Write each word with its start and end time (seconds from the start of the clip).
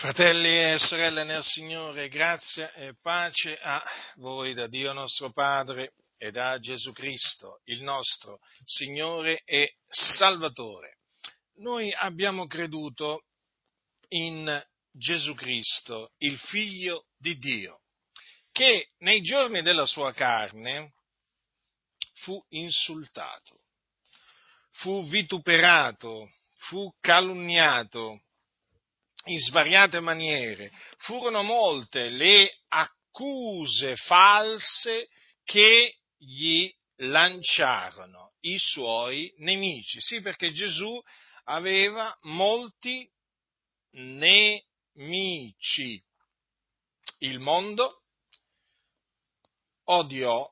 Fratelli 0.00 0.72
e 0.72 0.78
sorelle 0.78 1.24
nel 1.24 1.42
Signore, 1.42 2.08
grazia 2.08 2.72
e 2.72 2.94
pace 3.02 3.58
a 3.60 3.84
voi 4.14 4.54
da 4.54 4.66
Dio 4.66 4.94
nostro 4.94 5.30
Padre 5.30 5.92
e 6.16 6.30
da 6.30 6.58
Gesù 6.58 6.92
Cristo, 6.92 7.60
il 7.64 7.82
nostro 7.82 8.40
Signore 8.64 9.42
e 9.44 9.74
Salvatore. 9.86 11.00
Noi 11.56 11.92
abbiamo 11.92 12.46
creduto 12.46 13.26
in 14.08 14.66
Gesù 14.90 15.34
Cristo, 15.34 16.12
il 16.20 16.38
Figlio 16.38 17.08
di 17.18 17.36
Dio, 17.36 17.82
che 18.52 18.92
nei 19.00 19.20
giorni 19.20 19.60
della 19.60 19.84
sua 19.84 20.14
carne 20.14 20.94
fu 22.22 22.42
insultato, 22.48 23.64
fu 24.70 25.06
vituperato, 25.10 26.32
fu 26.56 26.90
calunniato 27.00 28.22
in 29.24 29.38
svariate 29.38 30.00
maniere. 30.00 30.70
Furono 30.98 31.42
molte 31.42 32.08
le 32.08 32.60
accuse 32.68 33.96
false 33.96 35.08
che 35.44 35.96
gli 36.16 36.72
lanciarono 36.96 38.32
i 38.40 38.58
suoi 38.58 39.32
nemici. 39.38 40.00
Sì, 40.00 40.20
perché 40.20 40.52
Gesù 40.52 41.00
aveva 41.44 42.16
molti 42.22 43.08
nemici. 43.92 44.62
Il 47.18 47.38
mondo 47.38 48.02
odiò 49.84 50.48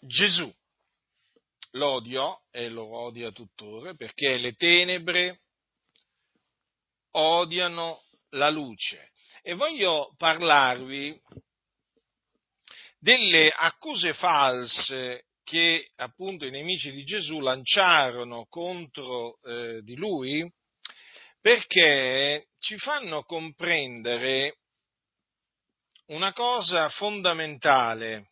Gesù. 0.00 0.52
Lo 1.72 1.88
odiò 1.90 2.38
e 2.50 2.68
lo 2.70 2.86
odia 2.86 3.30
tuttora 3.30 3.94
perché 3.94 4.38
le 4.38 4.54
tenebre 4.54 5.42
odiano 7.18 8.02
la 8.30 8.50
luce. 8.50 9.12
E 9.42 9.54
voglio 9.54 10.14
parlarvi 10.16 11.20
delle 12.98 13.50
accuse 13.50 14.12
false 14.14 15.26
che 15.44 15.90
appunto 15.96 16.44
i 16.44 16.50
nemici 16.50 16.90
di 16.90 17.04
Gesù 17.04 17.38
lanciarono 17.38 18.46
contro 18.48 19.38
eh, 19.42 19.80
di 19.82 19.94
lui 19.94 20.50
perché 21.40 22.48
ci 22.58 22.76
fanno 22.78 23.22
comprendere 23.22 24.58
una 26.06 26.32
cosa 26.32 26.88
fondamentale, 26.88 28.30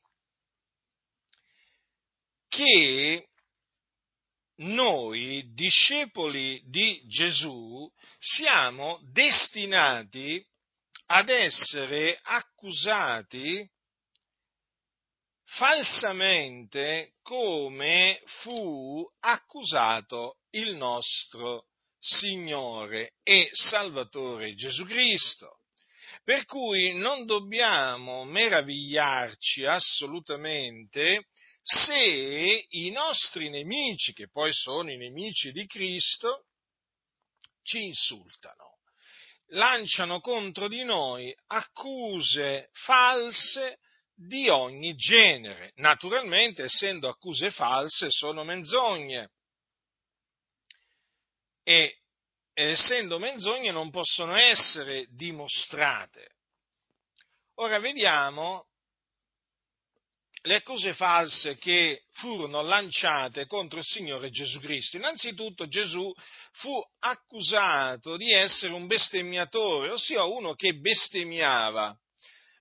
che 2.48 3.28
noi, 4.56 5.50
discepoli 5.52 6.62
di 6.66 7.02
Gesù, 7.08 7.90
siamo 8.18 9.00
destinati 9.12 10.44
ad 11.06 11.28
essere 11.28 12.18
accusati 12.22 13.68
falsamente 15.44 17.14
come 17.22 18.20
fu 18.42 19.06
accusato 19.20 20.38
il 20.50 20.76
nostro 20.76 21.66
Signore 21.98 23.14
e 23.22 23.48
Salvatore 23.52 24.54
Gesù 24.54 24.84
Cristo. 24.84 25.60
Per 26.24 26.44
cui 26.46 26.94
non 26.94 27.26
dobbiamo 27.26 28.24
meravigliarci 28.24 29.64
assolutamente 29.64 31.26
se 31.66 32.66
i 32.68 32.90
nostri 32.90 33.48
nemici, 33.48 34.12
che 34.12 34.28
poi 34.28 34.52
sono 34.52 34.90
i 34.90 34.98
nemici 34.98 35.50
di 35.50 35.66
Cristo, 35.66 36.44
ci 37.62 37.84
insultano, 37.84 38.80
lanciano 39.46 40.20
contro 40.20 40.68
di 40.68 40.84
noi 40.84 41.34
accuse 41.46 42.68
false 42.72 43.78
di 44.14 44.50
ogni 44.50 44.94
genere. 44.94 45.72
Naturalmente, 45.76 46.64
essendo 46.64 47.08
accuse 47.08 47.50
false, 47.50 48.10
sono 48.10 48.44
menzogne. 48.44 49.30
E 51.62 52.02
essendo 52.52 53.18
menzogne 53.18 53.70
non 53.70 53.90
possono 53.90 54.36
essere 54.36 55.06
dimostrate. 55.08 56.34
Ora 57.54 57.78
vediamo 57.78 58.66
le 60.46 60.56
accuse 60.56 60.92
false 60.92 61.56
che 61.56 62.02
furono 62.12 62.60
lanciate 62.60 63.46
contro 63.46 63.78
il 63.78 63.84
Signore 63.84 64.30
Gesù 64.30 64.60
Cristo. 64.60 64.98
Innanzitutto 64.98 65.66
Gesù 65.68 66.12
fu 66.52 66.78
accusato 67.00 68.16
di 68.16 68.30
essere 68.30 68.74
un 68.74 68.86
bestemmiatore, 68.86 69.90
ossia 69.90 70.24
uno 70.24 70.54
che 70.54 70.74
bestemmiava. 70.74 71.96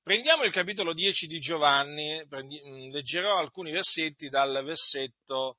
Prendiamo 0.01 0.43
il 0.43 0.51
capitolo 0.53 0.93
10 0.93 1.27
di 1.27 1.39
Giovanni, 1.39 2.21
mm, 2.23 2.91
leggerò 2.91 3.37
alcuni 3.37 3.71
versetti 3.71 4.29
dal 4.29 4.63
versetto 4.63 5.57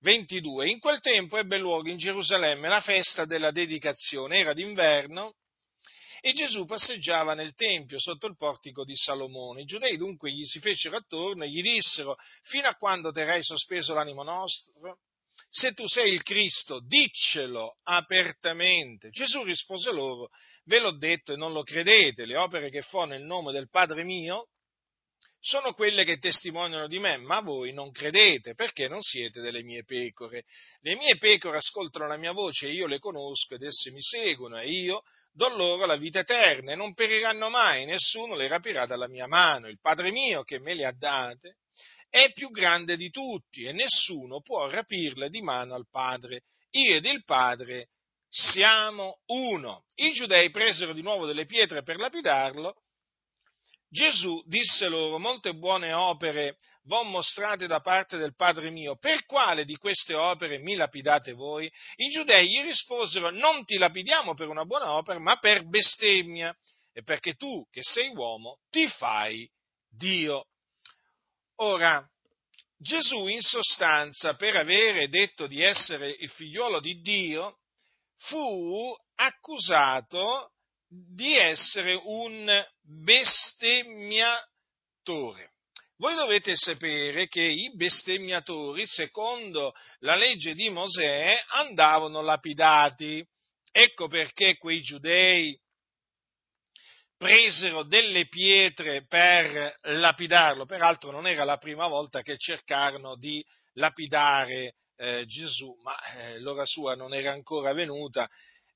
22. 0.00 0.70
In 0.70 0.78
quel 0.78 1.00
tempo 1.00 1.36
ebbe 1.36 1.58
luogo 1.58 1.88
in 1.88 1.98
Gerusalemme 1.98 2.68
la 2.68 2.80
festa 2.80 3.26
della 3.26 3.50
dedicazione, 3.50 4.38
era 4.38 4.54
d'inverno 4.54 5.34
e 6.24 6.32
Gesù 6.34 6.64
passeggiava 6.66 7.34
nel 7.34 7.52
Tempio 7.54 7.98
sotto 7.98 8.28
il 8.28 8.36
portico 8.36 8.84
di 8.84 8.94
Salomone. 8.94 9.62
I 9.62 9.64
giudei 9.64 9.96
dunque 9.96 10.30
gli 10.30 10.44
si 10.44 10.60
fecero 10.60 10.96
attorno 10.96 11.42
e 11.42 11.48
gli 11.48 11.60
dissero, 11.62 12.16
fino 12.42 12.68
a 12.68 12.76
quando 12.76 13.10
terrai 13.10 13.42
sospeso 13.42 13.92
l'animo 13.92 14.22
nostro? 14.22 15.00
Se 15.48 15.72
tu 15.72 15.88
sei 15.88 16.12
il 16.12 16.22
Cristo, 16.22 16.78
diccelo 16.78 17.78
apertamente. 17.82 19.10
Gesù 19.10 19.42
rispose 19.42 19.90
loro, 19.90 20.30
ve 20.66 20.78
l'ho 20.78 20.96
detto 20.96 21.32
e 21.32 21.36
non 21.36 21.52
lo 21.52 21.64
credete, 21.64 22.24
le 22.24 22.36
opere 22.36 22.70
che 22.70 22.82
fo 22.82 23.04
nel 23.04 23.22
nome 23.22 23.50
del 23.50 23.68
Padre 23.68 24.04
mio 24.04 24.46
sono 25.40 25.72
quelle 25.72 26.04
che 26.04 26.18
testimoniano 26.18 26.86
di 26.86 27.00
me, 27.00 27.16
ma 27.16 27.40
voi 27.40 27.72
non 27.72 27.90
credete 27.90 28.54
perché 28.54 28.86
non 28.86 29.00
siete 29.00 29.40
delle 29.40 29.64
mie 29.64 29.82
pecore. 29.82 30.44
Le 30.82 30.94
mie 30.94 31.18
pecore 31.18 31.56
ascoltano 31.56 32.06
la 32.06 32.16
mia 32.16 32.30
voce 32.30 32.68
e 32.68 32.74
io 32.74 32.86
le 32.86 33.00
conosco 33.00 33.54
ed 33.54 33.62
esse 33.62 33.90
mi 33.90 34.00
seguono 34.00 34.60
e 34.60 34.70
io 34.70 35.02
do 35.32 35.48
loro 35.48 35.86
la 35.86 35.96
vita 35.96 36.20
eterna 36.20 36.72
e 36.72 36.76
non 36.76 36.94
periranno 36.94 37.48
mai, 37.48 37.84
nessuno 37.86 38.34
le 38.34 38.48
rapirà 38.48 38.86
dalla 38.86 39.08
mia 39.08 39.26
mano. 39.26 39.68
Il 39.68 39.80
Padre 39.80 40.10
mio 40.10 40.42
che 40.42 40.58
me 40.58 40.74
le 40.74 40.84
ha 40.84 40.92
date 40.92 41.56
è 42.08 42.30
più 42.32 42.50
grande 42.50 42.96
di 42.96 43.10
tutti 43.10 43.64
e 43.64 43.72
nessuno 43.72 44.42
può 44.42 44.68
rapirle 44.68 45.30
di 45.30 45.40
mano 45.40 45.74
al 45.74 45.88
Padre. 45.90 46.42
Io 46.72 46.96
ed 46.96 47.06
il 47.06 47.24
Padre 47.24 47.88
siamo 48.28 49.20
uno. 49.26 49.84
I 49.94 50.12
giudei 50.12 50.50
presero 50.50 50.92
di 50.92 51.02
nuovo 51.02 51.26
delle 51.26 51.46
pietre 51.46 51.82
per 51.82 51.98
lapidarlo. 51.98 52.82
Gesù 53.88 54.42
disse 54.46 54.88
loro, 54.88 55.18
molte 55.18 55.54
buone 55.54 55.92
opere 55.92 56.56
v'ho 56.84 57.04
mostrate 57.04 57.66
da 57.66 57.80
parte 57.80 58.16
del 58.16 58.34
Padre 58.34 58.70
mio, 58.70 58.96
per 58.96 59.24
quale 59.24 59.64
di 59.64 59.76
queste 59.76 60.14
opere 60.14 60.58
mi 60.58 60.74
lapidate 60.74 61.32
voi? 61.32 61.70
I 61.96 62.08
giudei 62.08 62.48
gli 62.48 62.62
risposero, 62.62 63.30
non 63.30 63.64
ti 63.64 63.76
lapidiamo 63.76 64.34
per 64.34 64.48
una 64.48 64.64
buona 64.64 64.92
opera, 64.92 65.18
ma 65.18 65.38
per 65.38 65.68
bestemmia, 65.68 66.56
e 66.92 67.02
perché 67.02 67.34
tu, 67.34 67.66
che 67.70 67.82
sei 67.82 68.08
uomo, 68.08 68.58
ti 68.70 68.86
fai 68.88 69.48
Dio. 69.88 70.46
Ora, 71.56 72.06
Gesù 72.76 73.28
in 73.28 73.40
sostanza, 73.40 74.34
per 74.34 74.56
avere 74.56 75.08
detto 75.08 75.46
di 75.46 75.62
essere 75.62 76.10
il 76.10 76.30
figliuolo 76.30 76.80
di 76.80 77.00
Dio, 77.00 77.58
fu 78.16 78.94
accusato 79.14 80.52
di 80.88 81.36
essere 81.36 81.94
un 81.94 82.66
bestemmiatore. 82.82 85.51
Voi 85.96 86.14
dovete 86.14 86.56
sapere 86.56 87.28
che 87.28 87.42
i 87.42 87.70
bestemmiatori, 87.74 88.84
secondo 88.86 89.72
la 90.00 90.16
legge 90.16 90.54
di 90.54 90.68
Mosè, 90.68 91.40
andavano 91.48 92.22
lapidati. 92.22 93.24
Ecco 93.70 94.08
perché 94.08 94.56
quei 94.56 94.80
giudei 94.80 95.56
presero 97.16 97.84
delle 97.84 98.26
pietre 98.26 99.06
per 99.06 99.76
lapidarlo. 99.82 100.66
Peraltro 100.66 101.12
non 101.12 101.26
era 101.28 101.44
la 101.44 101.58
prima 101.58 101.86
volta 101.86 102.20
che 102.22 102.36
cercarono 102.36 103.16
di 103.16 103.44
lapidare 103.74 104.74
eh, 104.96 105.24
Gesù, 105.26 105.72
ma 105.82 105.96
eh, 106.14 106.40
l'ora 106.40 106.64
sua 106.64 106.96
non 106.96 107.14
era 107.14 107.30
ancora 107.32 107.72
venuta 107.72 108.28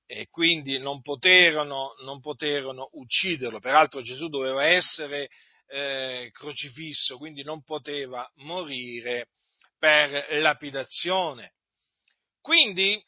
e 0.06 0.28
quindi 0.30 0.78
non 0.78 1.02
poterono, 1.02 1.94
non 2.04 2.20
poterono 2.20 2.88
ucciderlo. 2.92 3.58
Peraltro 3.58 4.00
Gesù 4.00 4.28
doveva 4.28 4.64
essere 4.64 5.28
eh, 5.68 6.30
crocifisso, 6.32 7.16
quindi 7.16 7.42
non 7.42 7.62
poteva 7.62 8.28
morire 8.36 9.28
per 9.78 10.40
lapidazione. 10.40 11.54
Quindi, 12.40 13.02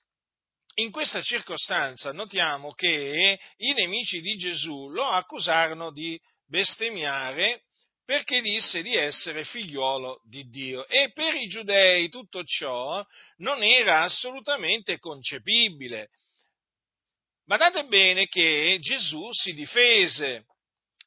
in 0.75 0.91
questa 0.91 1.23
circostanza 1.23 2.13
notiamo 2.13 2.73
che 2.73 3.39
i 3.57 3.73
nemici 3.73 4.21
di 4.21 4.37
Gesù 4.37 4.89
lo 4.89 5.05
accusarono 5.05 5.91
di 5.91 6.21
bestemmiare 6.47 7.65
perché 8.05 8.41
disse 8.41 8.83
di 8.83 8.95
essere 8.95 9.45
figliuolo 9.45 10.21
di 10.25 10.49
Dio. 10.49 10.87
E 10.87 11.11
per 11.13 11.35
i 11.35 11.47
giudei 11.47 12.09
tutto 12.09 12.43
ciò 12.45 13.05
non 13.39 13.63
era 13.63 14.03
assolutamente 14.03 14.99
concepibile, 14.99 16.11
Badate 17.49 17.87
bene 17.87 18.27
che 18.27 18.77
Gesù 18.79 19.33
si 19.33 19.55
difese. 19.55 20.45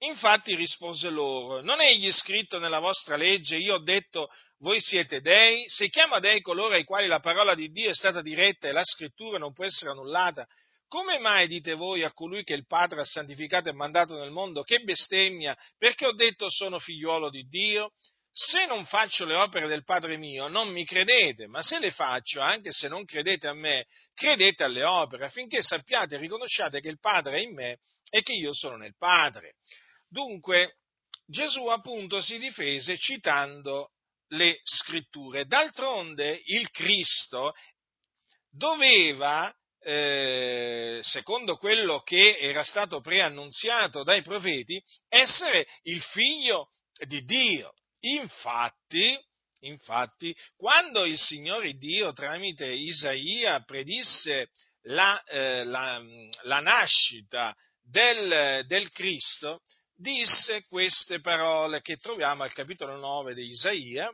Infatti 0.04 0.56
rispose 0.56 1.10
loro, 1.10 1.62
non 1.62 1.80
è 1.80 1.86
egli 1.86 2.12
scritto 2.12 2.58
nella 2.58 2.80
vostra 2.80 3.16
legge, 3.16 3.58
io 3.58 3.76
ho 3.76 3.84
detto, 3.84 4.30
voi 4.58 4.80
siete 4.80 5.22
dei, 5.22 5.64
se 5.68 5.90
chiama 5.90 6.18
dei 6.18 6.42
coloro 6.42 6.74
ai 6.74 6.86
quali 6.86 7.06
la 7.06 7.20
parola 7.20 7.54
di 7.54 7.70
Dio 7.70 7.92
è 7.92 7.94
stata 7.94 8.24
diretta 8.24 8.68
e 8.68 8.72
la 8.72 8.84
scrittura 8.84 9.38
non 9.38 9.54
può 9.54 9.64
essere 9.64 9.92
annullata, 9.92 10.48
come 10.88 11.20
mai 11.20 11.48
dite 11.48 11.76
voi 11.76 12.04
a 12.04 12.12
colui 12.14 12.44
che 12.44 12.56
il 12.56 12.66
Padre 12.66 13.02
ha 13.02 13.06
santificato 13.06 13.70
e 13.70 13.74
mandato 13.74 14.18
nel 14.18 14.32
mondo, 14.32 14.64
che 14.64 14.80
bestemmia, 14.80 15.56
perché 15.78 16.08
ho 16.08 16.14
detto 16.14 16.50
sono 16.50 16.80
figliuolo 16.80 17.30
di 17.30 17.44
Dio? 17.44 17.92
Se 18.32 18.66
non 18.66 18.86
faccio 18.86 19.26
le 19.26 19.36
opere 19.36 19.68
del 19.68 19.84
Padre 19.84 20.18
mio, 20.18 20.48
non 20.48 20.70
mi 20.70 20.84
credete, 20.84 21.46
ma 21.46 21.62
se 21.62 21.78
le 21.78 21.92
faccio, 21.92 22.42
anche 22.42 22.72
se 22.72 22.88
non 22.88 23.06
credete 23.06 23.48
a 23.48 23.54
me, 23.54 23.86
credete 24.16 24.64
alle 24.64 24.84
opere, 24.84 25.26
affinché 25.26 25.62
sappiate 25.62 26.16
e 26.16 26.18
riconosciate 26.18 26.82
che 26.82 26.90
il 26.90 27.00
Padre 27.00 27.38
è 27.38 27.42
in 27.42 27.54
me 27.54 27.78
e 28.10 28.22
che 28.24 28.34
io 28.34 28.54
sono 28.54 28.78
nel 28.78 28.96
Padre. 28.98 29.54
Dunque, 30.12 30.80
Gesù 31.26 31.68
appunto 31.68 32.22
si 32.22 32.38
difese 32.38 32.98
citando 32.98 33.92
le 34.34 34.60
scritture. 34.62 35.46
D'altronde 35.46 36.42
il 36.48 36.70
Cristo 36.70 37.54
doveva, 38.50 39.54
eh, 39.80 41.00
secondo 41.02 41.56
quello 41.56 42.02
che 42.02 42.38
era 42.40 42.66
stato 42.66 43.00
preannunziato 43.00 44.04
dai 44.04 44.22
profeti, 44.22 44.84
essere 45.08 45.66
il 45.84 46.02
figlio 46.02 46.68
di 47.06 47.24
Dio. 47.24 47.74
Infatti, 48.02 49.18
infatti, 49.62 50.36
quando 50.58 51.06
il 51.06 51.18
Signore 51.18 51.72
Dio 51.78 52.12
tramite 52.12 52.66
Isaia 52.70 53.62
predisse 53.62 54.50
la, 54.88 55.24
eh, 55.24 55.64
la, 55.64 56.04
la 56.42 56.60
nascita 56.60 57.56
del, 57.82 58.66
del 58.68 58.92
Cristo, 58.92 59.62
disse 60.02 60.66
queste 60.68 61.22
parole 61.22 61.82
che 61.82 61.98
troviamo 61.98 62.44
al 62.44 62.54
capitolo 62.54 62.98
9 62.98 63.34
di 63.36 63.46
Isaia, 63.46 64.12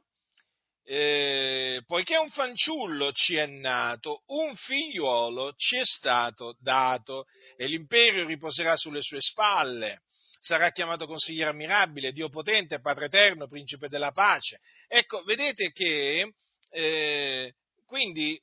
eh, 0.84 1.82
poiché 1.86 2.18
un 2.18 2.30
fanciullo 2.30 3.12
ci 3.14 3.36
è 3.36 3.46
nato, 3.46 4.24
un 4.28 4.56
figliuolo 4.56 5.54
ci 5.56 5.78
è 5.78 5.86
stato 5.86 6.56
dato 6.60 7.26
e 7.56 7.68
l'imperio 7.68 8.26
riposerà 8.26 8.76
sulle 8.76 9.02
sue 9.02 9.22
spalle. 9.22 10.02
Sarà 10.40 10.72
chiamato 10.72 11.08
consigliere 11.08 11.50
ammirabile, 11.50 12.12
Dio 12.12 12.30
potente, 12.30 12.80
Padre 12.80 13.06
eterno, 13.06 13.48
principe 13.48 13.90
della 13.90 14.12
pace. 14.12 14.60
Ecco, 14.88 15.24
vedete 15.24 15.72
che 15.72 16.34
eh, 16.70 17.54
quindi 17.86 18.40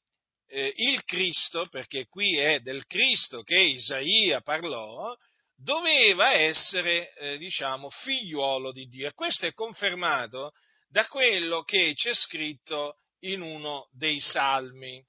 eh, 0.48 0.72
il 0.76 1.02
Cristo, 1.04 1.66
perché 1.68 2.06
qui 2.08 2.36
è 2.36 2.60
del 2.60 2.86
Cristo 2.86 3.42
che 3.42 3.58
Isaia 3.58 4.40
parlò, 4.40 5.16
doveva 5.56 6.32
essere, 6.32 7.14
eh, 7.14 7.38
diciamo, 7.38 7.90
figliuolo 7.90 8.72
di 8.72 8.86
Dio. 8.86 9.08
E 9.08 9.12
questo 9.12 9.46
è 9.46 9.52
confermato 9.52 10.52
da 10.88 11.06
quello 11.06 11.62
che 11.62 11.92
c'è 11.94 12.14
scritto 12.14 12.98
in 13.20 13.40
uno 13.40 13.88
dei 13.92 14.20
salmi. 14.20 15.02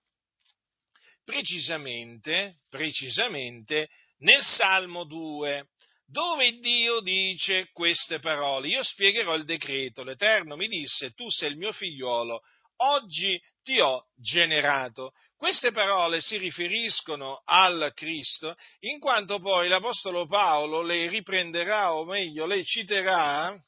Precisamente, 1.24 2.56
precisamente 2.70 3.90
nel 4.20 4.44
Salmo 4.44 5.06
2, 5.06 5.70
dove 6.06 6.60
Dio 6.60 7.00
dice 7.02 7.70
queste 7.72 8.20
parole. 8.20 8.68
Io 8.68 8.84
spiegherò 8.84 9.36
il 9.36 9.46
decreto. 9.46 10.04
L'Eterno 10.04 10.56
mi 10.56 10.68
disse, 10.68 11.12
tu 11.12 11.30
sei 11.30 11.52
il 11.52 11.58
mio 11.58 11.72
figliuolo, 11.72 12.42
oggi 12.78 13.40
ti 13.66 13.80
ho 13.80 14.06
generato. 14.16 15.14
Queste 15.36 15.72
parole 15.72 16.22
si 16.22 16.38
riferiscono 16.38 17.42
al 17.44 17.92
Cristo, 17.96 18.56
in 18.82 19.00
quanto 19.00 19.40
poi 19.40 19.68
l'Apostolo 19.68 20.28
Paolo 20.28 20.84
le 20.84 21.10
riprenderà, 21.10 21.94
o 21.94 22.06
meglio, 22.06 22.46
le 22.46 22.64
citerà 22.64 23.60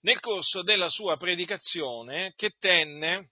nel 0.00 0.20
corso 0.20 0.62
della 0.62 0.88
sua 0.88 1.16
predicazione 1.16 2.32
che 2.36 2.50
tenne 2.58 3.30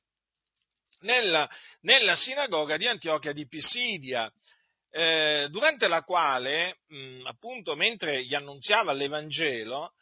nella, 1.00 1.48
nella 1.80 2.14
sinagoga 2.14 2.76
di 2.76 2.86
Antiochia 2.86 3.32
di 3.32 3.46
Pisidia, 3.48 4.32
eh, 4.90 5.48
durante 5.50 5.88
la 5.88 6.02
quale, 6.02 6.78
mh, 6.86 7.26
appunto, 7.26 7.74
mentre 7.74 8.24
gli 8.24 8.34
annunziava 8.34 8.92
l'Evangelo, 8.92 9.92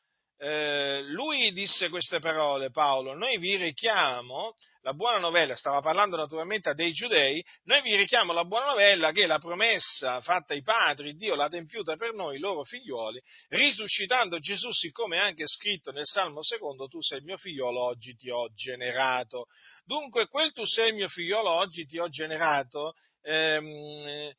eh, 0.44 1.02
lui 1.05 1.52
disse 1.52 1.88
queste 1.88 2.19
parole, 2.19 2.70
Paolo, 2.70 3.14
noi 3.14 3.38
vi 3.38 3.56
richiamo 3.56 4.52
la 4.82 4.93
buona 4.93 5.17
novella, 5.17 5.56
stava 5.56 5.81
parlando 5.81 6.19
naturalmente 6.19 6.75
dei 6.75 6.93
giudei, 6.93 7.43
noi 7.62 7.81
vi 7.81 7.96
richiamo 7.96 8.35
la 8.35 8.44
buona 8.44 8.67
novella 8.67 9.11
che 9.11 9.26
la 9.26 9.38
promessa 9.38 10.20
fatta 10.20 10.52
ai 10.52 10.61
padri, 10.61 11.14
Dio 11.14 11.35
l'ha 11.35 11.44
adempiuta 11.44 11.96
per 11.96 12.12
noi, 12.12 12.37
i 12.37 12.41
loro 12.41 12.62
figlioli, 12.62 13.19
risuscitando 13.49 14.38
Gesù, 14.38 14.70
siccome 14.70 15.17
è 15.17 15.20
anche 15.20 15.46
scritto 15.46 15.93
nel 15.93 16.05
Salmo 16.05 16.43
secondo, 16.43 16.88
tu 16.88 17.00
sei 17.00 17.20
il 17.20 17.25
mio 17.25 17.38
figliolo, 17.38 17.82
oggi 17.82 18.14
ti 18.14 18.29
ho 18.29 18.52
generato. 18.52 19.46
Dunque, 19.87 20.26
quel 20.26 20.52
tu 20.52 20.67
sei 20.67 20.91
il 20.91 20.94
mio 20.94 21.08
figliolo, 21.08 21.49
oggi 21.49 21.87
ti 21.87 21.99
ho 21.99 22.08
generato, 22.11 22.93
ehm, 23.23 24.31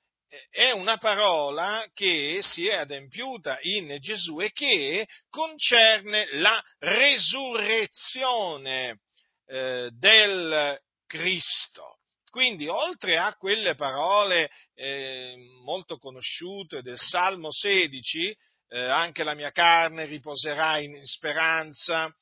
è 0.50 0.72
una 0.72 0.98
parola 0.98 1.88
che 1.94 2.40
si 2.42 2.68
è 2.68 2.76
adempiuta 2.76 3.60
in 3.62 3.96
Gesù 4.00 4.42
e 4.42 4.52
che 4.52 5.08
concerne 5.30 6.28
la 6.38 6.62
resurrezione 6.80 9.02
eh, 9.48 9.90
del 9.92 10.80
Cristo. 11.06 12.00
Quindi, 12.30 12.68
oltre 12.68 13.18
a 13.18 13.34
quelle 13.36 13.76
parole 13.76 14.50
eh, 14.74 15.36
molto 15.64 15.98
conosciute 15.98 16.82
del 16.82 16.98
Salmo 16.98 17.50
16, 17.50 18.38
eh, 18.68 18.80
anche 18.80 19.24
la 19.24 19.36
mia 19.36 19.52
carne 19.52 20.06
riposerà 20.06 20.80
in 20.80 21.00
speranza, 21.06 22.14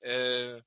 eh, 0.00 0.62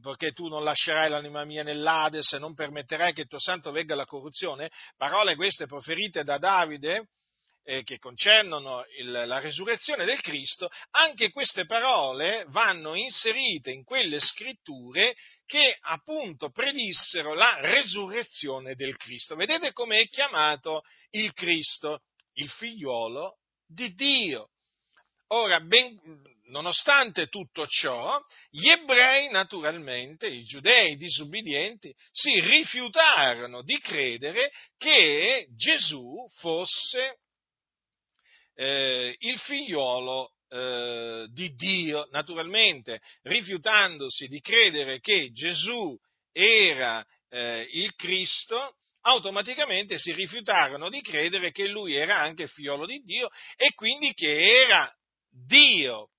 perché 0.00 0.32
tu 0.32 0.48
non 0.48 0.64
lascerai 0.64 1.08
l'anima 1.08 1.44
mia 1.44 1.62
nell'Ades 1.62 2.32
e 2.32 2.38
non 2.38 2.54
permetterai 2.54 3.12
che 3.12 3.20
il 3.22 3.28
tuo 3.28 3.38
santo 3.38 3.70
vegga 3.70 3.94
alla 3.94 4.04
corruzione, 4.04 4.70
parole 4.96 5.36
queste 5.36 5.66
proferite 5.66 6.24
da 6.24 6.38
Davide 6.38 7.10
eh, 7.62 7.84
che 7.84 7.98
concernono 7.98 8.84
il, 8.98 9.10
la 9.10 9.38
resurrezione 9.38 10.04
del 10.04 10.20
Cristo, 10.22 10.70
anche 10.90 11.30
queste 11.30 11.66
parole 11.66 12.46
vanno 12.48 12.94
inserite 12.94 13.70
in 13.70 13.84
quelle 13.84 14.18
scritture 14.18 15.14
che 15.44 15.76
appunto 15.82 16.50
predissero 16.50 17.34
la 17.34 17.58
resurrezione 17.60 18.74
del 18.74 18.96
Cristo. 18.96 19.36
Vedete 19.36 19.72
come 19.72 20.00
è 20.00 20.08
chiamato 20.08 20.82
il 21.10 21.32
Cristo, 21.32 22.00
il 22.34 22.48
figliolo 22.48 23.36
di 23.66 23.92
Dio. 23.92 24.48
Ora, 25.28 25.60
ben, 25.60 25.94
nonostante 26.48 27.28
tutto 27.28 27.66
ciò, 27.66 28.20
gli 28.50 28.68
ebrei, 28.68 29.30
naturalmente, 29.30 30.26
i 30.26 30.42
giudei 30.44 30.96
disubbidienti, 30.96 31.94
si 32.10 32.38
rifiutarono 32.40 33.62
di 33.62 33.78
credere 33.78 34.50
che 34.76 35.46
Gesù 35.56 36.26
fosse 36.38 37.18
eh, 38.54 39.14
il 39.18 39.38
figliolo 39.38 40.32
eh, 40.48 41.26
di 41.30 41.54
Dio, 41.54 42.08
naturalmente, 42.10 43.00
rifiutandosi 43.22 44.26
di 44.28 44.40
credere 44.40 45.00
che 45.00 45.30
Gesù 45.32 45.96
era 46.32 47.04
eh, 47.30 47.68
il 47.72 47.94
Cristo, 47.94 48.74
automaticamente 49.02 49.98
si 49.98 50.12
rifiutarono 50.12 50.88
di 50.88 51.00
credere 51.00 51.50
che 51.50 51.68
lui 51.68 51.94
era 51.94 52.18
anche 52.18 52.48
figliolo 52.48 52.84
di 52.84 53.00
Dio 53.00 53.28
e 53.56 53.72
quindi 53.74 54.12
che 54.12 54.62
era 54.62 54.92
Dio 55.30 56.10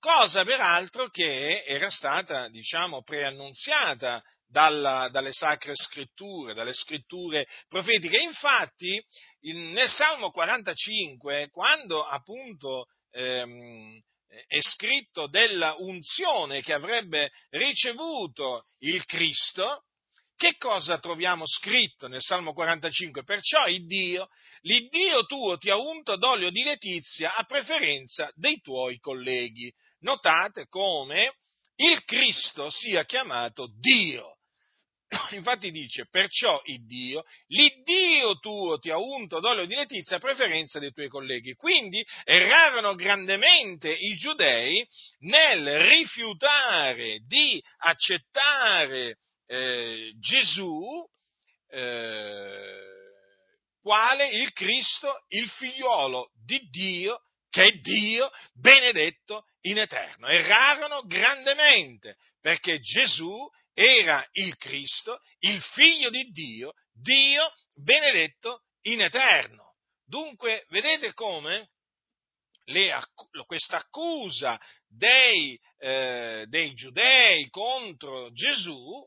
cosa 0.00 0.44
peraltro 0.44 1.08
che 1.10 1.62
era 1.64 1.90
stata, 1.90 2.48
diciamo, 2.48 3.02
preannunziata 3.02 4.22
dalla, 4.48 5.08
dalle 5.10 5.32
sacre 5.32 5.76
scritture, 5.76 6.54
dalle 6.54 6.74
scritture 6.74 7.46
profetiche. 7.68 8.18
Infatti, 8.18 9.00
in, 9.42 9.70
nel 9.70 9.88
Salmo 9.88 10.30
45, 10.30 11.50
quando 11.50 12.04
appunto 12.04 12.86
ehm, 13.12 14.00
è 14.46 14.60
scritto 14.60 15.28
della 15.28 15.74
unzione 15.78 16.62
che 16.62 16.72
avrebbe 16.72 17.30
ricevuto 17.50 18.64
il 18.78 19.04
Cristo, 19.04 19.84
che 20.36 20.56
cosa 20.56 20.98
troviamo 20.98 21.46
scritto 21.46 22.08
nel 22.08 22.22
Salmo 22.22 22.54
45? 22.54 23.24
Perciò 23.24 23.66
il 23.66 23.84
Dio, 23.86 24.28
l'Iddio 24.62 25.26
tuo 25.26 25.58
ti 25.58 25.68
ha 25.68 25.76
unto 25.76 26.16
d'olio 26.16 26.50
di 26.50 26.62
letizia 26.62 27.34
a 27.34 27.44
preferenza 27.44 28.30
dei 28.34 28.58
tuoi 28.60 28.98
colleghi 29.00 29.70
notate 30.00 30.66
come 30.68 31.34
il 31.76 32.04
Cristo 32.04 32.70
sia 32.70 33.04
chiamato 33.04 33.68
Dio. 33.78 34.36
Infatti 35.32 35.70
dice, 35.70 36.06
perciò 36.08 36.60
il 36.64 36.86
Dio, 36.86 37.24
l'Iddio 37.48 38.38
tuo 38.38 38.78
ti 38.78 38.90
ha 38.90 38.98
unto 38.98 39.40
d'olio 39.40 39.66
di 39.66 39.74
letizia 39.74 40.16
a 40.16 40.20
preferenza 40.20 40.78
dei 40.78 40.92
tuoi 40.92 41.08
colleghi. 41.08 41.54
Quindi 41.54 42.04
errarono 42.24 42.94
grandemente 42.94 43.90
i 43.90 44.14
giudei 44.16 44.86
nel 45.20 45.80
rifiutare 45.80 47.20
di 47.26 47.62
accettare 47.78 49.18
eh, 49.46 50.12
Gesù 50.18 51.04
eh, 51.70 52.88
quale 53.80 54.28
il 54.28 54.52
Cristo, 54.52 55.24
il 55.28 55.48
figliuolo 55.48 56.30
di 56.44 56.58
Dio, 56.70 57.22
che 57.50 57.64
è 57.64 57.72
Dio, 57.72 58.30
benedetto 58.54 59.46
in 59.62 59.78
eterno. 59.78 60.28
Errarono 60.28 61.02
grandemente, 61.02 62.16
perché 62.40 62.78
Gesù 62.80 63.48
era 63.74 64.26
il 64.32 64.56
Cristo, 64.56 65.20
il 65.40 65.60
figlio 65.60 66.10
di 66.10 66.30
Dio, 66.30 66.72
Dio 66.92 67.52
benedetto 67.74 68.62
in 68.82 69.02
eterno. 69.02 69.74
Dunque, 70.04 70.64
vedete 70.68 71.12
come 71.12 71.70
questa 73.46 73.78
accusa 73.78 74.60
dei, 74.86 75.58
eh, 75.78 76.44
dei 76.48 76.72
giudei 76.74 77.48
contro 77.50 78.30
Gesù 78.32 79.04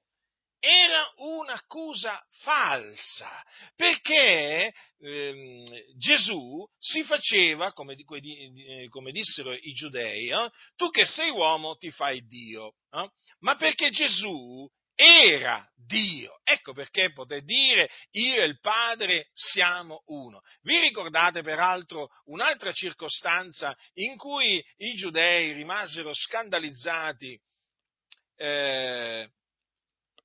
era 0.66 1.12
un'accusa 1.18 2.26
falsa, 2.40 3.44
perché 3.76 4.74
ehm, 4.98 5.66
Gesù 5.98 6.66
si 6.80 7.04
faceva, 7.04 7.74
come, 7.74 7.98
come 8.88 9.12
dissero 9.12 9.52
i 9.52 9.74
giudei, 9.74 10.30
eh, 10.30 10.50
tu 10.78 10.90
che 10.90 11.04
sei 11.04 11.32
uomo 11.32 11.76
ti 11.76 11.92
fai 11.92 12.26
Dio, 12.28 12.76
eh? 12.92 13.10
ma 13.40 13.58
perché 13.58 13.90
Gesù 13.90 14.66
era 14.96 15.70
Dio. 15.76 16.40
Ecco 16.46 16.72
perché 16.72 17.12
poté 17.12 17.42
dire 17.42 17.90
io 18.12 18.42
e 18.42 18.46
il 18.46 18.62
Padre 18.62 19.32
siamo 19.34 20.04
uno. 20.06 20.44
Vi 20.62 20.80
ricordate 20.80 21.42
peraltro 21.42 22.08
un'altra 22.28 22.72
circostanza 22.72 23.76
in 23.96 24.16
cui 24.16 24.64
i 24.78 24.94
giudei 24.94 25.52
rimasero 25.52 26.14
scandalizzati 26.14 27.38
eh, 28.38 29.30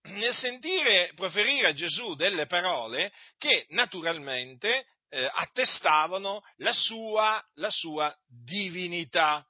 nel 0.02 0.34
sentire 0.34 1.12
proferire 1.14 1.68
a 1.68 1.72
Gesù 1.72 2.14
delle 2.14 2.46
parole 2.46 3.12
che 3.36 3.66
naturalmente 3.70 4.86
eh, 5.10 5.28
attestavano 5.30 6.42
la 6.56 6.72
sua, 6.72 7.42
la 7.54 7.70
sua 7.70 8.14
divinità 8.26 9.44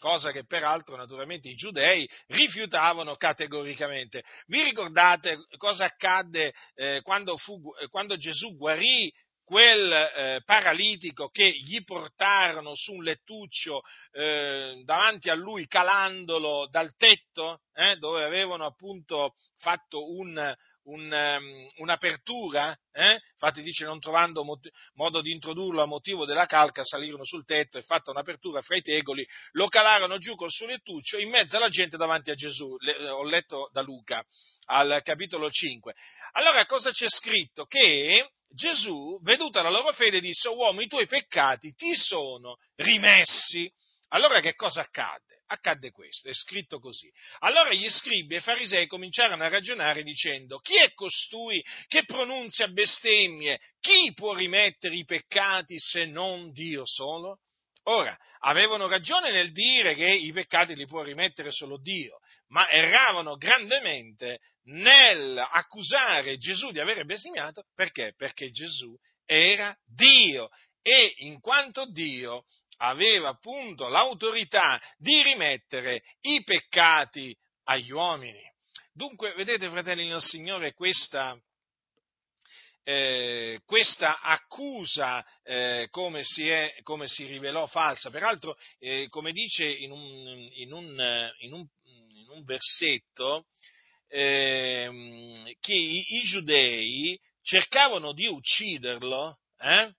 cosa 0.00 0.32
che 0.32 0.46
peraltro 0.46 0.96
naturalmente 0.96 1.48
i 1.48 1.54
giudei 1.54 2.08
rifiutavano 2.28 3.16
categoricamente. 3.16 4.24
Vi 4.46 4.64
ricordate 4.64 5.44
cosa 5.58 5.84
accadde 5.84 6.54
eh, 6.74 7.00
quando, 7.02 7.36
fu, 7.36 7.60
quando, 7.90 8.16
Gesù 8.16 8.56
guarì 8.56 9.12
quel 9.50 9.90
eh, 9.90 10.42
paralitico 10.44 11.28
che 11.28 11.50
gli 11.50 11.82
portarono 11.82 12.76
su 12.76 12.92
un 12.92 13.02
lettuccio 13.02 13.82
eh, 14.12 14.80
davanti 14.84 15.28
a 15.28 15.34
lui 15.34 15.66
calandolo 15.66 16.68
dal 16.70 16.94
tetto, 16.96 17.62
eh, 17.74 17.96
dove 17.96 18.22
avevano 18.22 18.64
appunto 18.64 19.34
fatto 19.56 20.08
un, 20.08 20.54
un, 20.84 21.10
um, 21.10 21.68
un'apertura, 21.76 22.76
eh? 22.92 23.18
infatti 23.32 23.62
dice 23.62 23.84
non 23.84 24.00
trovando 24.00 24.44
mot- 24.44 24.70
modo 24.94 25.20
di 25.20 25.32
introdurlo 25.32 25.82
a 25.82 25.86
motivo 25.86 26.24
della 26.24 26.46
calca, 26.46 26.84
salirono 26.84 27.24
sul 27.24 27.44
tetto 27.44 27.78
e 27.78 27.82
fatta 27.82 28.10
un'apertura 28.10 28.62
fra 28.62 28.76
i 28.76 28.82
tegoli, 28.82 29.26
lo 29.52 29.68
calarono 29.68 30.18
giù 30.18 30.34
col 30.34 30.50
suo 30.50 30.66
lettuccio 30.66 31.18
in 31.18 31.30
mezzo 31.30 31.56
alla 31.56 31.68
gente 31.68 31.96
davanti 31.96 32.30
a 32.30 32.34
Gesù, 32.34 32.76
Le- 32.78 33.08
ho 33.08 33.24
letto 33.24 33.68
da 33.72 33.82
Luca 33.82 34.24
al 34.66 35.00
capitolo 35.02 35.50
5. 35.50 35.94
Allora 36.32 36.64
cosa 36.66 36.90
c'è 36.90 37.08
scritto? 37.08 37.64
Che 37.66 38.30
Gesù, 38.52 39.20
veduta 39.22 39.62
la 39.62 39.70
loro 39.70 39.92
fede, 39.92 40.20
disse, 40.20 40.48
uomo, 40.48 40.80
i 40.80 40.88
tuoi 40.88 41.06
peccati 41.06 41.72
ti 41.74 41.94
sono 41.94 42.56
rimessi. 42.76 43.72
Allora 44.10 44.40
che 44.40 44.54
cosa 44.54 44.82
accadde? 44.82 45.40
accadde 45.50 45.90
questo, 45.90 46.28
è 46.28 46.32
scritto 46.32 46.78
così. 46.78 47.10
Allora 47.40 47.72
gli 47.72 47.88
scribi 47.88 48.34
e 48.34 48.38
i 48.38 48.42
farisei 48.42 48.86
cominciarono 48.86 49.44
a 49.44 49.48
ragionare 49.48 50.02
dicendo, 50.02 50.58
chi 50.58 50.76
è 50.76 50.92
costui 50.94 51.64
che 51.88 52.04
pronunzia 52.04 52.68
bestemmie? 52.68 53.60
Chi 53.80 54.12
può 54.14 54.34
rimettere 54.34 54.94
i 54.94 55.04
peccati 55.04 55.76
se 55.78 56.04
non 56.04 56.52
Dio 56.52 56.82
solo? 56.86 57.40
Ora, 57.84 58.16
avevano 58.40 58.86
ragione 58.86 59.32
nel 59.32 59.52
dire 59.52 59.94
che 59.94 60.08
i 60.08 60.32
peccati 60.32 60.76
li 60.76 60.86
può 60.86 61.02
rimettere 61.02 61.50
solo 61.50 61.78
Dio, 61.80 62.18
ma 62.48 62.68
erravano 62.70 63.36
grandemente 63.36 64.40
nel 64.64 65.38
accusare 65.38 66.36
Gesù 66.36 66.70
di 66.70 66.78
avere 66.78 67.04
bestemmiato, 67.04 67.64
perché? 67.74 68.12
Perché 68.16 68.50
Gesù 68.50 68.94
era 69.24 69.74
Dio 69.84 70.50
e 70.82 71.14
in 71.18 71.40
quanto 71.40 71.90
Dio 71.90 72.44
aveva 72.82 73.28
appunto 73.28 73.88
l'autorità 73.88 74.80
di 74.96 75.22
rimettere 75.22 76.02
i 76.22 76.42
peccati 76.42 77.36
agli 77.64 77.90
uomini. 77.90 78.40
Dunque, 78.92 79.32
vedete, 79.34 79.68
fratelli 79.68 80.08
del 80.08 80.20
Signore, 80.20 80.72
questa, 80.72 81.38
eh, 82.82 83.60
questa 83.64 84.20
accusa, 84.20 85.24
eh, 85.42 85.88
come, 85.90 86.24
si 86.24 86.48
è, 86.48 86.74
come, 86.82 87.06
si 87.08 87.26
rivelò 87.26 87.66
falsa, 87.66 88.10
peraltro, 88.10 88.56
eh, 88.78 89.06
come 89.08 89.32
dice 89.32 89.64
in 89.64 89.90
un, 89.90 90.48
in 90.54 90.72
un, 90.72 91.30
in 91.40 91.52
un, 91.52 91.66
in 91.84 92.28
un 92.28 92.44
versetto, 92.44 93.46
ehm, 94.08 95.52
che 95.60 95.74
i, 95.74 96.16
i, 96.16 96.22
giudei 96.22 97.18
cercavano 97.42 98.12
di 98.12 98.26
ucciderlo 98.26 99.38
eh, 99.58 99.94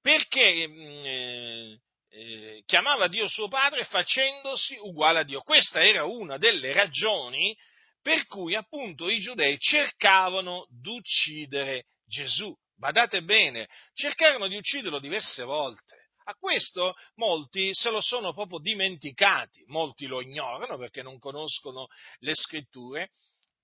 perché 0.00 0.68
mm, 0.68 1.74
eh, 2.12 2.62
chiamava 2.66 3.08
Dio 3.08 3.26
suo 3.26 3.48
padre 3.48 3.84
facendosi 3.84 4.76
uguale 4.80 5.20
a 5.20 5.22
Dio. 5.24 5.40
Questa 5.40 5.82
era 5.82 6.04
una 6.04 6.36
delle 6.36 6.72
ragioni 6.72 7.56
per 8.02 8.26
cui 8.26 8.54
appunto 8.54 9.08
i 9.08 9.18
giudei 9.18 9.58
cercavano 9.58 10.66
di 10.68 10.90
uccidere 10.90 11.86
Gesù. 12.04 12.54
Badate 12.76 13.22
bene, 13.22 13.68
cercarono 13.94 14.48
di 14.48 14.56
ucciderlo 14.56 14.98
diverse 14.98 15.44
volte. 15.44 16.00
A 16.24 16.34
questo 16.34 16.94
molti 17.16 17.70
se 17.72 17.90
lo 17.90 18.00
sono 18.00 18.32
proprio 18.32 18.58
dimenticati, 18.58 19.64
molti 19.66 20.06
lo 20.06 20.20
ignorano 20.20 20.76
perché 20.76 21.02
non 21.02 21.18
conoscono 21.18 21.86
le 22.18 22.34
scritture 22.34 23.10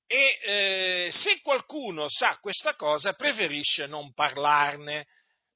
e 0.06 0.38
eh, 0.42 1.08
se 1.12 1.40
qualcuno 1.42 2.08
sa 2.08 2.38
questa 2.40 2.74
cosa 2.74 3.12
preferisce 3.12 3.86
non 3.86 4.14
parlarne 4.14 5.06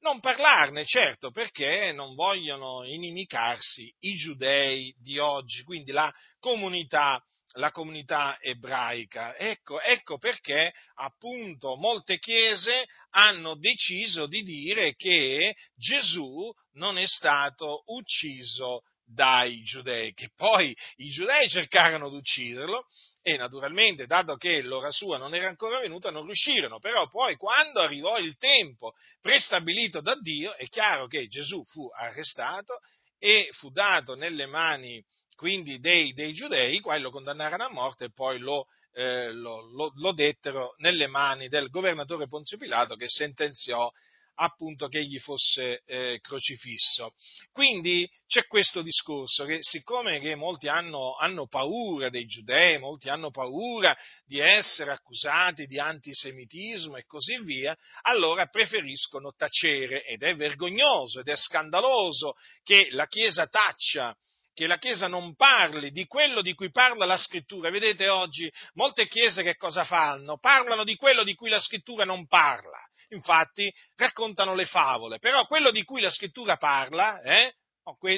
non 0.02 0.20
parlarne, 0.20 0.84
certo, 0.84 1.30
perché 1.30 1.92
non 1.92 2.14
vogliono 2.14 2.84
inimicarsi 2.84 3.92
i 4.00 4.14
giudei 4.16 4.94
di 4.98 5.18
oggi, 5.18 5.62
quindi 5.62 5.92
la 5.92 6.12
comunità, 6.38 7.22
la 7.54 7.70
comunità 7.70 8.38
ebraica. 8.40 9.36
Ecco, 9.36 9.80
ecco 9.80 10.18
perché 10.18 10.72
appunto 10.96 11.76
molte 11.76 12.18
chiese 12.18 12.86
hanno 13.10 13.56
deciso 13.56 14.26
di 14.26 14.42
dire 14.42 14.94
che 14.94 15.54
Gesù 15.74 16.52
non 16.72 16.98
è 16.98 17.06
stato 17.06 17.82
ucciso 17.86 18.82
dai 19.04 19.62
giudei, 19.62 20.12
che 20.14 20.30
poi 20.34 20.74
i 20.96 21.10
giudei 21.10 21.48
cercarono 21.48 22.08
di 22.08 22.16
ucciderlo 22.16 22.86
e 23.22 23.36
naturalmente, 23.36 24.06
dato 24.06 24.36
che 24.36 24.62
l'ora 24.62 24.90
sua 24.90 25.16
non 25.16 25.34
era 25.34 25.48
ancora 25.48 25.78
venuta, 25.78 26.10
non 26.10 26.24
riuscirono, 26.24 26.80
però 26.80 27.08
poi 27.08 27.36
quando 27.36 27.80
arrivò 27.80 28.18
il 28.18 28.36
tempo 28.36 28.94
prestabilito 29.20 30.00
da 30.00 30.16
Dio, 30.20 30.56
è 30.56 30.66
chiaro 30.66 31.06
che 31.06 31.28
Gesù 31.28 31.62
fu 31.64 31.88
arrestato 31.94 32.80
e 33.18 33.48
fu 33.52 33.70
dato 33.70 34.16
nelle 34.16 34.46
mani 34.46 35.02
quindi 35.36 35.78
dei, 35.78 36.12
dei 36.12 36.32
giudei, 36.32 36.80
quali 36.80 37.02
lo 37.02 37.10
condannarono 37.10 37.64
a 37.64 37.70
morte 37.70 38.06
e 38.06 38.12
poi 38.12 38.38
lo, 38.38 38.66
eh, 38.92 39.32
lo, 39.32 39.60
lo, 39.72 39.92
lo 39.96 40.12
dettero 40.12 40.74
nelle 40.78 41.06
mani 41.06 41.48
del 41.48 41.68
governatore 41.68 42.26
Ponzio 42.26 42.58
Pilato 42.58 42.96
che 42.96 43.08
sentenziò 43.08 43.90
appunto 44.34 44.88
che 44.88 44.98
egli 44.98 45.18
fosse 45.18 45.82
eh, 45.84 46.18
crocifisso. 46.20 47.14
Quindi 47.52 48.08
c'è 48.26 48.46
questo 48.46 48.82
discorso 48.82 49.44
che 49.44 49.58
siccome 49.60 50.20
che 50.20 50.34
molti 50.34 50.68
hanno, 50.68 51.14
hanno, 51.16 51.46
paura 51.46 52.08
dei 52.08 52.26
giudei, 52.26 52.78
molti 52.78 53.08
hanno 53.08 53.30
paura 53.30 53.96
di 54.24 54.38
essere 54.38 54.90
accusati 54.90 55.66
di 55.66 55.78
antisemitismo 55.78 56.96
e 56.96 57.04
così 57.04 57.42
via, 57.42 57.76
allora 58.02 58.46
preferiscono 58.46 59.34
tacere 59.36 60.04
ed 60.04 60.22
è 60.22 60.34
vergognoso 60.34 61.20
ed 61.20 61.28
è 61.28 61.36
scandaloso 61.36 62.34
che 62.62 62.88
la 62.90 63.06
Chiesa 63.06 63.46
taccia 63.46 64.16
che 64.54 64.66
la 64.66 64.78
Chiesa 64.78 65.06
non 65.06 65.34
parli 65.34 65.90
di 65.90 66.06
quello 66.06 66.42
di 66.42 66.54
cui 66.54 66.70
parla 66.70 67.06
la 67.06 67.16
Scrittura. 67.16 67.70
Vedete 67.70 68.08
oggi 68.08 68.52
molte 68.74 69.06
Chiese 69.08 69.42
che 69.42 69.56
cosa 69.56 69.84
fanno? 69.84 70.38
Parlano 70.38 70.84
di 70.84 70.94
quello 70.96 71.24
di 71.24 71.34
cui 71.34 71.48
la 71.48 71.60
Scrittura 71.60 72.04
non 72.04 72.26
parla. 72.26 72.78
Infatti 73.12 73.72
raccontano 73.96 74.54
le 74.54 74.66
favole, 74.66 75.18
però 75.18 75.46
quello 75.46 75.70
di 75.70 75.84
cui 75.84 76.00
la 76.00 76.10
Scrittura 76.10 76.56
parla, 76.56 77.20
eh, 77.22 77.54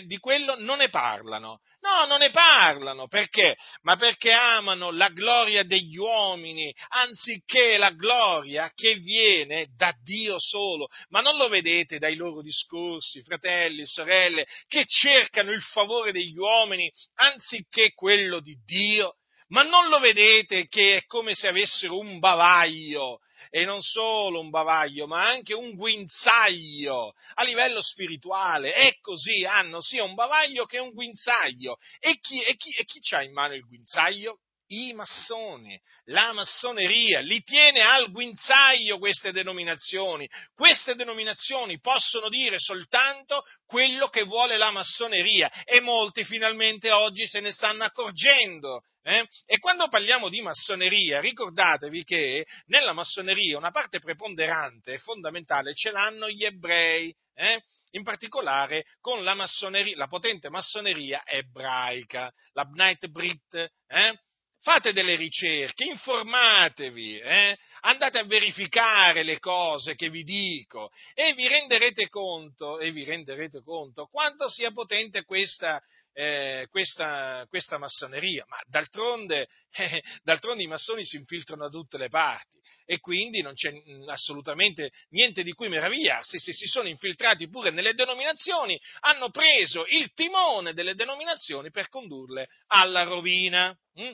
di 0.04 0.18
quello 0.18 0.56
non 0.58 0.78
ne 0.78 0.90
parlano. 0.90 1.60
No, 1.80 2.06
non 2.06 2.18
ne 2.18 2.30
parlano. 2.30 3.08
Perché? 3.08 3.56
Ma 3.82 3.96
perché 3.96 4.30
amano 4.30 4.90
la 4.90 5.08
gloria 5.08 5.64
degli 5.64 5.96
uomini 5.96 6.74
anziché 6.88 7.76
la 7.78 7.90
gloria 7.90 8.70
che 8.74 8.94
viene 8.96 9.68
da 9.74 9.92
Dio 10.02 10.36
solo. 10.38 10.88
Ma 11.08 11.20
non 11.20 11.36
lo 11.36 11.48
vedete 11.48 11.98
dai 11.98 12.14
loro 12.16 12.42
discorsi, 12.42 13.22
fratelli, 13.22 13.86
sorelle, 13.86 14.46
che 14.66 14.84
cercano 14.86 15.50
il 15.50 15.62
favore 15.62 16.12
degli 16.12 16.36
uomini 16.36 16.90
anziché 17.14 17.92
quello 17.94 18.40
di 18.40 18.56
Dio? 18.64 19.16
Ma 19.48 19.62
non 19.62 19.88
lo 19.88 19.98
vedete 19.98 20.66
che 20.68 20.96
è 20.98 21.04
come 21.04 21.34
se 21.34 21.48
avessero 21.48 21.98
un 21.98 22.18
bavaglio 22.18 23.20
e 23.56 23.64
non 23.64 23.80
solo 23.82 24.40
un 24.40 24.50
bavaglio, 24.50 25.06
ma 25.06 25.28
anche 25.28 25.54
un 25.54 25.76
guinzaglio 25.76 27.14
a 27.34 27.44
livello 27.44 27.80
spirituale. 27.82 28.72
È 28.72 28.98
così, 29.00 29.44
hanno 29.44 29.80
sia 29.80 30.02
un 30.02 30.14
bavaglio 30.14 30.64
che 30.64 30.80
un 30.80 30.90
guinzaglio. 30.90 31.78
E 32.00 32.18
chi, 32.18 32.42
e 32.42 32.56
chi, 32.56 32.72
e 32.72 32.82
chi 32.82 32.98
ha 33.14 33.22
in 33.22 33.32
mano 33.32 33.54
il 33.54 33.64
guinzaglio? 33.64 34.40
I 34.68 34.92
massoni, 34.92 35.80
la 36.04 36.32
massoneria, 36.32 37.20
li 37.20 37.42
tiene 37.42 37.80
al 37.80 38.10
guinzaglio 38.10 38.98
queste 38.98 39.32
denominazioni. 39.32 40.28
Queste 40.54 40.94
denominazioni 40.94 41.80
possono 41.80 42.28
dire 42.28 42.58
soltanto 42.58 43.44
quello 43.66 44.08
che 44.08 44.22
vuole 44.22 44.56
la 44.56 44.70
massoneria 44.70 45.50
e 45.64 45.80
molti 45.80 46.24
finalmente 46.24 46.90
oggi 46.90 47.26
se 47.26 47.40
ne 47.40 47.52
stanno 47.52 47.84
accorgendo. 47.84 48.82
Eh? 49.02 49.26
E 49.44 49.58
quando 49.58 49.88
parliamo 49.88 50.30
di 50.30 50.40
massoneria, 50.40 51.20
ricordatevi 51.20 52.04
che 52.04 52.46
nella 52.66 52.92
massoneria 52.92 53.58
una 53.58 53.70
parte 53.70 53.98
preponderante 53.98 54.94
e 54.94 54.98
fondamentale 54.98 55.74
ce 55.74 55.90
l'hanno 55.90 56.28
gli 56.28 56.44
ebrei. 56.44 57.14
Eh? 57.36 57.60
in 57.94 58.04
particolare 58.04 58.84
con 59.00 59.24
la 59.24 59.34
la 59.34 60.06
potente 60.06 60.48
massoneria 60.50 61.22
ebraica, 61.24 62.32
la 62.52 62.64
Bnait 62.64 63.06
Brit, 63.08 63.54
eh? 63.86 64.18
Fate 64.64 64.94
delle 64.94 65.14
ricerche, 65.14 65.84
informatevi, 65.84 67.18
eh? 67.18 67.58
andate 67.80 68.16
a 68.16 68.24
verificare 68.24 69.22
le 69.22 69.38
cose 69.38 69.94
che 69.94 70.08
vi 70.08 70.22
dico 70.22 70.90
e 71.12 71.34
vi 71.34 71.46
renderete 71.46 72.08
conto, 72.08 72.78
vi 72.78 73.04
renderete 73.04 73.62
conto 73.62 74.06
quanto 74.06 74.48
sia 74.48 74.70
potente 74.70 75.24
questa, 75.24 75.82
eh, 76.14 76.66
questa, 76.70 77.44
questa 77.50 77.76
massoneria. 77.76 78.46
Ma 78.48 78.56
d'altronde, 78.66 79.48
eh, 79.76 80.02
d'altronde 80.22 80.62
i 80.62 80.66
massoni 80.66 81.04
si 81.04 81.16
infiltrano 81.16 81.64
da 81.64 81.68
tutte 81.68 81.98
le 81.98 82.08
parti 82.08 82.58
e 82.86 83.00
quindi 83.00 83.42
non 83.42 83.52
c'è 83.52 83.70
assolutamente 84.06 84.92
niente 85.10 85.42
di 85.42 85.52
cui 85.52 85.68
meravigliarsi 85.68 86.38
se 86.38 86.54
si 86.54 86.66
sono 86.66 86.88
infiltrati 86.88 87.50
pure 87.50 87.70
nelle 87.70 87.92
denominazioni, 87.92 88.80
hanno 89.00 89.28
preso 89.28 89.84
il 89.88 90.10
timone 90.14 90.72
delle 90.72 90.94
denominazioni 90.94 91.68
per 91.68 91.90
condurle 91.90 92.48
alla 92.68 93.02
rovina. 93.02 93.76
Hm? 93.96 94.12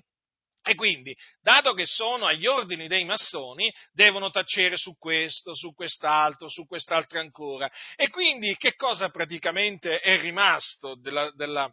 E 0.62 0.74
quindi, 0.74 1.16
dato 1.40 1.72
che 1.72 1.86
sono 1.86 2.26
agli 2.26 2.46
ordini 2.46 2.86
dei 2.86 3.04
massoni, 3.04 3.72
devono 3.92 4.30
tacere 4.30 4.76
su 4.76 4.96
questo, 4.98 5.54
su 5.54 5.72
quest'altro, 5.72 6.48
su 6.48 6.66
quest'altro 6.66 7.18
ancora. 7.18 7.70
E 7.96 8.10
quindi 8.10 8.54
che 8.56 8.74
cosa 8.74 9.08
praticamente 9.08 10.00
è 10.00 10.20
rimasto 10.20 10.96
della, 10.96 11.30
della, 11.32 11.72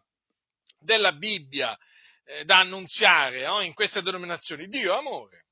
della 0.80 1.12
Bibbia 1.12 1.78
eh, 2.24 2.46
da 2.46 2.60
annunziare 2.60 3.46
no? 3.46 3.60
in 3.60 3.74
queste 3.74 4.02
denominazioni? 4.02 4.68
Dio 4.68 4.94
è 4.94 4.98
amore. 4.98 5.46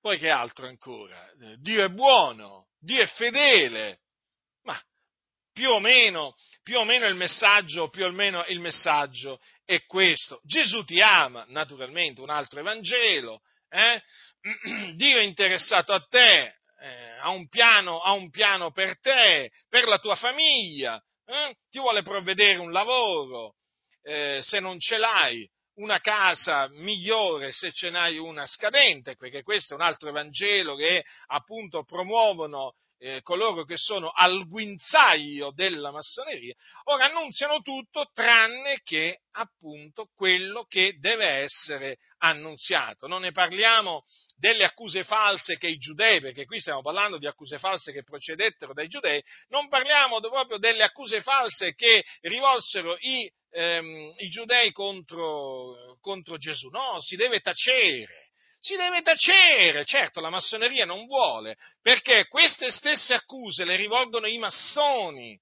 Poi 0.00 0.18
che 0.18 0.30
altro 0.30 0.66
ancora? 0.66 1.30
Dio 1.58 1.84
è 1.84 1.88
buono, 1.88 2.68
Dio 2.78 3.02
è 3.02 3.06
fedele. 3.06 4.00
Ma 4.62 4.80
più 5.52 5.68
o 5.68 5.80
meno, 5.80 6.36
più 6.62 6.78
o 6.78 6.84
meno 6.84 7.06
il 7.06 7.16
messaggio, 7.16 7.90
più 7.90 8.04
o 8.04 8.10
meno 8.10 8.44
il 8.46 8.60
messaggio 8.60 9.40
è 9.70 9.86
questo. 9.86 10.40
Gesù 10.42 10.82
ti 10.82 11.00
ama, 11.00 11.44
naturalmente, 11.48 12.20
un 12.20 12.30
altro 12.30 12.58
Evangelo, 12.58 13.40
eh? 13.68 14.02
Dio 14.96 15.18
è 15.18 15.22
interessato 15.22 15.92
a 15.92 16.00
te, 16.00 16.56
eh, 16.80 17.18
ha, 17.20 17.28
un 17.28 17.48
piano, 17.48 18.00
ha, 18.00 18.10
un 18.10 18.30
piano, 18.30 18.72
per 18.72 18.98
te, 18.98 19.52
per 19.68 19.86
la 19.86 19.98
tua 19.98 20.16
famiglia, 20.16 21.00
eh? 21.24 21.54
ti 21.68 21.78
vuole 21.78 22.02
provvedere 22.02 22.58
un 22.58 22.72
lavoro, 22.72 23.54
eh, 24.02 24.40
se 24.42 24.58
non 24.58 24.80
ce 24.80 24.96
l'hai, 24.96 25.48
una 25.74 26.00
casa 26.00 26.66
migliore 26.72 27.52
se 27.52 27.70
ce 27.70 27.90
n'hai 27.90 28.18
una 28.18 28.46
scadente, 28.46 29.14
perché 29.14 29.44
questo 29.44 29.74
è 29.74 29.76
un 29.76 29.82
altro 29.82 30.08
Evangelo 30.08 30.74
che 30.74 31.04
appunto 31.28 31.84
promuovono 31.84 32.74
eh, 33.02 33.22
coloro 33.22 33.64
che 33.64 33.76
sono 33.78 34.10
al 34.10 34.46
guinzaglio 34.46 35.52
della 35.52 35.90
massoneria, 35.90 36.54
ora 36.84 37.06
annunziano 37.06 37.60
tutto 37.60 38.10
tranne 38.12 38.80
che 38.82 39.22
appunto 39.32 40.08
quello 40.14 40.64
che 40.64 40.96
deve 40.98 41.24
essere 41.24 41.96
annunziato. 42.18 43.06
Non 43.06 43.22
ne 43.22 43.32
parliamo 43.32 44.04
delle 44.36 44.64
accuse 44.64 45.02
false 45.02 45.56
che 45.56 45.68
i 45.68 45.78
giudei, 45.78 46.20
perché 46.20 46.44
qui 46.44 46.60
stiamo 46.60 46.82
parlando 46.82 47.16
di 47.16 47.26
accuse 47.26 47.58
false 47.58 47.92
che 47.92 48.02
procedettero 48.02 48.74
dai 48.74 48.88
giudei, 48.88 49.22
non 49.48 49.68
parliamo 49.68 50.20
proprio 50.20 50.58
delle 50.58 50.82
accuse 50.82 51.22
false 51.22 51.74
che 51.74 52.04
rivolsero 52.20 52.96
i, 52.98 53.30
ehm, 53.50 54.12
i 54.16 54.28
giudei 54.28 54.72
contro, 54.72 55.96
contro 56.00 56.36
Gesù, 56.36 56.68
no, 56.68 57.00
si 57.00 57.16
deve 57.16 57.40
tacere 57.40 58.29
si 58.60 58.76
deve 58.76 59.02
tacere. 59.02 59.84
Certo, 59.84 60.20
la 60.20 60.30
massoneria 60.30 60.84
non 60.84 61.06
vuole, 61.06 61.56
perché 61.80 62.26
queste 62.28 62.70
stesse 62.70 63.14
accuse 63.14 63.64
le 63.64 63.76
rivolgono 63.76 64.26
i 64.26 64.38
massoni, 64.38 65.38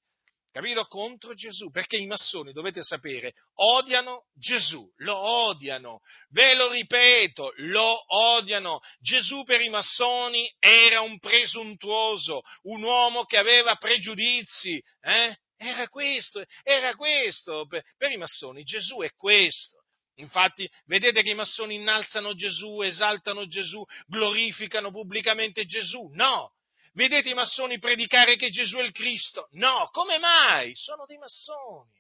capito? 0.51 0.87
Contro 0.87 1.35
Gesù, 1.35 1.71
perché 1.71 1.97
i 1.97 2.07
massoni, 2.07 2.53
dovete 2.53 2.83
sapere, 2.83 3.35
odiano 3.55 4.27
Gesù, 4.33 4.89
lo 4.99 5.17
odiano, 5.17 6.01
ve 6.31 6.55
lo 6.55 6.71
ripeto, 6.71 7.53
lo 7.57 8.05
odiano. 8.07 8.81
Gesù 9.01 9.43
per 9.43 9.61
i 9.61 9.69
massoni 9.69 10.51
era 10.59 11.01
un 11.01 11.19
presuntuoso, 11.19 12.41
un 12.63 12.83
uomo 12.83 13.25
che 13.25 13.37
aveva 13.37 13.75
pregiudizi, 13.77 14.83
eh? 15.01 15.37
Era 15.61 15.89
questo, 15.89 16.45
era 16.63 16.95
questo, 16.95 17.67
per, 17.67 17.83
per 17.97 18.13
i 18.13 18.17
massoni 18.17 18.63
Gesù 18.63 18.99
è 18.99 19.11
questo. 19.15 19.83
Infatti, 20.19 20.69
vedete 20.87 21.23
che 21.23 21.31
i 21.31 21.35
massoni 21.35 21.77
innalzano 21.77 22.35
Gesù, 22.35 22.81
esaltano 22.83 23.47
Gesù, 23.47 23.85
glorificano 24.07 24.91
pubblicamente 24.91 25.65
Gesù? 25.65 26.11
No! 26.13 26.55
Vedete 26.93 27.29
i 27.29 27.35
massoni 27.35 27.79
predicare 27.79 28.37
che 28.37 28.51
Gesù 28.51 28.79
è 28.79 28.83
il 28.83 28.93
Cristo? 28.93 29.49
No! 29.53 29.89
Come 29.93 30.19
mai? 30.19 30.75
Sono 30.75 31.05
dei 31.07 31.19
massoni. 31.19 31.97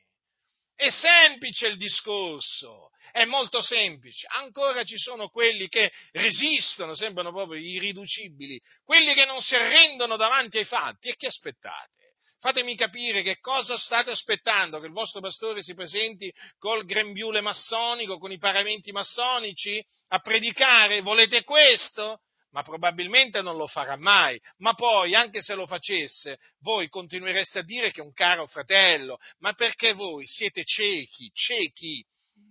È 0.74 0.90
semplice 0.90 1.68
il 1.68 1.76
discorso, 1.76 2.90
è 3.12 3.24
molto 3.24 3.60
semplice. 3.60 4.26
Ancora 4.30 4.84
ci 4.84 4.96
sono 4.96 5.28
quelli 5.28 5.68
che 5.68 5.92
resistono, 6.12 6.94
sembrano 6.94 7.32
proprio 7.32 7.60
irriducibili, 7.60 8.60
quelli 8.84 9.14
che 9.14 9.24
non 9.24 9.40
si 9.40 9.54
arrendono 9.54 10.16
davanti 10.16 10.58
ai 10.58 10.64
fatti. 10.64 11.08
E 11.08 11.16
che 11.16 11.26
aspettate? 11.26 12.07
Fatemi 12.40 12.76
capire 12.76 13.22
che 13.22 13.38
cosa 13.40 13.76
state 13.76 14.10
aspettando, 14.10 14.78
che 14.78 14.86
il 14.86 14.92
vostro 14.92 15.20
pastore 15.20 15.62
si 15.62 15.74
presenti 15.74 16.32
col 16.58 16.84
grembiule 16.84 17.40
massonico, 17.40 18.18
con 18.18 18.30
i 18.30 18.38
paramenti 18.38 18.92
massonici, 18.92 19.84
a 20.08 20.20
predicare? 20.20 21.00
Volete 21.00 21.42
questo? 21.42 22.20
Ma 22.50 22.62
probabilmente 22.62 23.42
non 23.42 23.56
lo 23.56 23.66
farà 23.66 23.96
mai. 23.96 24.40
Ma 24.58 24.74
poi, 24.74 25.16
anche 25.16 25.42
se 25.42 25.54
lo 25.54 25.66
facesse, 25.66 26.38
voi 26.60 26.88
continuereste 26.88 27.58
a 27.58 27.64
dire 27.64 27.90
che 27.90 28.00
è 28.00 28.04
un 28.04 28.12
caro 28.12 28.46
fratello. 28.46 29.18
Ma 29.38 29.52
perché 29.54 29.92
voi 29.92 30.24
siete 30.24 30.64
ciechi, 30.64 31.30
ciechi, 31.34 32.06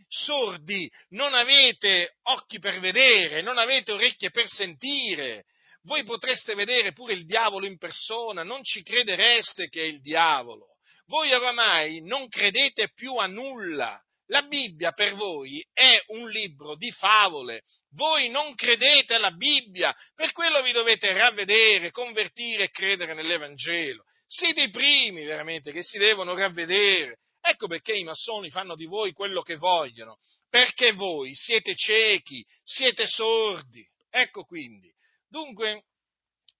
sordi, 0.08 0.91
non 1.10 1.34
avete 1.34 2.17
occhi 2.23 2.60
per 2.60 2.80
vedere, 2.80 3.41
non 3.41 3.58
avete 3.58 3.93
orecchie 3.93 4.32
per 4.32 4.47
sentire 4.47 5.45
voi 5.88 6.04
potreste 6.04 6.54
vedere 6.54 6.91
pure 6.91 7.13
il 7.13 7.26
diavolo 7.26 7.65
in 7.65 7.78
persona, 7.78 8.43
non 8.43 8.62
ci 8.62 8.84
credereste 8.84 9.69
che 9.69 9.82
è 9.82 9.86
il 9.86 10.02
diavolo. 10.02 10.76
Voi 11.06 11.32
oramai 11.32 12.02
non 12.02 12.28
credete 12.28 12.91
più 12.93 13.15
a 13.15 13.26
nulla. 13.26 13.97
La 14.30 14.41
Bibbia 14.41 14.91
per 14.91 15.15
voi 15.15 15.65
è 15.71 16.04
un 16.08 16.30
libro 16.30 16.76
di 16.76 16.91
favole. 16.91 17.62
Voi 17.91 18.28
non 18.28 18.54
credete 18.56 19.13
alla 19.13 19.32
Bibbia, 19.32 19.95
per 20.13 20.34
quello 20.34 20.62
vi 20.62 20.73
dovete 20.73 21.13
ravvedere, 21.13 21.91
convertire 21.91 22.65
e 22.65 22.69
credere 22.69 23.13
nell'Evangelo. 23.13 24.04
Siete 24.28 24.63
i 24.63 24.69
primi 24.69 25.23
veramente 25.23 25.71
che 25.71 25.84
si 25.84 25.97
devono 25.97 26.36
ravvedere. 26.36 27.19
Ecco 27.39 27.67
perché 27.67 27.93
i 27.93 28.04
massoni 28.04 28.50
fanno 28.50 28.76
di 28.76 28.84
voi 28.84 29.13
quello 29.13 29.41
che 29.41 29.56
vogliono, 29.56 30.17
perché 30.50 30.91
voi 30.91 31.34
siete 31.34 31.73
ciechi, 31.76 32.45
siete 32.62 33.08
sordi. 33.08 33.88
Ecco 34.10 34.43
quindi, 34.43 34.93
Dunque, 35.29 35.83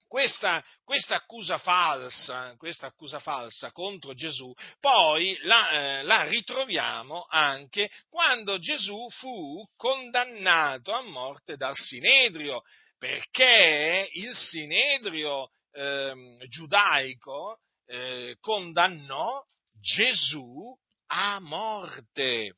questa, 0.08 0.64
questa, 0.84 1.16
accusa 1.16 1.58
falsa, 1.58 2.56
questa, 2.58 2.88
accusa 2.88 3.20
falsa, 3.20 3.72
contro 3.72 4.14
Gesù, 4.14 4.54
poi 4.80 5.38
la, 5.42 5.70
eh, 5.70 6.04
la, 6.04 6.24
ritroviamo 6.24 7.26
anche 7.30 7.90
quando 8.10 8.58
Gesù 8.58 9.10
fu 9.10 9.64
condannato 9.76 10.94
a 10.94 11.02
morte 11.02 11.58
dal 11.58 11.76
Sinedrio, 11.76 12.62
perché 12.98 14.10
il 14.14 14.34
Sinedrio 14.34 15.50
eh, 15.72 16.38
giudaico 16.48 17.60
eh, 17.86 18.38
condannò 18.40 19.44
Gesù 19.80 20.74
a 21.08 21.40
morte. 21.40 22.56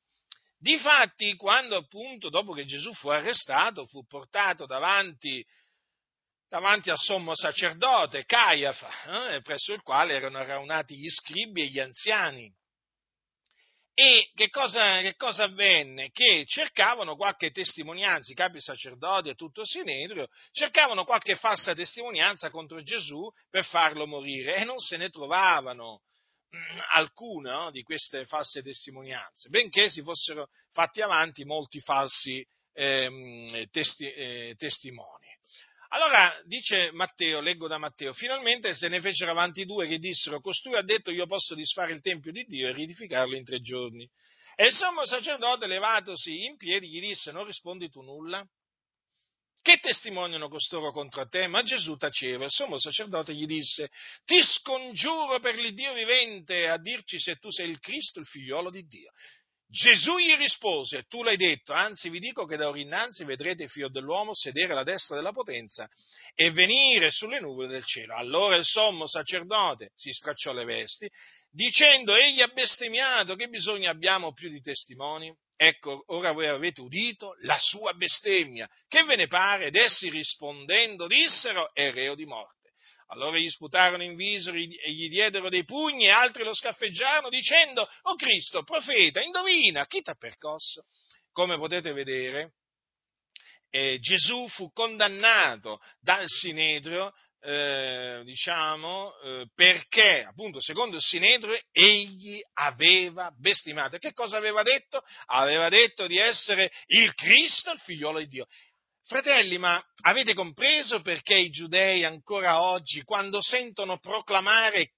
Difatti, 0.58 1.36
quando 1.36 1.78
appunto, 1.78 2.30
dopo 2.30 2.54
che 2.54 2.65
Gesù 2.65 2.93
fu 2.93 3.10
arrestato, 3.10 3.86
fu 3.86 4.06
portato 4.06 4.65
davanti 4.65 5.43
davanti 6.50 6.90
al 6.90 6.98
sommo 6.98 7.36
sacerdote 7.36 8.26
Caiafa, 8.26 9.36
eh, 9.36 9.42
presso 9.42 9.72
il 9.72 9.82
quale 9.82 10.16
erano 10.16 10.44
raunati 10.44 10.98
gli 10.98 11.08
scribi 11.08 11.62
e 11.62 11.68
gli 11.68 11.80
anziani. 11.80 12.52
E 13.94 14.32
che 14.34 14.50
cosa, 14.50 15.02
che 15.02 15.16
cosa, 15.16 15.44
avvenne? 15.44 16.10
Che 16.12 16.46
cercavano 16.46 17.18
qualche 17.18 17.52
testimonianza, 17.52 18.32
i 18.32 18.36
capi 18.36 18.62
sacerdoti 18.62 19.30
e 19.30 19.36
tutto 19.36 19.66
Sinedrio, 19.66 20.28
cercavano 20.52 21.04
qualche 21.04 21.36
falsa 21.36 21.76
testimonianza 21.76 22.50
contro 22.50 22.82
Gesù 22.82 23.30
per 23.50 23.66
farlo 23.66 24.08
morire 24.08 24.56
e 24.56 24.64
non 24.64 24.80
se 24.80 24.96
ne 24.96 25.10
trovavano 25.10 26.00
mm, 26.56 26.80
alcuna 26.92 27.64
no, 27.64 27.72
di 27.72 27.84
queste 27.84 28.24
false 28.24 28.62
testimonianze, 28.62 29.50
benché 29.50 29.90
si 29.90 30.02
fossero 30.02 30.48
fatti 30.72 31.02
avanti 31.02 31.44
molti 31.44 31.82
falsi 31.82 32.44
ehm, 32.72 33.68
testi, 33.70 34.10
eh, 34.10 34.56
testimoni. 34.58 35.29
Allora 35.91 36.39
dice 36.45 36.91
Matteo, 36.91 37.41
leggo 37.41 37.67
da 37.67 37.80
Matteo, 37.80 38.13
finalmente 38.13 38.75
se 38.75 38.88
ne 38.89 39.02
fecero 39.02 39.32
avanti 39.32 39.65
due 39.65 39.88
che 39.88 39.97
dissero, 39.97 40.39
costui 40.39 40.75
ha 40.75 40.84
detto 40.84 41.10
io 41.10 41.25
posso 41.25 41.56
disfare 41.56 41.93
il 41.93 42.02
Tempio 42.02 42.32
di 42.32 42.43
Dio 42.43 42.67
e 42.67 42.73
riedificarlo 42.73 43.36
in 43.36 43.43
tre 43.43 43.60
giorni. 43.60 44.08
E 44.56 44.67
il 44.67 44.73
sommo 44.73 45.06
sacerdote 45.06 45.65
levatosi 45.65 46.45
in 46.45 46.58
piedi 46.58 46.89
gli 46.89 46.99
disse, 46.99 47.32
non 47.32 47.45
rispondi 47.45 47.89
tu 47.89 48.02
nulla? 48.02 48.45
Che 49.62 49.78
testimoniano 49.78 50.47
costoro 50.47 50.91
contro 50.91 51.28
te? 51.28 51.47
Ma 51.47 51.63
Gesù 51.63 51.95
taceva. 51.95 52.45
Il 52.45 52.52
sommo 52.52 52.80
sacerdote 52.80 53.34
gli 53.34 53.45
disse, 53.45 53.89
ti 54.25 54.41
scongiuro 54.41 55.39
per 55.39 55.56
l'Iddio 55.56 55.93
vivente 55.93 56.67
a 56.69 56.78
dirci 56.78 57.19
se 57.19 57.38
tu 57.38 57.49
sei 57.49 57.69
il 57.69 57.80
Cristo, 57.80 58.19
il 58.19 58.25
figliolo 58.25 58.69
di 58.69 58.86
Dio. 58.86 59.12
Gesù 59.72 60.18
gli 60.18 60.36
rispose, 60.36 61.04
tu 61.04 61.22
l'hai 61.22 61.38
detto, 61.38 61.74
anzi 61.74 62.10
vi 62.10 62.20
dico 62.20 62.46
che 62.46 62.58
da 62.58 62.70
ora 62.70 62.80
innanzi 62.80 63.24
vedrete 63.24 63.64
il 63.64 63.70
figlio 63.70 63.90
dell'uomo 63.90 64.34
sedere 64.34 64.72
alla 64.72 64.84
destra 64.84 65.16
della 65.16 65.32
potenza 65.32 65.88
e 66.34 66.50
venire 66.50 67.12
sulle 67.12 67.40
nuvole 67.40 67.68
del 67.68 67.86
cielo. 67.86 68.16
Allora 68.16 68.56
il 68.56 68.66
sommo 68.66 69.06
sacerdote 69.06 69.92
si 69.96 70.12
stracciò 70.12 70.54
le 70.54 70.66
vesti, 70.66 71.08
dicendo, 71.52 72.16
egli 72.16 72.42
ha 72.42 72.48
bestemmiato, 72.48 73.36
che 73.36 73.48
bisogno 73.48 73.92
abbiamo 73.92 74.34
più 74.34 74.50
di 74.50 74.60
testimoni? 74.60 75.32
Ecco, 75.56 76.04
ora 76.08 76.32
voi 76.32 76.48
avete 76.48 76.82
udito 76.82 77.36
la 77.42 77.58
sua 77.60 77.94
bestemmia. 77.94 78.68
Che 78.88 79.04
ve 79.04 79.18
ne 79.18 79.28
pare? 79.28 79.66
Ed 79.66 79.76
essi 79.76 80.10
rispondendo 80.10 81.06
dissero, 81.06 81.72
è 81.74 81.92
reo 81.92 82.16
di 82.16 82.26
morte. 82.26 82.59
Allora 83.12 83.38
gli 83.38 83.50
sputarono 83.50 84.04
in 84.04 84.15
viso 84.15 84.52
e 84.52 84.91
gli 84.91 85.10
diedero 85.10 85.50
dei 85.50 85.63
pugni 85.63 86.06
e 86.06 86.12
altri 86.12 86.43
lo 86.43 86.54
scaffeggiarono 86.54 87.30
dicendo, 87.30 87.88
oh 88.04 88.15
Cristo, 88.15 88.63
profeta, 88.63 89.22
indovina, 89.22 89.88
chi 89.88 90.02
ti 90.02 90.10
ha 90.12 90.15
percosso? 90.15 90.86
Come 91.32 91.58
potete 91.58 91.91
vedere, 91.91 92.54
eh, 93.72 93.98
Gesù 94.00 94.48
fu 94.50 94.72
condannato 94.72 95.80
dal 96.00 96.26
Sinedrio, 96.28 97.13
eh, 97.41 98.22
diciamo, 98.26 99.17
eh, 99.22 99.45
perché, 99.56 100.24
appunto, 100.24 100.60
secondo 100.60 100.98
il 100.98 101.02
Sinedrio, 101.02 101.60
egli 101.72 102.39
aveva 102.54 103.32
bestimato. 103.38 103.98
Che 103.98 104.13
cosa 104.13 104.38
aveva 104.38 104.62
detto? 104.62 105.02
Aveva 105.28 105.69
detto 105.69 106.06
di 106.06 106.17
essere 106.17 106.72
il 106.88 107.13
Cristo, 107.13 107.72
il 107.72 107.80
figliolo 107.80 108.19
di 108.19 108.28
Dio. 108.28 108.45
Fratelli, 109.10 109.58
ma 109.58 109.84
avete 110.04 110.36
compreso 110.36 111.02
perché 111.02 111.34
i 111.34 111.50
giudei 111.50 112.04
ancora 112.04 112.62
oggi, 112.62 113.02
quando 113.02 113.41
sentono 113.41 113.98
proclamare 113.98 114.91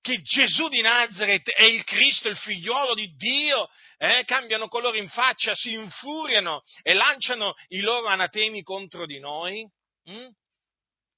che 0.00 0.22
Gesù 0.22 0.68
di 0.68 0.80
Nazareth 0.80 1.50
è 1.50 1.64
il 1.64 1.84
Cristo, 1.84 2.30
il 2.30 2.38
figliuolo 2.38 2.94
di 2.94 3.14
Dio, 3.16 3.68
eh, 3.98 4.24
cambiano 4.24 4.68
colore 4.68 4.96
in 4.96 5.10
faccia, 5.10 5.54
si 5.54 5.72
infuriano 5.74 6.62
e 6.80 6.94
lanciano 6.94 7.52
i 7.66 7.80
loro 7.80 8.06
anatemi 8.06 8.62
contro 8.62 9.04
di 9.04 9.18
noi? 9.18 9.62
Mm? 10.10 10.28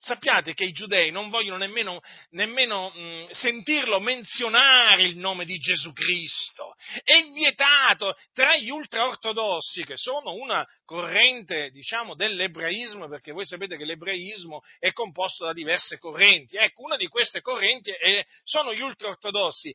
Sappiate 0.03 0.55
che 0.55 0.65
i 0.65 0.73
giudei 0.73 1.11
non 1.11 1.29
vogliono 1.29 1.59
nemmeno, 1.59 2.01
nemmeno 2.31 2.89
mh, 2.89 3.01
mm, 3.01 3.25
sentirlo 3.33 4.01
menzionare 4.01 5.03
il 5.03 5.19
nome 5.19 5.45
di 5.45 5.59
Gesù 5.59 5.93
Cristo. 5.93 6.75
È 7.05 7.23
vietato 7.35 8.17
tra 8.33 8.57
gli 8.57 8.71
ultraortodossi, 8.71 9.85
che 9.85 9.99
sono 9.99 10.33
una 10.33 10.67
corrente, 10.87 11.69
diciamo, 11.71 12.15
dell'ebraismo, 12.15 13.09
perché 13.09 13.33
voi 13.33 13.45
sapete 13.45 13.77
che 13.77 13.85
l'ebraismo 13.85 14.63
è 14.79 14.91
composto 14.93 15.45
da 15.45 15.53
diverse 15.53 15.99
correnti. 15.99 16.57
Ecco, 16.57 16.85
una 16.85 16.97
di 16.97 17.07
queste 17.07 17.43
correnti 17.43 17.91
è, 17.91 18.25
sono 18.43 18.73
gli 18.73 18.81
ultraortodossi. 18.81 19.71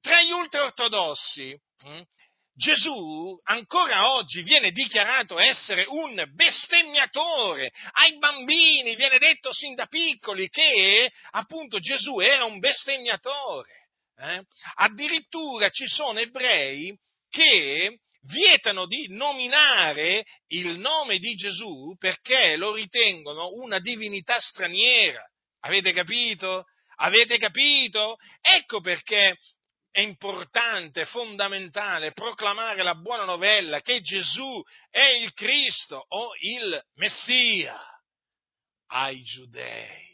Tra 0.00 0.20
gli 0.22 0.32
ultraortodossi 0.32 1.56
mh, 1.84 1.90
mm, 1.90 2.00
Gesù 2.58 3.38
ancora 3.44 4.14
oggi 4.14 4.42
viene 4.42 4.72
dichiarato 4.72 5.38
essere 5.38 5.84
un 5.86 6.28
bestemmiatore. 6.34 7.70
Ai 7.92 8.18
bambini 8.18 8.96
viene 8.96 9.18
detto 9.18 9.52
sin 9.52 9.76
da 9.76 9.86
piccoli 9.86 10.48
che 10.48 11.08
appunto 11.30 11.78
Gesù 11.78 12.18
era 12.18 12.44
un 12.44 12.58
bestemmiatore. 12.58 13.70
Eh? 14.16 14.42
Addirittura 14.74 15.68
ci 15.68 15.86
sono 15.86 16.18
ebrei 16.18 16.98
che 17.30 18.00
vietano 18.22 18.86
di 18.86 19.06
nominare 19.10 20.24
il 20.48 20.80
nome 20.80 21.18
di 21.18 21.34
Gesù 21.34 21.94
perché 21.96 22.56
lo 22.56 22.74
ritengono 22.74 23.50
una 23.52 23.78
divinità 23.78 24.40
straniera. 24.40 25.22
Avete 25.60 25.92
capito? 25.92 26.64
Avete 26.96 27.38
capito? 27.38 28.16
Ecco 28.40 28.80
perché 28.80 29.36
è 29.90 30.00
importante, 30.00 31.06
fondamentale 31.06 32.12
proclamare 32.12 32.82
la 32.82 32.94
buona 32.94 33.24
novella 33.24 33.80
che 33.80 34.00
Gesù 34.00 34.62
è 34.90 35.04
il 35.04 35.32
Cristo 35.32 36.04
o 36.08 36.32
il 36.40 36.80
Messia 36.94 37.80
ai 38.88 39.22
giudei. 39.22 40.06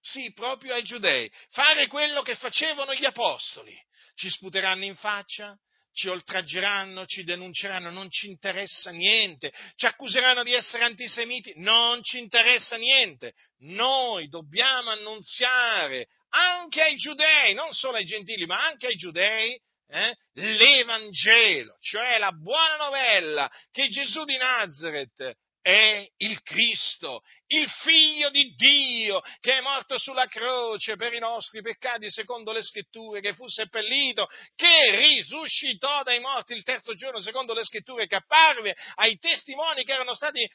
Sì, 0.00 0.32
proprio 0.32 0.74
ai 0.74 0.82
giudei. 0.82 1.30
Fare 1.50 1.86
quello 1.86 2.22
che 2.22 2.34
facevano 2.34 2.94
gli 2.94 3.04
apostoli. 3.04 3.74
Ci 4.14 4.28
sputeranno 4.28 4.84
in 4.84 4.96
faccia, 4.96 5.58
ci 5.94 6.08
oltraggeranno, 6.08 7.06
ci 7.06 7.24
denunceranno, 7.24 7.90
non 7.90 8.10
ci 8.10 8.28
interessa 8.28 8.90
niente, 8.90 9.52
ci 9.76 9.86
accuseranno 9.86 10.42
di 10.42 10.52
essere 10.52 10.84
antisemiti, 10.84 11.54
non 11.56 12.02
ci 12.02 12.18
interessa 12.18 12.76
niente. 12.76 13.34
Noi 13.60 14.28
dobbiamo 14.28 14.90
annunziare 14.90 16.08
anche 16.34 16.82
ai 16.82 16.96
giudei, 16.96 17.54
non 17.54 17.72
solo 17.72 17.96
ai 17.96 18.04
gentili, 18.04 18.46
ma 18.46 18.64
anche 18.64 18.88
ai 18.88 18.96
giudei, 18.96 19.58
eh, 19.86 20.16
l'Evangelo, 20.34 21.76
cioè 21.78 22.18
la 22.18 22.32
buona 22.32 22.76
novella 22.76 23.50
che 23.70 23.88
Gesù 23.88 24.24
di 24.24 24.36
Nazareth 24.36 25.36
è 25.60 26.06
il 26.18 26.42
Cristo, 26.42 27.22
il 27.46 27.66
figlio 27.70 28.28
di 28.28 28.52
Dio 28.54 29.22
che 29.40 29.56
è 29.56 29.60
morto 29.62 29.96
sulla 29.96 30.26
croce 30.26 30.96
per 30.96 31.14
i 31.14 31.18
nostri 31.18 31.62
peccati 31.62 32.10
secondo 32.10 32.52
le 32.52 32.60
scritture, 32.60 33.20
che 33.20 33.32
fu 33.34 33.48
seppellito, 33.48 34.28
che 34.54 34.90
risuscitò 34.96 36.02
dai 36.02 36.20
morti 36.20 36.52
il 36.52 36.64
terzo 36.64 36.92
giorno 36.94 37.20
secondo 37.20 37.54
le 37.54 37.64
scritture, 37.64 38.06
che 38.06 38.16
apparve 38.16 38.76
ai 38.96 39.16
testimoni 39.18 39.84
che 39.84 39.92
erano 39.92 40.14
stati 40.14 40.46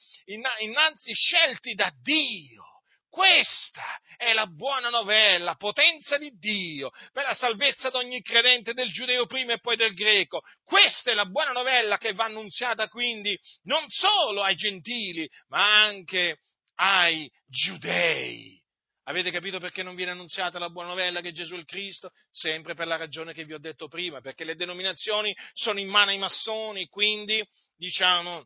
innanzi 0.59 1.13
scelti 1.13 1.73
da 1.73 1.91
Dio 2.01 2.78
questa 3.09 3.99
è 4.17 4.33
la 4.33 4.45
buona 4.45 4.89
novella, 4.89 5.55
potenza 5.55 6.17
di 6.17 6.31
Dio, 6.37 6.91
per 7.11 7.23
la 7.23 7.33
salvezza 7.33 7.89
di 7.89 7.97
ogni 7.97 8.21
credente 8.21 8.73
del 8.73 8.91
giudeo 8.91 9.25
prima 9.25 9.53
e 9.53 9.59
poi 9.59 9.75
del 9.75 9.93
greco. 9.93 10.41
Questa 10.63 11.11
è 11.11 11.13
la 11.15 11.25
buona 11.25 11.51
novella 11.51 11.97
che 11.97 12.13
va 12.13 12.25
annunziata 12.25 12.87
quindi 12.87 13.37
non 13.63 13.83
solo 13.89 14.43
ai 14.43 14.55
gentili, 14.55 15.27
ma 15.47 15.83
anche 15.83 16.41
ai 16.75 17.29
giudei. 17.47 18.57
Avete 19.05 19.31
capito 19.31 19.59
perché 19.59 19.81
non 19.81 19.95
viene 19.95 20.11
annunziata 20.11 20.59
la 20.59 20.69
buona 20.69 20.89
novella 20.89 21.21
che 21.21 21.31
Gesù 21.31 21.55
è 21.55 21.57
il 21.57 21.65
Cristo? 21.65 22.11
Sempre 22.29 22.75
per 22.75 22.85
la 22.85 22.95
ragione 22.95 23.33
che 23.33 23.43
vi 23.43 23.53
ho 23.53 23.59
detto 23.59 23.87
prima, 23.87 24.21
perché 24.21 24.43
le 24.43 24.55
denominazioni 24.55 25.35
sono 25.53 25.79
in 25.79 25.87
mano 25.87 26.11
ai 26.11 26.19
massoni, 26.19 26.87
quindi 26.87 27.43
diciamo 27.75 28.45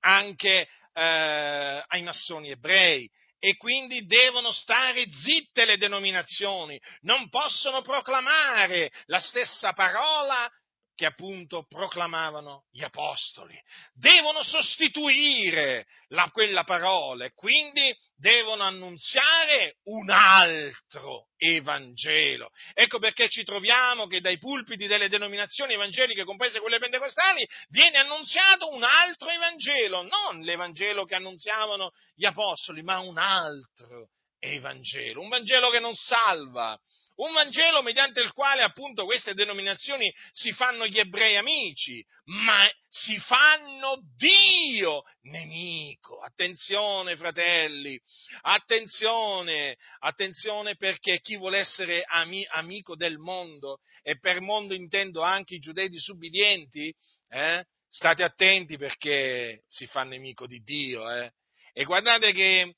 anche 0.00 0.68
eh, 0.92 1.84
ai 1.86 2.02
massoni 2.02 2.50
ebrei 2.50 3.10
e 3.38 3.56
quindi 3.56 4.06
devono 4.06 4.52
stare 4.52 5.06
zitte 5.10 5.64
le 5.64 5.76
denominazioni, 5.76 6.80
non 7.02 7.28
possono 7.28 7.82
proclamare 7.82 8.90
la 9.06 9.20
stessa 9.20 9.72
parola 9.72 10.50
che 10.96 11.06
appunto 11.06 11.66
proclamavano 11.68 12.64
gli 12.72 12.82
apostoli. 12.82 13.54
Devono 13.92 14.42
sostituire 14.42 15.86
la, 16.08 16.30
quella 16.32 16.64
parola 16.64 17.26
e 17.26 17.32
quindi 17.34 17.94
devono 18.16 18.64
annunziare 18.64 19.76
un 19.84 20.10
altro 20.10 21.28
Evangelo. 21.36 22.50
Ecco 22.72 22.98
perché 22.98 23.28
ci 23.28 23.44
troviamo 23.44 24.06
che 24.06 24.22
dai 24.22 24.38
pulpiti 24.38 24.86
delle 24.86 25.10
denominazioni 25.10 25.74
evangeliche, 25.74 26.24
comprese 26.24 26.60
quelle 26.60 26.78
pentecostali, 26.78 27.46
viene 27.68 27.98
annunziato 27.98 28.72
un 28.72 28.82
altro 28.82 29.28
Evangelo, 29.28 30.02
non 30.02 30.40
l'Evangelo 30.40 31.04
che 31.04 31.14
annunziavano 31.14 31.90
gli 32.14 32.24
apostoli, 32.24 32.82
ma 32.82 32.98
un 33.00 33.18
altro 33.18 34.08
Evangelo, 34.38 35.20
un 35.20 35.28
Vangelo 35.28 35.68
che 35.68 35.80
non 35.80 35.94
salva, 35.94 36.78
un 37.16 37.32
Vangelo 37.32 37.82
mediante 37.82 38.20
il 38.20 38.32
quale 38.32 38.62
appunto 38.62 39.04
queste 39.04 39.34
denominazioni 39.34 40.12
si 40.32 40.52
fanno 40.52 40.86
gli 40.86 40.98
ebrei 40.98 41.36
amici, 41.36 42.04
ma 42.24 42.68
si 42.88 43.18
fanno 43.18 44.00
Dio 44.16 45.02
nemico. 45.22 46.18
Attenzione 46.18 47.16
fratelli, 47.16 47.98
attenzione, 48.42 49.76
attenzione 50.00 50.76
perché 50.76 51.20
chi 51.20 51.36
vuole 51.36 51.58
essere 51.58 52.04
ami, 52.06 52.46
amico 52.50 52.96
del 52.96 53.18
mondo, 53.18 53.80
e 54.02 54.18
per 54.18 54.40
mondo 54.40 54.74
intendo 54.74 55.22
anche 55.22 55.54
i 55.54 55.58
giudei 55.58 55.88
disubbidienti, 55.88 56.94
eh, 57.28 57.64
state 57.88 58.22
attenti 58.22 58.76
perché 58.76 59.62
si 59.66 59.86
fa 59.86 60.04
nemico 60.04 60.46
di 60.46 60.60
Dio. 60.62 61.10
Eh. 61.10 61.32
E 61.72 61.84
guardate 61.84 62.32
che 62.32 62.74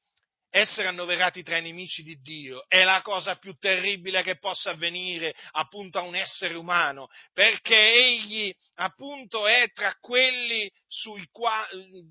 essere 0.51 0.89
annoverati 0.89 1.43
tra 1.43 1.59
i 1.59 1.63
nemici 1.63 2.03
di 2.03 2.21
Dio 2.21 2.65
è 2.69 2.83
la 2.83 3.03
cosa 3.03 3.37
più 3.37 3.55
terribile 3.59 4.23
che 4.23 4.39
possa 4.39 4.71
avvenire 4.71 5.35
appunto 5.53 5.99
a 5.99 6.03
un 6.03 6.15
essere 6.15 6.55
umano, 6.55 7.09
perché 7.33 7.77
egli 7.77 8.55
appunto 8.77 9.47
è 9.47 9.71
tra 9.73 9.95
quelli 10.01 10.71
sui 10.87 11.27
quali, 11.31 12.05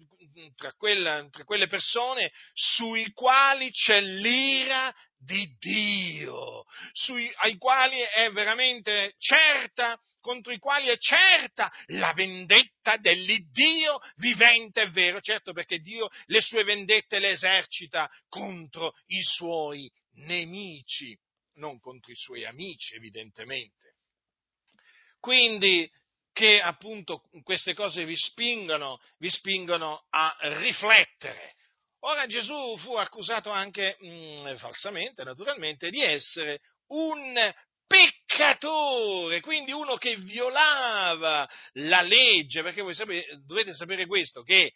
tra, 0.55 0.71
quella, 0.73 1.27
tra 1.29 1.43
quelle 1.43 1.67
persone 1.67 2.31
sui 2.53 3.11
quali 3.13 3.71
c'è 3.71 3.99
l'ira 4.01 4.93
di 5.17 5.47
Dio, 5.57 6.63
sui, 6.91 7.31
ai 7.37 7.57
quali 7.57 7.97
è 7.99 8.29
veramente 8.31 9.15
certa 9.17 9.99
contro 10.27 10.51
i 10.51 10.59
quali 10.59 10.89
è 10.89 10.97
certa 10.97 11.71
la 11.85 12.11
vendetta 12.11 12.97
dell'Iddio 12.97 13.97
vivente 14.17 14.81
e 14.81 14.89
vero, 14.89 15.21
certo 15.21 15.53
perché 15.53 15.79
Dio 15.79 16.09
le 16.25 16.41
sue 16.41 16.65
vendette 16.65 17.19
le 17.19 17.29
esercita 17.29 18.11
contro 18.27 18.93
i 19.05 19.21
suoi 19.21 19.89
nemici, 20.15 21.17
non 21.53 21.79
contro 21.79 22.11
i 22.11 22.17
suoi 22.17 22.43
amici 22.43 22.95
evidentemente. 22.95 23.95
Quindi 25.21 25.89
che 26.33 26.59
appunto 26.59 27.23
queste 27.43 27.73
cose 27.73 28.03
vi 28.03 28.17
spingono, 28.17 28.99
vi 29.19 29.29
spingono 29.29 30.07
a 30.09 30.35
riflettere. 30.59 31.55
Ora 31.99 32.25
Gesù 32.25 32.77
fu 32.79 32.95
accusato 32.95 33.49
anche 33.49 33.95
mh, 33.97 34.41
mm, 34.41 34.55
falsamente, 34.55 35.23
naturalmente, 35.23 35.89
di 35.89 36.03
essere 36.03 36.59
un 36.87 37.33
peccatore, 37.87 39.39
quindi 39.39 39.71
uno 39.71 39.95
che 39.95 40.17
violava 40.17 41.49
la 41.73 42.01
legge, 42.01 42.61
perché 42.61 42.81
voi 42.81 42.93
sapete, 42.93 43.39
dovete 43.45 43.73
sapere 43.73 44.05
questo, 44.05 44.43
che 44.43 44.73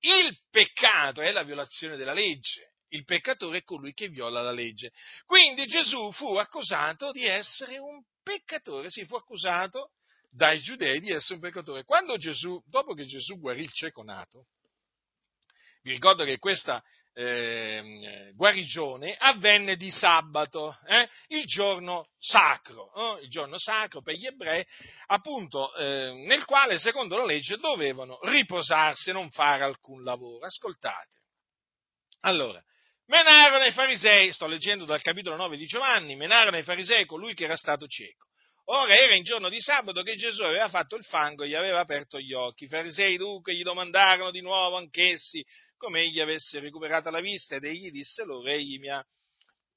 il 0.00 0.38
peccato 0.50 1.20
è 1.20 1.32
la 1.32 1.42
violazione 1.42 1.96
della 1.96 2.12
legge, 2.12 2.74
il 2.90 3.04
peccatore 3.04 3.58
è 3.58 3.62
colui 3.64 3.92
che 3.92 4.08
viola 4.08 4.40
la 4.40 4.52
legge. 4.52 4.92
Quindi 5.26 5.66
Gesù 5.66 6.10
fu 6.12 6.36
accusato 6.36 7.10
di 7.10 7.26
essere 7.26 7.78
un 7.78 8.02
peccatore, 8.22 8.90
si 8.90 9.04
fu 9.04 9.16
accusato 9.16 9.90
dai 10.30 10.60
giudei 10.60 11.00
di 11.00 11.10
essere 11.10 11.34
un 11.34 11.40
peccatore. 11.40 11.84
Quando 11.84 12.16
Gesù, 12.16 12.62
dopo 12.66 12.94
che 12.94 13.04
Gesù 13.04 13.38
guarì 13.38 13.62
il 13.62 13.72
cieco 13.72 14.02
nato, 14.02 14.46
vi 15.82 15.92
ricordo 15.92 16.24
che 16.24 16.38
questa 16.38 16.82
eh, 17.20 18.32
guarigione 18.36 19.16
avvenne 19.18 19.76
di 19.76 19.90
sabato, 19.90 20.78
eh, 20.86 21.08
il 21.36 21.44
giorno 21.46 22.10
sacro, 22.16 23.18
eh, 23.18 23.24
il 23.24 23.28
giorno 23.28 23.58
sacro 23.58 24.02
per 24.02 24.14
gli 24.14 24.26
ebrei, 24.26 24.64
appunto 25.06 25.74
eh, 25.74 26.12
nel 26.26 26.44
quale 26.44 26.78
secondo 26.78 27.16
la 27.16 27.24
legge 27.24 27.56
dovevano 27.56 28.20
riposarsi 28.22 29.10
e 29.10 29.14
non 29.14 29.30
fare 29.30 29.64
alcun 29.64 30.04
lavoro. 30.04 30.46
Ascoltate. 30.46 31.16
Allora, 32.20 32.62
menarono 33.06 33.64
i 33.64 33.72
farisei, 33.72 34.32
sto 34.32 34.46
leggendo 34.46 34.84
dal 34.84 35.02
capitolo 35.02 35.34
9 35.34 35.56
di 35.56 35.66
Giovanni, 35.66 36.14
menarono 36.14 36.56
i 36.56 36.62
farisei 36.62 37.04
colui 37.04 37.34
che 37.34 37.44
era 37.44 37.56
stato 37.56 37.88
cieco. 37.88 38.27
Ora 38.70 38.94
era 38.94 39.14
in 39.14 39.22
giorno 39.22 39.48
di 39.48 39.60
sabato 39.62 40.02
che 40.02 40.16
Gesù 40.16 40.42
aveva 40.42 40.68
fatto 40.68 40.96
il 40.96 41.04
fango 41.04 41.42
e 41.42 41.48
gli 41.48 41.54
aveva 41.54 41.80
aperto 41.80 42.20
gli 42.20 42.34
occhi. 42.34 42.64
I 42.64 42.68
farisei 42.68 43.16
dunque 43.16 43.54
gli 43.54 43.62
domandarono 43.62 44.30
di 44.30 44.42
nuovo 44.42 44.76
anch'essi 44.76 45.42
come 45.78 46.00
egli 46.00 46.20
avesse 46.20 46.60
recuperata 46.60 47.10
la 47.10 47.20
vista 47.20 47.54
ed 47.54 47.64
egli 47.64 47.90
disse 47.90 48.24
loro, 48.24 48.46
egli 48.46 48.78
mi 48.78 48.90
ha, 48.90 49.02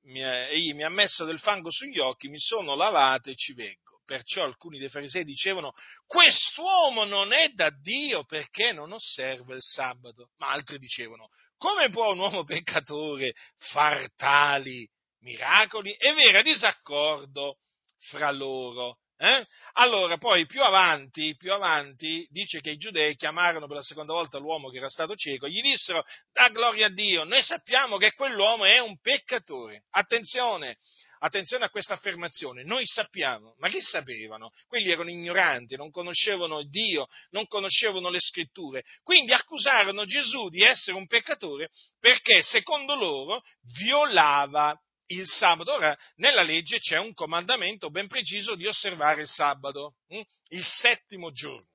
mi 0.07 0.21
ha, 0.21 0.49
egli 0.49 0.73
mi 0.73 0.83
ha 0.83 0.89
messo 0.89 1.23
del 1.23 1.39
fango 1.39 1.71
sugli 1.71 1.99
occhi, 1.99 2.27
mi 2.27 2.39
sono 2.39 2.75
lavato 2.75 3.29
e 3.29 3.35
ci 3.35 3.53
vengo. 3.53 4.01
Perciò 4.03 4.43
alcuni 4.43 4.77
dei 4.77 4.89
farisei 4.89 5.23
dicevano, 5.23 5.71
quest'uomo 6.05 7.05
non 7.05 7.31
è 7.31 7.47
da 7.49 7.69
Dio 7.69 8.25
perché 8.25 8.73
non 8.73 8.91
osserva 8.91 9.55
il 9.55 9.61
sabato. 9.61 10.31
Ma 10.39 10.49
altri 10.49 10.77
dicevano, 10.79 11.29
come 11.55 11.89
può 11.89 12.11
un 12.11 12.19
uomo 12.19 12.43
peccatore 12.43 13.35
far 13.71 14.13
tali 14.15 14.85
miracoli? 15.19 15.93
E 15.93 16.11
v'era 16.11 16.41
disaccordo 16.41 17.55
fra 18.01 18.31
loro. 18.31 18.97
Eh? 19.17 19.45
Allora, 19.73 20.17
poi 20.17 20.47
più 20.47 20.63
avanti, 20.63 21.35
più 21.37 21.53
avanti, 21.53 22.25
dice 22.31 22.59
che 22.59 22.71
i 22.71 22.77
giudei 22.77 23.15
chiamarono 23.15 23.67
per 23.67 23.75
la 23.75 23.83
seconda 23.83 24.13
volta 24.13 24.39
l'uomo 24.39 24.69
che 24.69 24.77
era 24.77 24.89
stato 24.89 25.15
cieco, 25.15 25.47
gli 25.47 25.61
dissero, 25.61 26.03
da 26.33 26.49
gloria 26.49 26.87
a 26.87 26.91
Dio, 26.91 27.23
noi 27.23 27.43
sappiamo 27.43 27.97
che 27.97 28.13
quell'uomo 28.13 28.65
è 28.65 28.79
un 28.79 28.99
peccatore. 28.99 29.83
Attenzione, 29.91 30.77
attenzione 31.19 31.65
a 31.65 31.69
questa 31.69 31.93
affermazione, 31.93 32.63
noi 32.63 32.87
sappiamo, 32.87 33.53
ma 33.59 33.69
che 33.69 33.79
sapevano? 33.79 34.49
Quelli 34.65 34.89
erano 34.89 35.11
ignoranti, 35.11 35.75
non 35.75 35.91
conoscevano 35.91 36.63
Dio, 36.63 37.05
non 37.29 37.45
conoscevano 37.45 38.09
le 38.09 38.19
scritture, 38.19 38.83
quindi 39.03 39.33
accusarono 39.33 40.03
Gesù 40.05 40.49
di 40.49 40.63
essere 40.63 40.97
un 40.97 41.05
peccatore 41.05 41.69
perché 41.99 42.41
secondo 42.41 42.95
loro 42.95 43.43
violava 43.77 44.75
il 45.13 45.27
sabato. 45.27 45.73
Ora, 45.73 45.97
nella 46.15 46.43
legge 46.43 46.79
c'è 46.79 46.97
un 46.97 47.13
comandamento 47.13 47.89
ben 47.89 48.07
preciso 48.07 48.55
di 48.55 48.67
osservare 48.67 49.21
il 49.21 49.27
sabato, 49.27 49.95
hm? 50.07 50.21
il 50.49 50.63
settimo 50.63 51.31
giorno. 51.31 51.69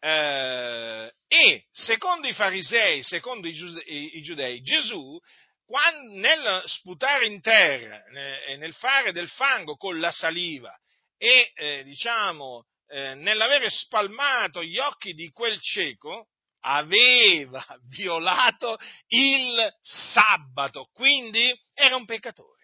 Eh, 0.00 1.12
e 1.26 1.66
secondo 1.70 2.28
i 2.28 2.32
farisei, 2.32 3.02
secondo 3.02 3.48
i, 3.48 4.22
giudei, 4.22 4.62
Gesù, 4.62 5.18
nel 6.14 6.62
sputare 6.66 7.26
in 7.26 7.40
terra 7.40 8.02
e 8.46 8.56
nel 8.56 8.72
fare 8.74 9.12
del 9.12 9.28
fango 9.28 9.76
con 9.76 9.98
la 9.98 10.10
saliva 10.10 10.74
e 11.18 11.52
eh, 11.54 11.82
diciamo 11.84 12.64
eh, 12.86 13.14
nell'avere 13.14 13.68
spalmato 13.68 14.62
gli 14.62 14.78
occhi 14.78 15.12
di 15.12 15.28
quel 15.30 15.60
cieco, 15.60 16.28
aveva 16.68 17.64
violato 17.88 18.78
il 19.08 19.74
sabato, 19.80 20.90
quindi 20.92 21.50
era 21.72 21.96
un 21.96 22.04
peccatore. 22.04 22.56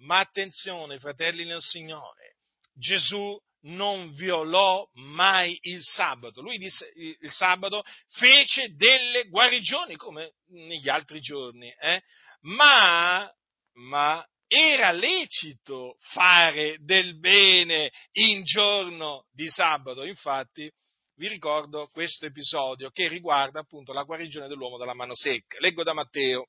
Ma 0.00 0.18
attenzione, 0.18 0.98
fratelli 0.98 1.44
nel 1.44 1.62
Signore, 1.62 2.36
Gesù 2.74 3.36
non 3.62 4.12
violò 4.12 4.86
mai 4.94 5.58
il 5.62 5.82
sabato. 5.82 6.42
Lui 6.42 6.58
disse 6.58 6.92
il 6.94 7.30
sabato 7.30 7.82
fece 8.10 8.74
delle 8.76 9.28
guarigioni 9.28 9.96
come 9.96 10.34
negli 10.50 10.88
altri 10.88 11.18
giorni, 11.18 11.74
eh? 11.80 12.02
ma, 12.42 13.28
ma 13.72 14.24
era 14.46 14.92
lecito 14.92 15.96
fare 16.12 16.76
del 16.80 17.18
bene 17.18 17.90
in 18.12 18.44
giorno 18.44 19.26
di 19.32 19.48
sabato. 19.48 20.04
Infatti, 20.04 20.70
vi 21.18 21.26
ricordo 21.26 21.88
questo 21.88 22.26
episodio 22.26 22.90
che 22.90 23.08
riguarda 23.08 23.60
appunto 23.60 23.92
la 23.92 24.04
guarigione 24.04 24.46
dell'uomo 24.46 24.78
dalla 24.78 24.94
mano 24.94 25.16
secca. 25.16 25.58
Leggo 25.58 25.82
da 25.82 25.92
Matteo. 25.92 26.46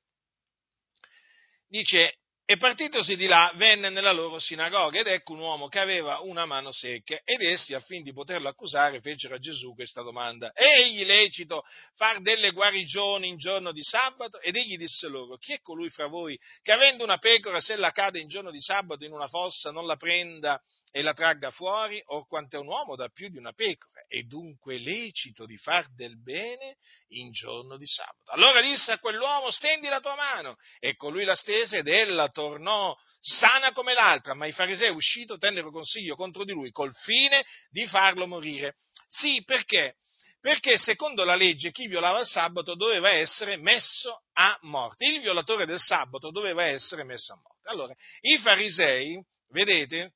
Dice, 1.68 2.20
e 2.46 2.58
partitosi 2.58 3.16
di 3.16 3.26
là 3.26 3.52
venne 3.56 3.90
nella 3.90 4.12
loro 4.12 4.40
sinagoga 4.40 5.00
ed 5.00 5.08
ecco 5.08 5.34
un 5.34 5.40
uomo 5.40 5.68
che 5.68 5.80
aveva 5.80 6.20
una 6.22 6.46
mano 6.46 6.72
secca 6.72 7.20
ed 7.24 7.42
essi 7.42 7.74
affin 7.74 8.02
di 8.02 8.14
poterlo 8.14 8.48
accusare 8.48 9.02
fecero 9.02 9.36
a 9.36 9.40
Gesù 9.40 9.74
questa 9.74 10.02
domanda. 10.02 10.52
È 10.52 10.66
egli 10.66 11.04
lecito 11.04 11.64
far 11.96 12.22
delle 12.22 12.52
guarigioni 12.52 13.28
in 13.28 13.38
giorno 13.38 13.72
di 13.72 13.84
sabato? 13.84 14.40
Ed 14.40 14.56
egli 14.56 14.78
disse 14.78 15.08
loro, 15.08 15.38
chi 15.38 15.54
è 15.54 15.62
colui 15.62 15.90
fra 15.90 16.08
voi 16.08 16.40
che 16.62 16.72
avendo 16.72 17.04
una 17.04 17.18
pecora 17.18 17.60
se 17.60 17.76
la 17.76 17.92
cade 17.92 18.20
in 18.20 18.28
giorno 18.28 18.52
di 18.52 18.62
sabato 18.62 19.04
in 19.04 19.14
una 19.14 19.28
fossa 19.28 19.72
non 19.72 19.86
la 19.86 19.96
prenda 19.96 20.60
e 20.92 21.02
la 21.02 21.14
tragga 21.14 21.52
fuori, 21.52 22.02
or 22.08 22.28
quanto 22.28 22.58
è 22.58 22.60
un 22.60 22.68
uomo 22.68 22.96
da 22.96 23.10
più 23.10 23.30
di 23.30 23.38
una 23.38 23.54
pecora, 23.54 24.04
è 24.08 24.22
dunque 24.22 24.78
lecito 24.78 25.46
di 25.46 25.58
far 25.58 25.88
del 25.94 26.22
bene 26.22 26.78
in 27.10 27.32
giorno 27.32 27.78
di 27.78 27.86
sabato. 27.86 28.32
Allora 28.32 28.62
disse 28.62 28.92
a 28.92 29.00
quell'uomo, 29.00 29.52
stendi 29.52 29.88
la 29.88 30.00
tua 30.00 30.16
mano, 30.16 30.56
e 30.80 30.96
colui 30.96 31.24
la 31.24 31.36
stese 31.36 31.78
ed 31.78 31.88
ella 31.88 32.30
tornò 32.30 32.96
sana 33.20 33.72
come 33.72 33.94
l'altra, 33.94 34.34
ma 34.34 34.46
i 34.46 34.52
farisei 34.52 34.90
uscito 34.90 35.38
tennero 35.38 35.72
consiglio 35.72 36.16
contro 36.16 36.44
di 36.44 36.54
lui 36.54 36.72
col 36.72 36.94
fine 36.94 37.46
di 37.70 37.86
farlo 37.86 38.28
morire. 38.28 38.76
Sì, 39.08 39.44
perché? 39.44 39.96
Perché 40.42 40.78
secondo 40.78 41.26
la 41.26 41.36
legge 41.36 41.72
chi 41.72 41.88
violava 41.88 42.22
il 42.22 42.26
sabato 42.26 42.76
doveva 42.76 43.10
essere 43.10 43.58
messo 43.58 44.24
a 44.34 44.58
morte. 44.62 45.06
Il 45.06 45.20
violatore 45.20 45.66
del 45.66 45.80
sabato 45.80 46.32
doveva 46.32 46.64
essere 46.64 47.04
messo 47.04 47.34
a 47.34 47.36
morte. 47.36 47.70
Allora, 47.70 47.94
i 48.22 48.38
farisei, 48.38 49.22
vedete, 49.50 50.14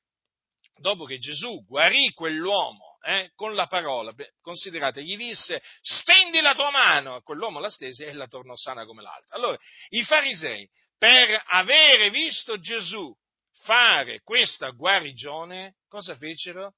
dopo 0.76 1.04
che 1.04 1.18
Gesù 1.18 1.64
guarì 1.64 2.12
quell'uomo 2.12 2.98
eh, 3.04 3.30
con 3.34 3.54
la 3.54 3.66
parola, 3.66 4.14
considerate, 4.40 5.02
gli 5.02 5.16
disse 5.16 5.62
stendi 5.80 6.40
la 6.40 6.54
tua 6.54 6.70
mano, 6.70 7.20
quell'uomo 7.22 7.60
la 7.60 7.70
stese 7.70 8.06
e 8.06 8.12
la 8.12 8.26
tornò 8.26 8.56
sana 8.56 8.84
come 8.86 9.02
l'altra. 9.02 9.36
Allora, 9.36 9.58
i 9.90 10.02
farisei, 10.02 10.68
per 10.96 11.42
avere 11.46 12.10
visto 12.10 12.58
Gesù 12.58 13.14
fare 13.62 14.20
questa 14.22 14.70
guarigione, 14.70 15.76
cosa 15.88 16.16
fecero? 16.16 16.74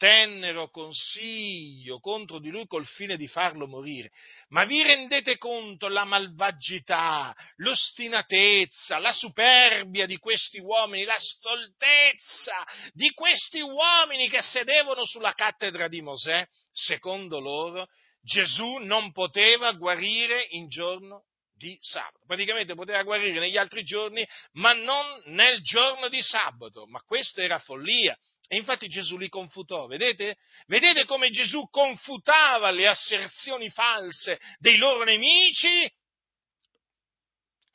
Tennero 0.00 0.70
consiglio 0.70 2.00
contro 2.00 2.40
di 2.40 2.48
lui 2.48 2.66
col 2.66 2.86
fine 2.86 3.18
di 3.18 3.28
farlo 3.28 3.66
morire. 3.66 4.10
Ma 4.48 4.64
vi 4.64 4.82
rendete 4.82 5.36
conto 5.36 5.88
la 5.88 6.04
malvagità, 6.04 7.36
l'ostinatezza, 7.56 8.98
la 8.98 9.12
superbia 9.12 10.06
di 10.06 10.16
questi 10.16 10.58
uomini, 10.58 11.04
la 11.04 11.18
stoltezza 11.18 12.66
di 12.92 13.10
questi 13.10 13.60
uomini 13.60 14.30
che 14.30 14.40
sedevano 14.40 15.04
sulla 15.04 15.34
cattedra 15.34 15.86
di 15.86 16.00
Mosè? 16.00 16.46
Secondo 16.72 17.38
loro, 17.38 17.86
Gesù 18.22 18.78
non 18.78 19.12
poteva 19.12 19.72
guarire 19.72 20.46
in 20.52 20.68
giorno 20.68 21.24
di 21.52 21.76
sabato. 21.78 22.24
Praticamente 22.26 22.72
poteva 22.72 23.02
guarire 23.02 23.38
negli 23.38 23.58
altri 23.58 23.82
giorni, 23.82 24.26
ma 24.52 24.72
non 24.72 25.22
nel 25.26 25.60
giorno 25.60 26.08
di 26.08 26.22
sabato. 26.22 26.86
Ma 26.86 27.02
questa 27.02 27.42
era 27.42 27.58
follia. 27.58 28.16
E 28.52 28.56
infatti 28.56 28.88
Gesù 28.88 29.16
li 29.16 29.28
confutò, 29.28 29.86
vedete? 29.86 30.36
Vedete 30.66 31.04
come 31.04 31.30
Gesù 31.30 31.68
confutava 31.70 32.72
le 32.72 32.88
asserzioni 32.88 33.70
false 33.70 34.40
dei 34.58 34.76
loro 34.76 35.04
nemici? 35.04 35.88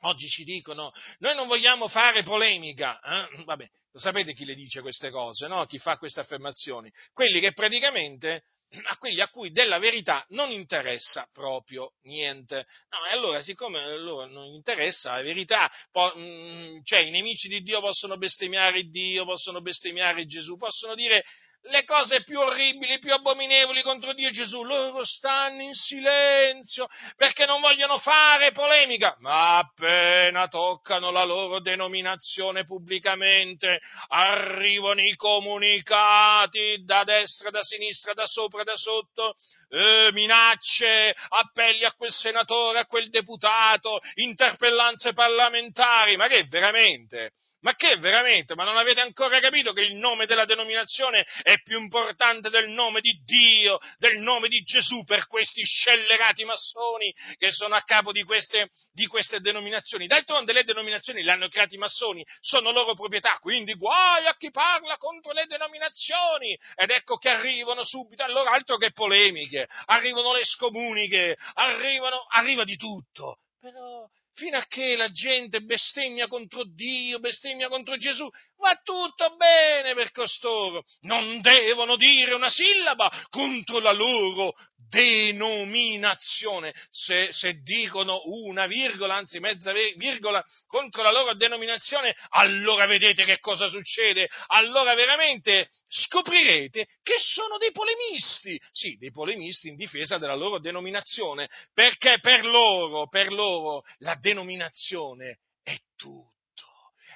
Oggi 0.00 0.28
ci 0.28 0.44
dicono, 0.44 0.92
noi 1.20 1.34
non 1.34 1.46
vogliamo 1.46 1.88
fare 1.88 2.22
polemica, 2.22 3.00
eh? 3.00 3.42
vabbè, 3.44 3.66
lo 3.90 3.98
sapete 3.98 4.34
chi 4.34 4.44
le 4.44 4.54
dice 4.54 4.82
queste 4.82 5.08
cose, 5.08 5.46
no? 5.46 5.64
Chi 5.64 5.78
fa 5.78 5.96
queste 5.96 6.20
affermazioni? 6.20 6.92
Quelli 7.14 7.40
che 7.40 7.54
praticamente 7.54 8.44
a 8.84 8.96
quelli 8.98 9.20
a 9.20 9.28
cui 9.28 9.52
della 9.52 9.78
verità 9.78 10.24
non 10.30 10.50
interessa 10.50 11.28
proprio 11.32 11.92
niente. 12.02 12.66
No, 12.90 13.06
e 13.06 13.12
allora, 13.12 13.40
siccome 13.40 13.80
a 13.82 13.94
loro 13.96 14.26
non 14.26 14.46
interessa 14.46 15.14
la 15.14 15.22
verità, 15.22 15.70
po- 15.90 16.12
mh, 16.14 16.20
mm, 16.20 16.78
cioè 16.82 17.00
i 17.00 17.10
nemici 17.10 17.48
di 17.48 17.62
Dio 17.62 17.80
possono 17.80 18.16
bestemmiare 18.16 18.82
Dio, 18.84 19.24
possono 19.24 19.60
bestemmiare 19.60 20.26
Gesù, 20.26 20.56
possono 20.56 20.94
dire 20.94 21.24
le 21.68 21.84
cose 21.84 22.22
più 22.22 22.38
orribili, 22.38 22.98
più 22.98 23.12
abominevoli 23.12 23.82
contro 23.82 24.12
Dio 24.12 24.28
e 24.28 24.32
Gesù, 24.32 24.62
loro 24.62 25.04
stanno 25.04 25.62
in 25.62 25.72
silenzio 25.72 26.88
perché 27.16 27.46
non 27.46 27.60
vogliono 27.60 27.98
fare 27.98 28.52
polemica, 28.52 29.16
ma 29.20 29.58
appena 29.58 30.48
toccano 30.48 31.10
la 31.10 31.24
loro 31.24 31.60
denominazione 31.60 32.64
pubblicamente, 32.64 33.80
arrivano 34.08 35.00
i 35.00 35.14
comunicati 35.16 36.82
da 36.84 37.04
destra, 37.04 37.50
da 37.50 37.62
sinistra, 37.62 38.12
da 38.12 38.26
sopra, 38.26 38.62
da 38.62 38.76
sotto, 38.76 39.34
eh, 39.68 40.10
minacce, 40.12 41.14
appelli 41.28 41.84
a 41.84 41.92
quel 41.92 42.12
senatore, 42.12 42.80
a 42.80 42.86
quel 42.86 43.08
deputato, 43.08 44.00
interpellanze 44.14 45.12
parlamentari, 45.12 46.16
ma 46.16 46.28
che 46.28 46.44
veramente? 46.44 47.32
Ma 47.66 47.74
che 47.74 47.96
veramente? 47.96 48.54
Ma 48.54 48.62
non 48.62 48.76
avete 48.76 49.00
ancora 49.00 49.40
capito 49.40 49.72
che 49.72 49.82
il 49.82 49.96
nome 49.96 50.26
della 50.26 50.44
denominazione 50.44 51.26
è 51.42 51.60
più 51.62 51.80
importante 51.80 52.48
del 52.48 52.68
nome 52.68 53.00
di 53.00 53.20
Dio, 53.24 53.80
del 53.98 54.20
nome 54.20 54.46
di 54.46 54.60
Gesù 54.60 55.02
per 55.02 55.26
questi 55.26 55.64
scellerati 55.64 56.44
massoni 56.44 57.12
che 57.36 57.50
sono 57.50 57.74
a 57.74 57.82
capo 57.82 58.12
di 58.12 58.22
queste, 58.22 58.70
di 58.92 59.08
queste 59.08 59.40
denominazioni? 59.40 60.06
D'altronde 60.06 60.52
le 60.52 60.62
denominazioni 60.62 61.24
le 61.24 61.32
hanno 61.32 61.48
create 61.48 61.74
i 61.74 61.78
massoni, 61.78 62.24
sono 62.38 62.70
loro 62.70 62.94
proprietà, 62.94 63.36
quindi 63.40 63.74
guai 63.74 64.26
a 64.26 64.36
chi 64.36 64.52
parla 64.52 64.96
contro 64.96 65.32
le 65.32 65.46
denominazioni! 65.46 66.56
Ed 66.76 66.90
ecco 66.90 67.16
che 67.16 67.30
arrivano 67.30 67.82
subito, 67.82 68.22
allora 68.22 68.52
altro 68.52 68.76
che 68.76 68.92
polemiche, 68.92 69.66
arrivano 69.86 70.32
le 70.32 70.44
scomuniche, 70.44 71.36
arrivano, 71.54 72.26
arriva 72.28 72.62
di 72.62 72.76
tutto. 72.76 73.40
Però 73.58 74.08
fino 74.36 74.58
a 74.58 74.66
che 74.68 74.96
la 74.96 75.08
gente 75.08 75.62
bestemmia 75.62 76.26
contro 76.28 76.62
Dio, 76.64 77.18
bestemmia 77.18 77.68
contro 77.68 77.96
Gesù, 77.96 78.28
va 78.58 78.78
tutto 78.84 79.34
bene 79.36 79.94
per 79.94 80.12
costoro. 80.12 80.84
Non 81.00 81.40
devono 81.40 81.96
dire 81.96 82.34
una 82.34 82.50
sillaba 82.50 83.10
contro 83.30 83.80
la 83.80 83.92
loro 83.92 84.52
denominazione. 84.88 86.74
Se, 86.90 87.28
se, 87.30 87.60
dicono 87.62 88.22
una 88.24 88.66
virgola, 88.66 89.16
anzi 89.16 89.38
mezza 89.40 89.72
virgola, 89.72 90.44
contro 90.66 91.02
la 91.02 91.12
loro 91.12 91.34
denominazione, 91.34 92.14
allora 92.30 92.86
vedete 92.86 93.24
che 93.24 93.38
cosa 93.38 93.68
succede. 93.68 94.28
Allora 94.48 94.94
veramente 94.94 95.68
scoprirete 95.88 96.86
che 97.02 97.16
sono 97.18 97.58
dei 97.58 97.72
polemisti. 97.72 98.60
Sì, 98.72 98.96
dei 98.96 99.10
polemisti 99.10 99.68
in 99.68 99.76
difesa 99.76 100.18
della 100.18 100.34
loro 100.34 100.58
denominazione, 100.58 101.48
perché 101.72 102.18
per 102.20 102.44
loro, 102.44 103.08
per 103.08 103.32
loro, 103.32 103.82
la 103.98 104.16
denominazione 104.20 105.38
è 105.62 105.76
tutto 105.96 106.35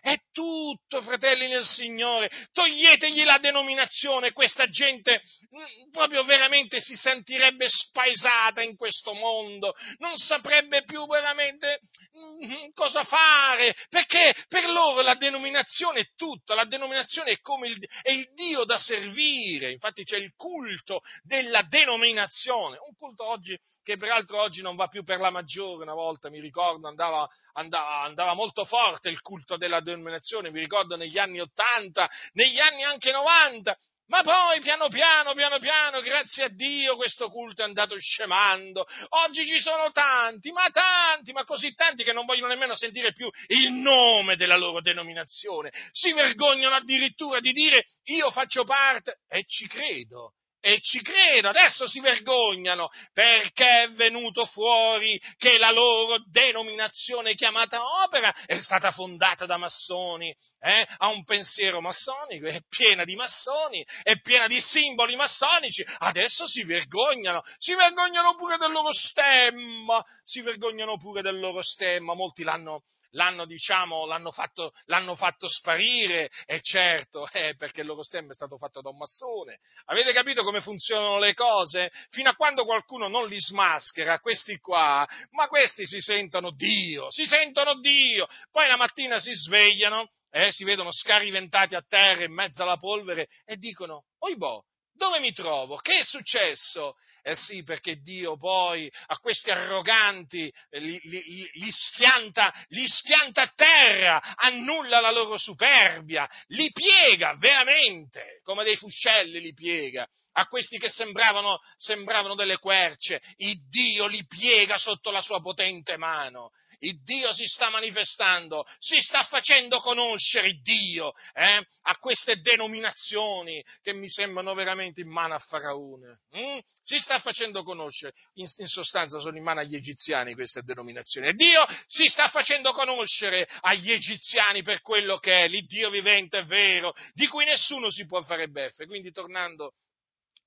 è 0.00 0.16
tutto, 0.32 1.00
fratelli 1.00 1.48
nel 1.48 1.64
Signore. 1.64 2.30
Toglietegli 2.52 3.24
la 3.24 3.38
denominazione, 3.38 4.32
questa 4.32 4.68
gente 4.68 5.20
mm, 5.54 5.90
proprio 5.90 6.24
veramente 6.24 6.80
si 6.80 6.96
sentirebbe 6.96 7.68
spaesata 7.68 8.62
in 8.62 8.76
questo 8.76 9.12
mondo, 9.14 9.74
non 9.98 10.16
saprebbe 10.16 10.84
più 10.84 11.06
veramente 11.06 11.80
mm, 12.16 12.70
cosa 12.74 13.04
fare, 13.04 13.74
perché 13.88 14.34
per 14.48 14.68
loro 14.68 15.00
la 15.02 15.14
denominazione 15.14 16.00
è 16.00 16.08
tutto, 16.16 16.54
la 16.54 16.64
denominazione 16.64 17.32
è 17.32 17.40
come 17.40 17.68
il, 17.68 17.78
è 18.02 18.10
il 18.10 18.32
Dio 18.34 18.64
da 18.64 18.78
servire, 18.78 19.72
infatti 19.72 20.04
c'è 20.04 20.16
il 20.16 20.32
culto 20.34 21.00
della 21.22 21.62
denominazione, 21.62 22.78
un 22.86 22.94
culto 22.96 23.24
oggi 23.26 23.58
che 23.82 23.96
peraltro 23.96 24.40
oggi 24.40 24.62
non 24.62 24.76
va 24.76 24.88
più 24.88 25.04
per 25.04 25.20
la 25.20 25.30
maggiore, 25.30 25.82
una 25.82 25.94
volta 25.94 26.30
mi 26.30 26.40
ricordo 26.40 26.88
andava, 26.88 27.28
andava, 27.54 28.02
andava 28.02 28.34
molto 28.34 28.64
forte 28.64 29.08
il 29.08 29.20
culto 29.20 29.56
della 29.56 29.80
denominazione, 29.80 29.89
mi 29.96 30.60
ricordo 30.60 30.96
negli 30.96 31.18
anni 31.18 31.40
80, 31.40 32.10
negli 32.32 32.58
anni 32.58 32.84
anche 32.84 33.10
90, 33.12 33.76
ma 34.10 34.22
poi 34.22 34.58
piano 34.60 34.88
piano, 34.88 35.34
piano 35.34 35.58
piano, 35.58 36.00
grazie 36.00 36.44
a 36.44 36.48
Dio, 36.48 36.96
questo 36.96 37.30
culto 37.30 37.62
è 37.62 37.64
andato 37.64 37.96
scemando. 37.96 38.84
Oggi 39.10 39.46
ci 39.46 39.60
sono 39.60 39.92
tanti, 39.92 40.50
ma 40.50 40.68
tanti, 40.70 41.32
ma 41.32 41.44
così 41.44 41.72
tanti 41.74 42.02
che 42.02 42.12
non 42.12 42.26
vogliono 42.26 42.48
nemmeno 42.48 42.74
sentire 42.74 43.12
più 43.12 43.30
il 43.46 43.72
nome 43.72 44.34
della 44.34 44.56
loro 44.56 44.80
denominazione. 44.80 45.70
Si 45.92 46.12
vergognano 46.12 46.74
addirittura 46.74 47.38
di 47.38 47.52
dire 47.52 47.86
io 48.04 48.32
faccio 48.32 48.64
parte 48.64 49.20
e 49.28 49.44
ci 49.46 49.68
credo. 49.68 50.34
E 50.62 50.78
ci 50.82 51.00
credo, 51.00 51.48
adesso 51.48 51.88
si 51.88 52.00
vergognano 52.00 52.90
perché 53.14 53.84
è 53.84 53.90
venuto 53.92 54.44
fuori 54.44 55.18
che 55.38 55.56
la 55.56 55.70
loro 55.70 56.22
denominazione 56.30 57.34
chiamata 57.34 57.82
opera 58.04 58.30
è 58.44 58.58
stata 58.58 58.90
fondata 58.90 59.46
da 59.46 59.56
massoni, 59.56 60.36
eh? 60.58 60.86
ha 60.98 61.08
un 61.08 61.24
pensiero 61.24 61.80
massonico, 61.80 62.46
è 62.46 62.60
piena 62.68 63.04
di 63.04 63.16
massoni, 63.16 63.82
è 64.02 64.20
piena 64.20 64.46
di 64.48 64.60
simboli 64.60 65.16
massonici, 65.16 65.82
adesso 65.98 66.46
si 66.46 66.62
vergognano, 66.62 67.42
si 67.56 67.74
vergognano 67.74 68.34
pure 68.34 68.58
del 68.58 68.70
loro 68.70 68.92
stemma, 68.92 70.04
si 70.24 70.42
vergognano 70.42 70.98
pure 70.98 71.22
del 71.22 71.38
loro 71.38 71.62
stemma, 71.62 72.12
molti 72.12 72.42
l'hanno, 72.42 72.82
l'hanno, 73.10 73.44
diciamo, 73.46 74.06
l'hanno, 74.06 74.30
fatto, 74.30 74.72
l'hanno 74.86 75.14
fatto, 75.14 75.48
sparire, 75.48 76.30
e 76.46 76.60
certo, 76.60 77.28
eh, 77.32 77.54
perché 77.56 77.80
il 77.80 77.86
loro 77.86 78.02
stemma 78.02 78.32
è 78.32 78.34
stato 78.34 78.56
fatto 78.58 78.80
da 78.80 78.90
un 78.90 78.96
massone. 78.96 79.58
Avete 79.86 80.12
capito 80.12 80.42
come 80.42 80.60
funzionano 80.60 81.18
le 81.18 81.34
cose? 81.34 81.90
Fino 82.10 82.30
a 82.30 82.34
quando 82.34 82.64
qualcuno 82.64 83.08
non 83.08 83.26
li 83.26 83.40
smaschera, 83.40 84.20
questi 84.20 84.58
qua, 84.58 85.06
ma 85.30 85.48
questi 85.48 85.86
si 85.86 86.00
sentono 86.00 86.50
Dio, 86.50 87.10
si 87.10 87.24
sentono 87.26 87.78
Dio, 87.80 88.26
poi 88.50 88.68
la 88.68 88.76
mattina 88.76 89.18
si 89.18 89.32
svegliano, 89.32 90.10
eh, 90.30 90.52
si 90.52 90.64
vedono 90.64 90.92
scariventati 90.92 91.74
a 91.74 91.84
terra 91.86 92.24
in 92.24 92.32
mezzo 92.32 92.62
alla 92.62 92.76
polvere 92.76 93.28
e 93.44 93.56
dicono, 93.56 94.04
oibò, 94.18 94.62
dove 94.92 95.18
mi 95.18 95.32
trovo? 95.32 95.76
Che 95.76 96.00
è 96.00 96.04
successo? 96.04 96.94
Eh 97.22 97.34
sì, 97.34 97.62
perché 97.62 97.96
Dio 97.96 98.36
poi 98.36 98.90
a 99.06 99.18
questi 99.18 99.50
arroganti 99.50 100.52
eh, 100.70 100.78
li, 100.78 101.00
li, 101.04 101.50
li, 101.52 101.70
schianta, 101.70 102.52
li 102.68 102.86
schianta 102.86 103.42
a 103.42 103.52
terra, 103.54 104.34
annulla 104.36 105.00
la 105.00 105.10
loro 105.10 105.36
superbia, 105.36 106.28
li 106.48 106.70
piega 106.72 107.36
veramente, 107.36 108.40
come 108.42 108.64
dei 108.64 108.76
fuscelli 108.76 109.40
li 109.40 109.52
piega. 109.52 110.06
A 110.32 110.46
questi 110.46 110.78
che 110.78 110.88
sembravano, 110.88 111.58
sembravano 111.76 112.34
delle 112.34 112.58
querce, 112.58 113.20
il 113.38 113.68
Dio 113.68 114.06
li 114.06 114.24
piega 114.26 114.78
sotto 114.78 115.10
la 115.10 115.20
sua 115.20 115.40
potente 115.40 115.96
mano 115.96 116.50
il 116.80 117.02
Dio 117.02 117.32
si 117.32 117.46
sta 117.46 117.68
manifestando, 117.70 118.66
si 118.78 119.00
sta 119.00 119.22
facendo 119.24 119.80
conoscere 119.80 120.48
il 120.48 120.60
Dio 120.62 121.12
eh, 121.34 121.66
a 121.82 121.96
queste 121.98 122.40
denominazioni 122.40 123.64
che 123.82 123.92
mi 123.92 124.08
sembrano 124.08 124.54
veramente 124.54 125.00
in 125.00 125.08
mano 125.08 125.34
a 125.34 125.38
Faraone. 125.38 126.20
Mm? 126.36 126.58
Si 126.82 126.98
sta 126.98 127.18
facendo 127.18 127.62
conoscere, 127.62 128.14
in, 128.34 128.46
in, 128.56 128.66
sostanza 128.66 129.18
sono 129.18 129.36
in 129.36 129.42
mano 129.42 129.60
agli 129.60 129.74
egiziani 129.74 130.34
queste 130.34 130.62
denominazioni. 130.62 131.28
E 131.28 131.32
Dio 131.34 131.66
si 131.86 132.06
sta 132.06 132.28
facendo 132.28 132.72
conoscere 132.72 133.48
agli 133.60 133.90
egiziani 133.90 134.62
per 134.62 134.80
quello 134.80 135.18
che 135.18 135.44
è 135.44 135.48
l'Iddio 135.48 135.90
vivente 135.90 136.38
e 136.38 136.44
vero, 136.44 136.94
di 137.12 137.26
cui 137.26 137.44
nessuno 137.44 137.90
si 137.90 138.06
può 138.06 138.22
fare 138.22 138.48
beffe. 138.48 138.86
Quindi 138.86 139.12
tornando 139.12 139.74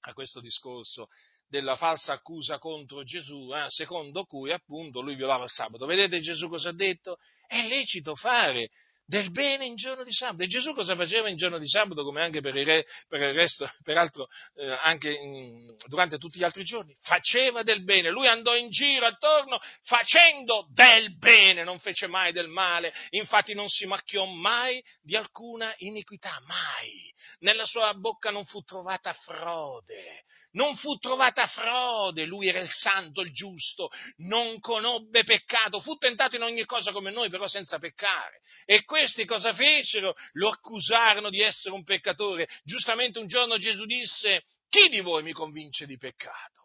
a 0.06 0.14
questo 0.14 0.42
discorso 0.42 1.08
della 1.54 1.76
falsa 1.76 2.14
accusa 2.14 2.58
contro 2.58 3.04
Gesù, 3.04 3.54
eh, 3.54 3.66
secondo 3.68 4.24
cui 4.24 4.52
appunto 4.52 5.02
lui 5.02 5.14
violava 5.14 5.44
il 5.44 5.52
sabato. 5.52 5.86
Vedete 5.86 6.20
Gesù 6.20 6.50
cosa 6.50 6.70
ha 6.70 6.74
detto? 6.74 7.18
È 7.46 7.62
lecito 7.68 8.16
fare 8.16 8.72
del 9.06 9.30
bene 9.30 9.68
in 9.68 9.76
giorno 9.76 10.04
di 10.04 10.12
sabato. 10.12 10.42
E 10.42 10.48
Gesù 10.48 10.74
cosa 10.74 10.96
faceva 10.96 11.30
in 11.30 11.38
giorno 11.38 11.60
di 11.60 11.68
sabato, 11.68 12.04
come 12.04 12.24
anche 12.24 12.42
per 12.42 12.56
il, 12.56 12.66
re, 12.66 12.88
per 13.08 13.22
il 13.22 13.34
resto, 13.36 13.70
peraltro 13.84 14.30
eh, 14.56 14.68
anche 14.82 15.12
in, 15.12 15.76
durante 15.86 16.18
tutti 16.18 16.40
gli 16.40 16.44
altri 16.44 16.64
giorni? 16.64 16.96
Faceva 17.02 17.62
del 17.62 17.84
bene. 17.84 18.10
Lui 18.10 18.26
andò 18.26 18.56
in 18.56 18.70
giro 18.70 19.06
attorno 19.06 19.60
facendo 19.84 20.66
del 20.74 21.16
bene, 21.20 21.64
non 21.64 21.78
fece 21.78 22.08
mai 22.08 22.32
del 22.32 22.48
male. 22.48 22.92
Infatti 23.12 23.54
non 23.54 23.68
si 23.68 23.86
macchiò 23.86 24.26
mai 24.26 24.84
di 25.04 25.16
alcuna 25.16 25.72
iniquità, 25.78 26.42
mai. 26.48 27.14
Nella 27.42 27.66
sua 27.66 27.94
bocca 27.94 28.32
non 28.32 28.44
fu 28.44 28.60
trovata 28.62 29.14
frode 29.14 30.24
non 30.54 30.76
fu 30.76 30.96
trovata 30.98 31.48
frode, 31.48 32.26
lui 32.26 32.48
era 32.48 32.60
il 32.60 32.70
santo, 32.70 33.22
il 33.22 33.32
giusto, 33.32 33.90
non 34.18 34.60
conobbe 34.60 35.24
peccato, 35.24 35.80
fu 35.80 35.96
tentato 35.96 36.36
in 36.36 36.44
ogni 36.44 36.66
cosa 36.66 36.92
come 36.92 37.12
noi, 37.12 37.30
però 37.30 37.48
senza 37.48 37.80
peccare. 37.80 38.42
E 38.66 38.84
questi 38.84 39.26
cosa 39.26 39.54
fecero? 39.54 40.16
Lo 40.34 40.50
accusarono 40.50 41.30
di 41.30 41.42
essere 41.42 41.74
un 41.74 41.84
peccatore. 41.84 42.48
Giustamente 42.64 43.20
un 43.20 43.28
giorno 43.28 43.58
Gesù 43.58 43.86
disse, 43.86 44.44
chi 44.70 44.90
di 44.90 45.02
voi 45.02 45.24
mi 45.24 45.32
convince 45.32 45.86
di 45.86 45.98
peccato? 45.98 46.62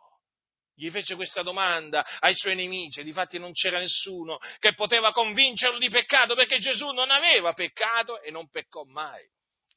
Gli 0.75 0.91
fece 0.91 1.17
questa 1.17 1.43
domanda 1.43 2.07
ai 2.21 2.37
suoi 2.37 2.55
nemici, 2.55 3.03
difatti 3.03 3.39
non 3.39 3.53
c'era 3.53 3.81
nessuno 3.81 4.39
che 4.61 4.75
poteva 4.75 5.11
convincerlo 5.11 5.77
di 5.77 5.89
peccato 5.89 6.37
perché 6.37 6.61
Gesù 6.61 6.91
non 6.93 7.11
aveva 7.11 7.53
peccato 7.53 8.23
e 8.23 8.31
non 8.31 8.49
peccò 8.49 8.85
mai. 8.85 9.27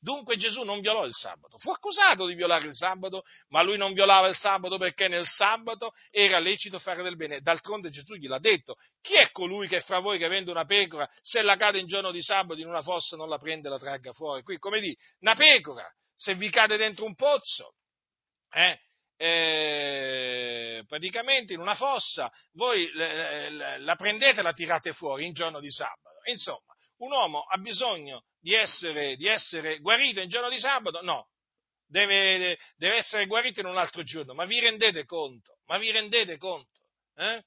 Dunque 0.03 0.35
Gesù 0.35 0.63
non 0.63 0.79
violò 0.79 1.05
il 1.05 1.13
sabato, 1.13 1.59
fu 1.59 1.69
accusato 1.69 2.25
di 2.25 2.33
violare 2.33 2.65
il 2.65 2.73
sabato, 2.73 3.21
ma 3.49 3.61
lui 3.61 3.77
non 3.77 3.93
violava 3.93 4.27
il 4.27 4.35
sabato 4.35 4.79
perché 4.79 5.07
nel 5.07 5.27
sabato 5.27 5.93
era 6.09 6.39
lecito 6.39 6.79
fare 6.79 7.03
del 7.03 7.15
bene. 7.15 7.39
D'altronde 7.39 7.91
Gesù 7.91 8.15
gliel'ha 8.15 8.39
detto, 8.39 8.77
chi 8.99 9.13
è 9.13 9.29
colui 9.29 9.67
che 9.67 9.79
fra 9.81 9.99
voi 9.99 10.17
che 10.17 10.27
vende 10.27 10.49
una 10.49 10.65
pecora, 10.65 11.07
se 11.21 11.43
la 11.43 11.55
cade 11.55 11.77
in 11.77 11.85
giorno 11.85 12.09
di 12.09 12.23
sabato 12.23 12.59
in 12.59 12.67
una 12.67 12.81
fossa 12.81 13.15
non 13.15 13.29
la 13.29 13.37
prende 13.37 13.67
e 13.67 13.71
la 13.71 13.77
tragga 13.77 14.11
fuori? 14.11 14.41
Qui, 14.41 14.57
come 14.57 14.79
di, 14.79 14.97
una 15.19 15.35
pecora, 15.35 15.87
se 16.15 16.33
vi 16.33 16.49
cade 16.49 16.77
dentro 16.77 17.05
un 17.05 17.13
pozzo, 17.13 17.75
eh, 18.53 18.79
eh, 19.17 20.83
praticamente 20.87 21.53
in 21.53 21.59
una 21.59 21.75
fossa, 21.75 22.31
voi 22.53 22.89
la 22.91 23.95
prendete 23.95 24.39
e 24.39 24.43
la 24.43 24.53
tirate 24.53 24.93
fuori 24.93 25.27
in 25.27 25.33
giorno 25.33 25.59
di 25.59 25.69
sabato. 25.69 26.21
Insomma, 26.23 26.73
un 27.05 27.11
uomo 27.11 27.41
ha 27.43 27.57
bisogno 27.57 28.25
di 28.39 28.53
essere, 28.53 29.15
di 29.15 29.27
essere 29.27 29.79
guarito 29.79 30.19
in 30.19 30.29
giorno 30.29 30.49
di 30.49 30.59
sabato? 30.59 31.01
No, 31.01 31.29
deve, 31.87 32.57
deve, 32.75 32.95
essere 32.95 33.25
guarito 33.25 33.59
in 33.59 33.65
un 33.65 33.77
altro 33.77 34.03
giorno. 34.03 34.33
Ma 34.33 34.45
vi 34.45 34.59
rendete 34.59 35.05
conto? 35.05 35.59
Ma 35.65 35.77
vi 35.77 35.91
rendete 35.91 36.37
conto? 36.37 36.85
Eh? 37.15 37.43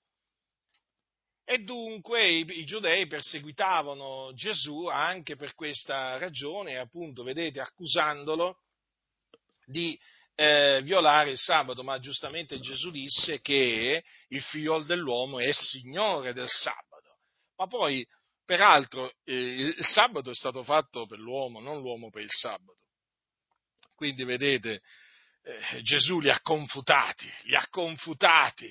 E 1.46 1.58
dunque 1.58 2.26
i, 2.26 2.44
i, 2.58 2.64
giudei 2.64 3.06
perseguitavano 3.06 4.32
Gesù 4.34 4.86
anche 4.86 5.36
per 5.36 5.54
questa 5.54 6.16
ragione, 6.18 6.78
appunto, 6.78 7.22
vedete, 7.22 7.60
accusandolo 7.60 8.60
di 9.66 9.98
eh, 10.36 10.80
violare 10.82 11.30
il 11.30 11.38
sabato, 11.38 11.84
ma 11.84 11.98
giustamente 11.98 12.58
Gesù 12.60 12.90
disse 12.90 13.40
che 13.40 14.02
il 14.28 14.42
figlio 14.42 14.82
dell'uomo 14.82 15.38
è 15.38 15.52
signore 15.52 16.32
del 16.32 16.48
sabato. 16.48 17.18
Ma 17.56 17.66
poi 17.66 18.04
Peraltro 18.44 19.14
eh, 19.24 19.34
il 19.34 19.76
sabato 19.84 20.30
è 20.30 20.34
stato 20.34 20.62
fatto 20.64 21.06
per 21.06 21.18
l'uomo, 21.18 21.60
non 21.60 21.80
l'uomo 21.80 22.10
per 22.10 22.22
il 22.22 22.30
sabato. 22.30 22.76
Quindi 23.94 24.24
vedete, 24.24 24.82
eh, 25.42 25.82
Gesù 25.82 26.20
li 26.20 26.30
ha 26.30 26.40
confutati, 26.40 27.30
li 27.44 27.54
ha 27.54 27.66
confutati, 27.70 28.70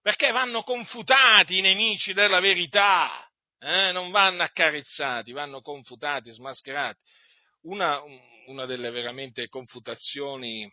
perché 0.00 0.30
vanno 0.30 0.62
confutati 0.62 1.58
i 1.58 1.60
nemici 1.60 2.12
della 2.12 2.40
verità, 2.40 3.28
eh? 3.58 3.92
non 3.92 4.10
vanno 4.10 4.42
accarezzati, 4.42 5.32
vanno 5.32 5.60
confutati, 5.60 6.30
smascherati. 6.30 7.02
Una, 7.62 8.00
una 8.46 8.66
delle 8.66 8.90
veramente 8.90 9.48
confutazioni 9.48 10.70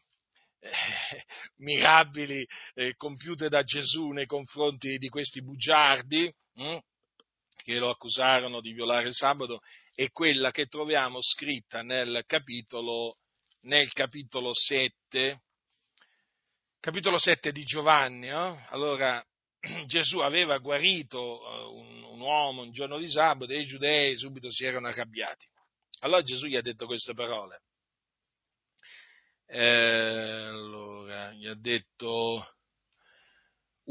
eh, 0.59 1.25
mirabili 1.57 2.45
eh, 2.75 2.95
compiute 2.95 3.49
da 3.49 3.63
Gesù 3.63 4.09
nei 4.09 4.25
confronti 4.25 4.97
di 4.97 5.09
questi 5.09 5.41
bugiardi, 5.41 6.33
hm? 6.53 6.77
Che 7.71 7.79
lo 7.79 7.89
accusarono 7.89 8.59
di 8.59 8.73
violare 8.73 9.07
il 9.07 9.13
sabato 9.13 9.61
è 9.93 10.09
quella 10.11 10.51
che 10.51 10.65
troviamo 10.65 11.21
scritta 11.21 11.81
nel 11.81 12.23
capitolo, 12.25 13.17
nel 13.61 13.91
capitolo 13.93 14.53
7, 14.53 15.41
capitolo 16.79 17.17
7 17.17 17.51
di 17.51 17.63
Giovanni. 17.63 18.27
No? 18.27 18.61
Allora, 18.69 19.23
Gesù 19.87 20.19
aveva 20.19 20.57
guarito 20.57 21.41
eh, 21.43 21.63
un, 21.65 22.03
un 22.03 22.19
uomo 22.19 22.61
un 22.63 22.71
giorno 22.71 22.97
di 22.97 23.09
sabato 23.09 23.51
e 23.51 23.59
i 23.59 23.65
giudei 23.65 24.17
subito 24.17 24.51
si 24.51 24.65
erano 24.65 24.87
arrabbiati. 24.87 25.47
Allora 25.99 26.23
Gesù 26.23 26.47
gli 26.47 26.55
ha 26.55 26.61
detto 26.61 26.85
queste 26.85 27.13
parole. 27.13 27.61
Eh, 29.45 29.59
allora, 29.59 31.31
gli 31.33 31.45
ha 31.45 31.55
detto, 31.55 32.55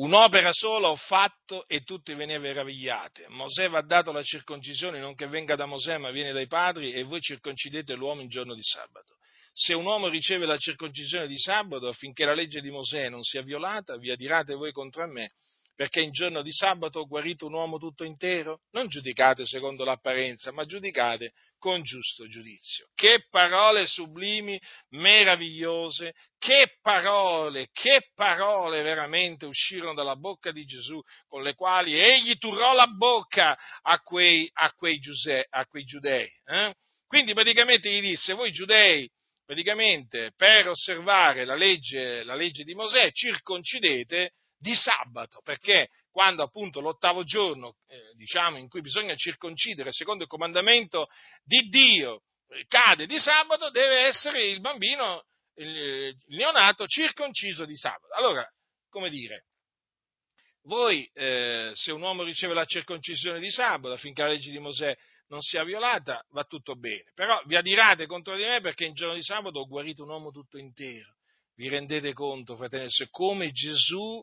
Un'opera 0.00 0.50
sola 0.54 0.88
ho 0.88 0.96
fatto 0.96 1.68
e 1.68 1.82
tutti 1.82 2.14
ve 2.14 2.24
ne 2.24 2.38
meravigliate. 2.38 3.26
Mosè 3.28 3.68
va 3.68 3.82
dato 3.82 4.12
la 4.12 4.22
circoncisione 4.22 4.98
non 4.98 5.14
che 5.14 5.26
venga 5.26 5.56
da 5.56 5.66
Mosè 5.66 5.98
ma 5.98 6.10
viene 6.10 6.32
dai 6.32 6.46
padri 6.46 6.92
e 6.92 7.02
voi 7.02 7.20
circoncidete 7.20 7.94
l'uomo 7.96 8.22
in 8.22 8.28
giorno 8.28 8.54
di 8.54 8.62
sabato. 8.62 9.16
Se 9.52 9.74
un 9.74 9.84
uomo 9.84 10.08
riceve 10.08 10.46
la 10.46 10.56
circoncisione 10.56 11.26
di 11.26 11.38
sabato 11.38 11.86
affinché 11.86 12.24
la 12.24 12.32
legge 12.32 12.62
di 12.62 12.70
Mosè 12.70 13.10
non 13.10 13.22
sia 13.22 13.42
violata, 13.42 13.98
vi 13.98 14.10
adirate 14.10 14.54
voi 14.54 14.72
contro 14.72 15.06
me 15.06 15.32
perché 15.80 16.02
in 16.02 16.12
giorno 16.12 16.42
di 16.42 16.52
sabato 16.52 17.00
ho 17.00 17.06
guarito 17.06 17.46
un 17.46 17.54
uomo 17.54 17.78
tutto 17.78 18.04
intero? 18.04 18.60
Non 18.72 18.86
giudicate 18.86 19.46
secondo 19.46 19.82
l'apparenza, 19.82 20.52
ma 20.52 20.66
giudicate 20.66 21.32
con 21.56 21.80
giusto 21.82 22.28
giudizio. 22.28 22.90
Che 22.94 23.24
parole 23.30 23.86
sublimi, 23.86 24.60
meravigliose, 24.90 26.12
che 26.36 26.76
parole, 26.82 27.68
che 27.72 28.10
parole 28.14 28.82
veramente 28.82 29.46
uscirono 29.46 29.94
dalla 29.94 30.16
bocca 30.16 30.52
di 30.52 30.66
Gesù, 30.66 31.00
con 31.26 31.42
le 31.42 31.54
quali 31.54 31.98
egli 31.98 32.36
turrò 32.36 32.74
la 32.74 32.88
bocca 32.88 33.56
a 33.80 34.00
quei, 34.00 34.50
a 34.52 34.70
quei, 34.74 34.98
giuse, 34.98 35.46
a 35.48 35.64
quei 35.64 35.84
giudei. 35.84 36.28
Eh? 36.44 36.74
Quindi 37.06 37.32
praticamente 37.32 37.90
gli 37.90 38.02
disse, 38.02 38.34
voi 38.34 38.52
giudei, 38.52 39.10
praticamente 39.46 40.32
per 40.36 40.68
osservare 40.68 41.46
la 41.46 41.56
legge, 41.56 42.22
la 42.24 42.34
legge 42.34 42.64
di 42.64 42.74
Mosè, 42.74 43.10
circoncidete 43.12 44.34
di 44.60 44.74
sabato, 44.74 45.40
perché 45.42 45.88
quando 46.10 46.42
appunto 46.42 46.80
l'ottavo 46.80 47.24
giorno, 47.24 47.76
eh, 47.88 48.12
diciamo, 48.14 48.58
in 48.58 48.68
cui 48.68 48.82
bisogna 48.82 49.14
circoncidere 49.14 49.90
secondo 49.90 50.24
il 50.24 50.28
comandamento 50.28 51.08
di 51.42 51.68
Dio, 51.68 52.24
eh, 52.48 52.66
cade 52.68 53.06
di 53.06 53.18
sabato, 53.18 53.70
deve 53.70 54.00
essere 54.00 54.44
il 54.44 54.60
bambino, 54.60 55.24
il, 55.54 56.14
neonato, 56.26 56.86
circonciso 56.86 57.64
di 57.64 57.74
sabato. 57.74 58.12
Allora, 58.12 58.46
come 58.90 59.08
dire, 59.08 59.46
voi, 60.64 61.08
eh, 61.14 61.70
se 61.72 61.90
un 61.90 62.02
uomo 62.02 62.22
riceve 62.22 62.52
la 62.52 62.66
circoncisione 62.66 63.40
di 63.40 63.50
sabato 63.50 63.94
affinché 63.94 64.22
la 64.22 64.28
legge 64.28 64.50
di 64.50 64.58
Mosè 64.58 64.94
non 65.28 65.40
sia 65.40 65.64
violata, 65.64 66.22
va 66.32 66.44
tutto 66.44 66.74
bene. 66.74 67.12
Però 67.14 67.40
vi 67.46 67.56
adirate 67.56 68.06
contro 68.06 68.36
di 68.36 68.44
me 68.44 68.60
perché 68.60 68.84
in 68.84 68.92
giorno 68.92 69.14
di 69.14 69.22
sabato 69.22 69.60
ho 69.60 69.66
guarito 69.66 70.02
un 70.02 70.10
uomo 70.10 70.30
tutto 70.30 70.58
intero. 70.58 71.14
Vi 71.60 71.68
rendete 71.68 72.14
conto, 72.14 72.56
fratelli, 72.56 72.88
come 73.10 73.52
Gesù 73.52 74.18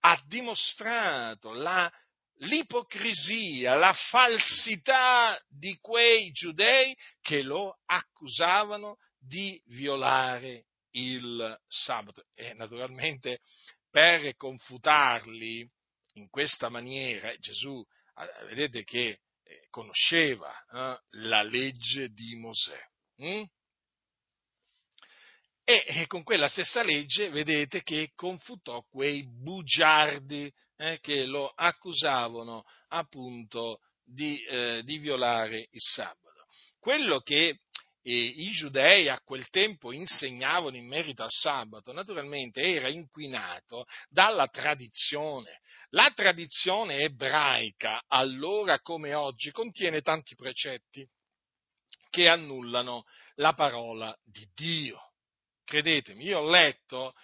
ha 0.00 0.22
dimostrato 0.26 1.52
la, 1.52 1.90
l'ipocrisia, 2.40 3.74
la 3.74 3.94
falsità 3.94 5.42
di 5.48 5.78
quei 5.80 6.30
giudei 6.32 6.94
che 7.22 7.40
lo 7.40 7.78
accusavano 7.86 8.98
di 9.18 9.58
violare 9.68 10.66
il 10.90 11.58
sabato. 11.66 12.26
E 12.34 12.52
naturalmente 12.52 13.40
per 13.88 14.36
confutarli 14.36 15.66
in 16.16 16.28
questa 16.28 16.68
maniera, 16.68 17.34
Gesù, 17.38 17.82
eh, 18.16 18.44
vedete 18.44 18.84
che 18.84 19.20
eh, 19.42 19.66
conosceva 19.70 20.52
eh, 20.52 21.00
la 21.12 21.42
legge 21.42 22.10
di 22.10 22.36
Mosè. 22.36 22.78
Hm? 23.22 23.42
E 25.66 26.04
con 26.08 26.22
quella 26.24 26.46
stessa 26.46 26.82
legge 26.82 27.30
vedete 27.30 27.82
che 27.82 28.10
confutò 28.14 28.84
quei 28.90 29.26
bugiardi 29.26 30.52
eh, 30.76 30.98
che 31.00 31.24
lo 31.24 31.48
accusavano 31.48 32.64
appunto 32.88 33.80
di, 34.04 34.44
eh, 34.44 34.82
di, 34.84 34.98
violare 34.98 35.68
il 35.70 35.80
sabato. 35.80 36.44
Quello 36.78 37.20
che 37.20 37.60
eh, 38.02 38.12
i 38.12 38.50
giudei 38.50 39.08
a 39.08 39.18
quel 39.24 39.48
tempo 39.48 39.90
insegnavano 39.90 40.76
in 40.76 40.86
merito 40.86 41.22
al 41.22 41.30
sabato 41.30 41.94
naturalmente 41.94 42.60
era 42.60 42.88
inquinato 42.88 43.86
dalla 44.10 44.48
tradizione. 44.48 45.60
La 45.90 46.12
tradizione 46.14 46.98
ebraica 46.98 48.02
allora 48.08 48.80
come 48.80 49.14
oggi 49.14 49.50
contiene 49.50 50.02
tanti 50.02 50.34
precetti 50.34 51.08
che 52.10 52.28
annullano 52.28 53.04
la 53.36 53.54
parola 53.54 54.14
di 54.22 54.46
Dio 54.52 55.00
credetemi, 55.64 56.24
io 56.24 56.40
ho 56.40 56.50
letto, 56.50 57.14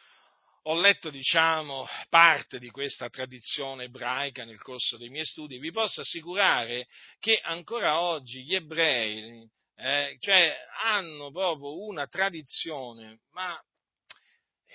ho 0.64 0.80
letto, 0.80 1.10
diciamo, 1.10 1.86
parte 2.08 2.58
di 2.58 2.70
questa 2.70 3.08
tradizione 3.08 3.84
ebraica 3.84 4.44
nel 4.44 4.60
corso 4.60 4.96
dei 4.96 5.08
miei 5.08 5.24
studi, 5.24 5.58
vi 5.58 5.70
posso 5.70 6.00
assicurare 6.00 6.86
che 7.18 7.38
ancora 7.42 8.00
oggi 8.00 8.42
gli 8.42 8.54
ebrei, 8.54 9.48
eh, 9.76 10.16
cioè, 10.18 10.56
hanno 10.82 11.30
proprio 11.30 11.84
una 11.86 12.06
tradizione, 12.06 13.20
ma 13.32 13.58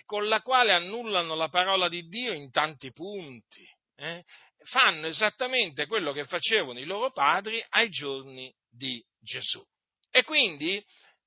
con 0.06 0.28
la 0.28 0.42
quale 0.42 0.72
annullano 0.72 1.36
la 1.36 1.50
parola 1.50 1.90
di 1.90 2.08
Dio 2.08 2.32
in 2.32 2.52
tanti 2.52 2.92
punti. 2.92 3.68
Eh? 3.96 4.24
Fanno 4.66 5.08
esattamente 5.08 5.86
quello 5.86 6.12
che 6.12 6.26
facevano 6.26 6.80
i 6.80 6.86
loro 6.86 7.12
padri 7.12 7.64
ai 7.70 7.90
giorni 7.90 8.54
di 8.70 9.04
Gesù. 9.20 9.64
E 10.10 10.24
quindi 10.24 10.84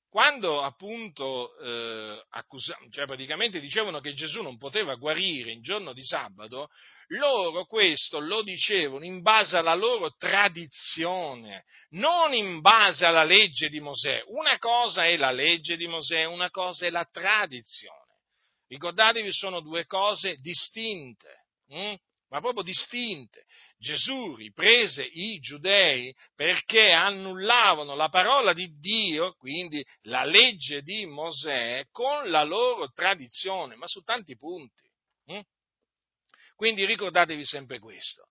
quando 0.08 0.62
appunto 0.62 1.56
eh, 1.58 2.24
accusavano, 2.30 2.88
cioè 2.90 3.04
praticamente 3.04 3.60
dicevano 3.60 4.00
che 4.00 4.14
Gesù 4.14 4.42
non 4.42 4.56
poteva 4.56 4.94
guarire 4.94 5.52
in 5.52 5.60
giorno 5.60 5.92
di 5.92 6.02
sabato, 6.02 6.70
loro 7.08 7.66
questo 7.66 8.18
lo 8.18 8.42
dicevano 8.42 9.04
in 9.04 9.20
base 9.20 9.56
alla 9.56 9.74
loro 9.74 10.14
tradizione, 10.16 11.64
non 11.90 12.32
in 12.32 12.60
base 12.60 13.04
alla 13.04 13.24
legge 13.24 13.68
di 13.68 13.80
Mosè. 13.80 14.22
Una 14.26 14.58
cosa 14.58 15.04
è 15.04 15.16
la 15.16 15.30
legge 15.30 15.76
di 15.76 15.86
Mosè, 15.86 16.24
una 16.24 16.50
cosa 16.50 16.86
è 16.86 16.90
la 16.90 17.06
tradizione. 17.10 18.06
Ricordatevi, 18.68 19.32
sono 19.32 19.60
due 19.60 19.86
cose 19.86 20.36
distinte. 20.36 21.46
Hm? 21.68 21.94
Ma 22.28 22.40
proprio 22.40 22.62
distinte. 22.62 23.44
Gesù 23.78 24.34
riprese 24.34 25.04
i 25.04 25.38
giudei 25.38 26.14
perché 26.34 26.90
annullavano 26.90 27.94
la 27.94 28.08
parola 28.08 28.52
di 28.52 28.78
Dio, 28.78 29.34
quindi 29.34 29.84
la 30.02 30.24
legge 30.24 30.82
di 30.82 31.06
Mosè, 31.06 31.84
con 31.90 32.30
la 32.30 32.42
loro 32.42 32.90
tradizione, 32.92 33.76
ma 33.76 33.86
su 33.86 34.02
tanti 34.02 34.36
punti. 34.36 34.90
Hm? 35.26 35.40
Quindi 36.54 36.84
ricordatevi 36.84 37.44
sempre 37.44 37.78
questo. 37.78 38.30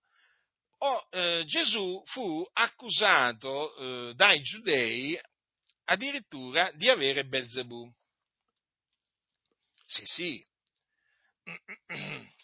Oh, 0.80 1.06
eh, 1.10 1.42
Gesù 1.44 2.00
fu 2.04 2.46
accusato 2.52 3.74
eh, 4.10 4.14
dai 4.14 4.40
giudei 4.42 5.18
addirittura 5.86 6.70
di 6.72 6.88
avere 6.88 7.24
Belzebù. 7.24 7.90
Sì, 9.86 10.04
sì. 10.04 10.46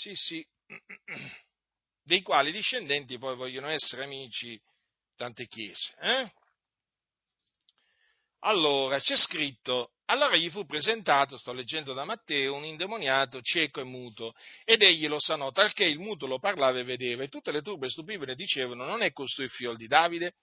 Sì, 0.00 0.14
sì, 0.14 0.42
dei 2.02 2.22
quali 2.22 2.52
discendenti 2.52 3.18
poi 3.18 3.36
vogliono 3.36 3.68
essere 3.68 4.04
amici 4.04 4.58
tante 5.14 5.46
chiese. 5.46 5.94
Eh? 6.00 6.32
Allora, 8.38 8.98
c'è 8.98 9.14
scritto, 9.18 9.92
allora 10.06 10.36
gli 10.36 10.48
fu 10.48 10.64
presentato, 10.64 11.36
sto 11.36 11.52
leggendo 11.52 11.92
da 11.92 12.06
Matteo, 12.06 12.54
un 12.54 12.64
indemoniato 12.64 13.42
cieco 13.42 13.80
e 13.80 13.84
muto, 13.84 14.32
ed 14.64 14.80
egli 14.80 15.06
lo 15.06 15.20
sanò, 15.20 15.50
talché 15.50 15.84
il 15.84 15.98
muto 15.98 16.26
lo 16.26 16.38
parlava 16.38 16.78
e 16.78 16.84
vedeva, 16.84 17.22
e 17.22 17.28
tutte 17.28 17.52
le 17.52 17.60
turbe 17.60 17.90
stupivano 17.90 18.30
e 18.30 18.36
dicevano, 18.36 18.86
non 18.86 19.02
è 19.02 19.12
costui 19.12 19.44
il 19.44 19.50
figlio 19.50 19.76
di 19.76 19.86
Davide? 19.86 20.36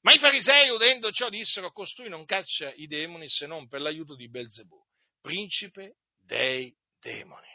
Ma 0.00 0.14
i 0.14 0.18
farisei, 0.18 0.70
udendo 0.70 1.10
ciò, 1.10 1.28
dissero, 1.28 1.72
costui 1.72 2.08
non 2.08 2.24
caccia 2.24 2.72
i 2.72 2.86
demoni 2.86 3.28
se 3.28 3.46
non 3.46 3.68
per 3.68 3.82
l'aiuto 3.82 4.16
di 4.16 4.30
Belzebù, 4.30 4.82
principe 5.20 5.96
dei 6.24 6.74
demoni. 6.98 7.48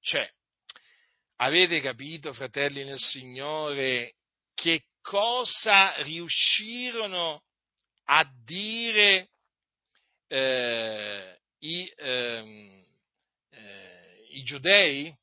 Cioè, 0.00 0.28
Avete 1.40 1.80
capito, 1.80 2.32
fratelli 2.32 2.82
nel 2.82 2.98
Signore, 2.98 4.16
che 4.54 4.86
cosa 5.00 5.94
riuscirono 6.02 7.44
a 8.06 8.28
dire 8.44 9.30
eh, 10.26 11.40
i, 11.60 11.92
eh, 11.96 12.84
eh, 13.50 14.26
i, 14.30 14.42
giudei 14.42 15.16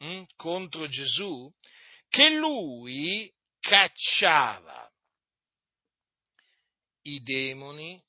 hm, 0.00 0.24
contro 0.36 0.86
Gesù? 0.86 1.50
Che 2.10 2.28
lui 2.28 3.32
cacciava 3.58 4.92
i 7.04 7.22
demoni 7.22 8.02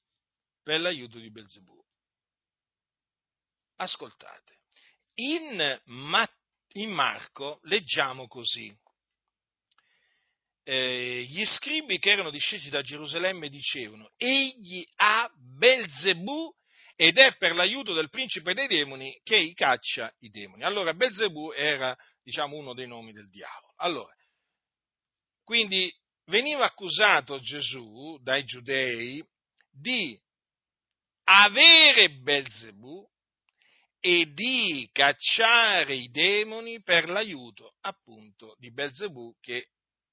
per 0.61 0.81
l'aiuto 0.81 1.19
di 1.19 1.31
Belzebù. 1.31 1.81
Ascoltate, 3.77 4.59
in 5.15 5.81
Matteo 5.85 6.34
in 6.75 6.91
Marco 6.91 7.59
leggiamo 7.63 8.27
così. 8.27 8.73
Eh, 10.63 11.25
gli 11.29 11.45
scribi 11.45 11.99
che 11.99 12.11
erano 12.11 12.31
discesi 12.31 12.69
da 12.69 12.81
Gerusalemme 12.81 13.49
dicevano, 13.49 14.11
egli 14.17 14.83
ha 14.95 15.29
Belzebù 15.35 16.51
ed 16.95 17.17
è 17.17 17.35
per 17.37 17.53
l'aiuto 17.53 17.93
del 17.93 18.09
principe 18.09 18.53
dei 18.53 18.67
demoni 18.67 19.19
che 19.23 19.53
caccia 19.53 20.11
i 20.19 20.29
demoni. 20.29 20.63
Allora 20.63 20.93
Belzebù 20.93 21.51
era, 21.51 21.95
diciamo, 22.23 22.55
uno 22.55 22.73
dei 22.73 22.87
nomi 22.87 23.11
del 23.11 23.29
diavolo. 23.29 23.73
Allora, 23.77 24.13
quindi 25.43 25.93
veniva 26.25 26.65
accusato 26.65 27.39
Gesù 27.39 28.17
dai 28.21 28.43
giudei 28.43 29.23
di 29.69 30.19
avere 31.25 32.09
Belzebù 32.09 33.05
e 34.07 34.31
di 34.33 34.87
cacciare 34.91 35.95
i 35.95 36.11
demoni 36.11 36.79
per 36.83 37.09
l'aiuto 37.09 37.73
appunto 37.81 38.55
di 38.59 38.71
Belzebù 38.71 39.35
che 39.39 39.69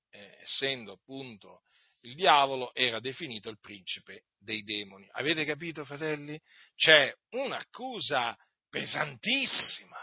eh, 0.09 0.38
essendo 0.40 0.93
appunto 0.93 1.64
il 2.05 2.14
diavolo 2.14 2.72
era 2.72 3.01
definito 3.01 3.51
il 3.51 3.61
principe 3.61 4.28
dei 4.38 4.62
demoni. 4.62 5.07
Avete 5.11 5.45
capito 5.45 5.84
fratelli? 5.84 6.40
C'è 6.74 7.14
un'accusa 7.32 8.34
pesantissima 8.70 10.01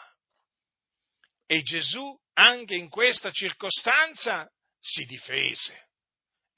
e 1.48 1.64
Gesù 1.64 2.16
anche 2.34 2.76
in 2.76 2.90
questa 2.90 3.32
circostanza 3.32 4.48
si 4.80 5.04
difese. 5.06 5.89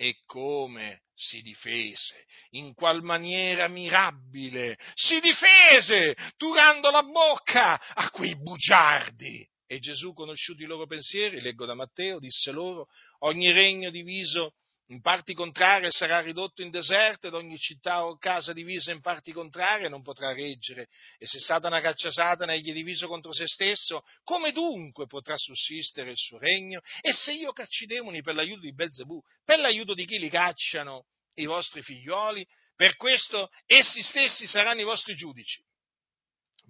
E 0.03 0.23
come 0.25 1.03
si 1.13 1.43
difese? 1.43 2.25
In 2.53 2.73
qual 2.73 3.03
maniera 3.03 3.67
mirabile 3.67 4.79
si 4.95 5.19
difese, 5.19 6.15
turando 6.37 6.89
la 6.89 7.03
bocca 7.03 7.79
a 7.93 8.09
quei 8.09 8.35
bugiardi. 8.35 9.47
E 9.67 9.77
Gesù, 9.77 10.13
conosciuti 10.13 10.63
i 10.63 10.65
loro 10.65 10.87
pensieri, 10.87 11.39
leggo 11.39 11.67
da 11.67 11.75
Matteo, 11.75 12.17
disse 12.17 12.49
loro, 12.51 12.87
ogni 13.19 13.51
regno 13.51 13.91
diviso 13.91 14.55
in 14.91 14.99
parti 14.99 15.33
contrarie 15.33 15.89
sarà 15.89 16.19
ridotto 16.19 16.61
in 16.61 16.69
deserto 16.69 17.27
ed 17.27 17.33
ogni 17.33 17.57
città 17.57 18.05
o 18.05 18.17
casa 18.17 18.51
divisa 18.51 18.91
in 18.91 18.99
parti 18.99 19.31
contrarie 19.31 19.87
non 19.87 20.01
potrà 20.01 20.33
reggere. 20.33 20.89
E 21.17 21.25
se 21.25 21.39
Satana 21.39 21.79
caccia 21.79 22.11
Satana 22.11 22.53
egli 22.53 22.71
è 22.71 22.73
diviso 22.73 23.07
contro 23.07 23.31
se 23.31 23.47
stesso, 23.47 24.03
come 24.23 24.51
dunque 24.51 25.07
potrà 25.07 25.37
sussistere 25.37 26.11
il 26.11 26.17
suo 26.17 26.37
regno? 26.37 26.81
E 26.99 27.13
se 27.13 27.31
io 27.31 27.53
cacci 27.53 27.85
i 27.85 27.87
demoni 27.87 28.21
per 28.21 28.35
l'aiuto 28.35 28.61
di 28.61 28.73
Belzebù, 28.73 29.21
per 29.45 29.59
l'aiuto 29.59 29.93
di 29.93 30.05
chi 30.05 30.19
li 30.19 30.29
cacciano 30.29 31.05
i 31.35 31.45
vostri 31.45 31.81
figlioli? 31.81 32.45
Per 32.75 32.97
questo 32.97 33.49
essi 33.67 34.01
stessi 34.01 34.45
saranno 34.45 34.81
i 34.81 34.85
vostri 34.85 35.15
giudici. 35.15 35.63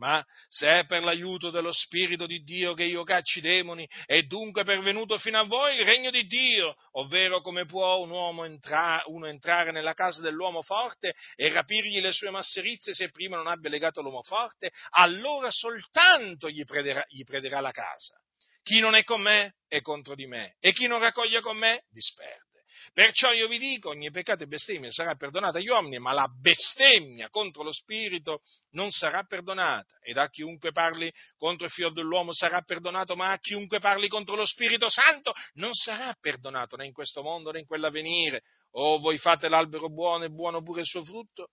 Ma 0.01 0.25
se 0.49 0.79
è 0.79 0.85
per 0.87 1.03
l'aiuto 1.03 1.51
dello 1.51 1.71
Spirito 1.71 2.25
di 2.25 2.41
Dio 2.41 2.73
che 2.73 2.85
io 2.85 3.03
cacci 3.03 3.37
i 3.37 3.41
demoni, 3.41 3.87
è 4.07 4.23
dunque 4.23 4.63
pervenuto 4.63 5.19
fino 5.19 5.37
a 5.37 5.43
voi 5.43 5.77
il 5.77 5.85
regno 5.85 6.09
di 6.09 6.25
Dio, 6.25 6.73
ovvero 6.93 7.39
come 7.41 7.67
può 7.67 7.97
un 7.97 8.09
uomo 8.09 8.43
entra- 8.43 9.03
uno 9.05 9.27
entrare 9.27 9.71
nella 9.71 9.93
casa 9.93 10.19
dell'uomo 10.21 10.63
forte 10.63 11.13
e 11.35 11.49
rapirgli 11.49 12.01
le 12.01 12.13
sue 12.13 12.31
masserizie 12.31 12.95
se 12.95 13.11
prima 13.11 13.37
non 13.37 13.45
abbia 13.45 13.69
legato 13.69 14.01
l'uomo 14.01 14.23
forte, 14.23 14.71
allora 14.95 15.51
soltanto 15.51 16.49
gli 16.49 16.63
prederà, 16.63 17.05
gli 17.07 17.23
prederà 17.23 17.59
la 17.59 17.71
casa. 17.71 18.19
Chi 18.63 18.79
non 18.79 18.95
è 18.95 19.03
con 19.03 19.21
me 19.21 19.57
è 19.67 19.81
contro 19.81 20.15
di 20.15 20.25
me, 20.25 20.55
e 20.59 20.73
chi 20.73 20.87
non 20.87 20.99
raccoglie 20.99 21.41
con 21.41 21.57
me 21.57 21.83
disperde. 21.91 22.49
Perciò 22.93 23.31
io 23.31 23.47
vi 23.47 23.57
dico, 23.57 23.89
ogni 23.89 24.11
peccato 24.11 24.43
e 24.43 24.47
bestemmia 24.47 24.91
sarà 24.91 25.15
perdonata 25.15 25.59
agli 25.59 25.69
uomini, 25.69 25.97
ma 25.97 26.11
la 26.11 26.27
bestemmia 26.27 27.29
contro 27.29 27.63
lo 27.63 27.71
Spirito 27.71 28.41
non 28.71 28.91
sarà 28.91 29.23
perdonata. 29.23 29.97
Ed 30.01 30.17
a 30.17 30.29
chiunque 30.29 30.73
parli 30.73 31.09
contro 31.37 31.67
il 31.67 31.71
figlio 31.71 31.91
dell'uomo 31.91 32.33
sarà 32.33 32.61
perdonato, 32.63 33.15
ma 33.15 33.31
a 33.31 33.39
chiunque 33.39 33.79
parli 33.79 34.09
contro 34.09 34.35
lo 34.35 34.45
Spirito 34.45 34.89
Santo 34.89 35.31
non 35.53 35.73
sarà 35.73 36.13
perdonato 36.19 36.75
né 36.75 36.85
in 36.85 36.91
questo 36.91 37.21
mondo 37.21 37.51
né 37.51 37.59
in 37.59 37.65
quell'avvenire. 37.65 38.43
O 38.71 38.99
voi 38.99 39.17
fate 39.17 39.47
l'albero 39.47 39.89
buono 39.89 40.25
e 40.25 40.29
buono 40.29 40.61
pure 40.61 40.81
il 40.81 40.87
suo 40.87 41.03
frutto, 41.03 41.47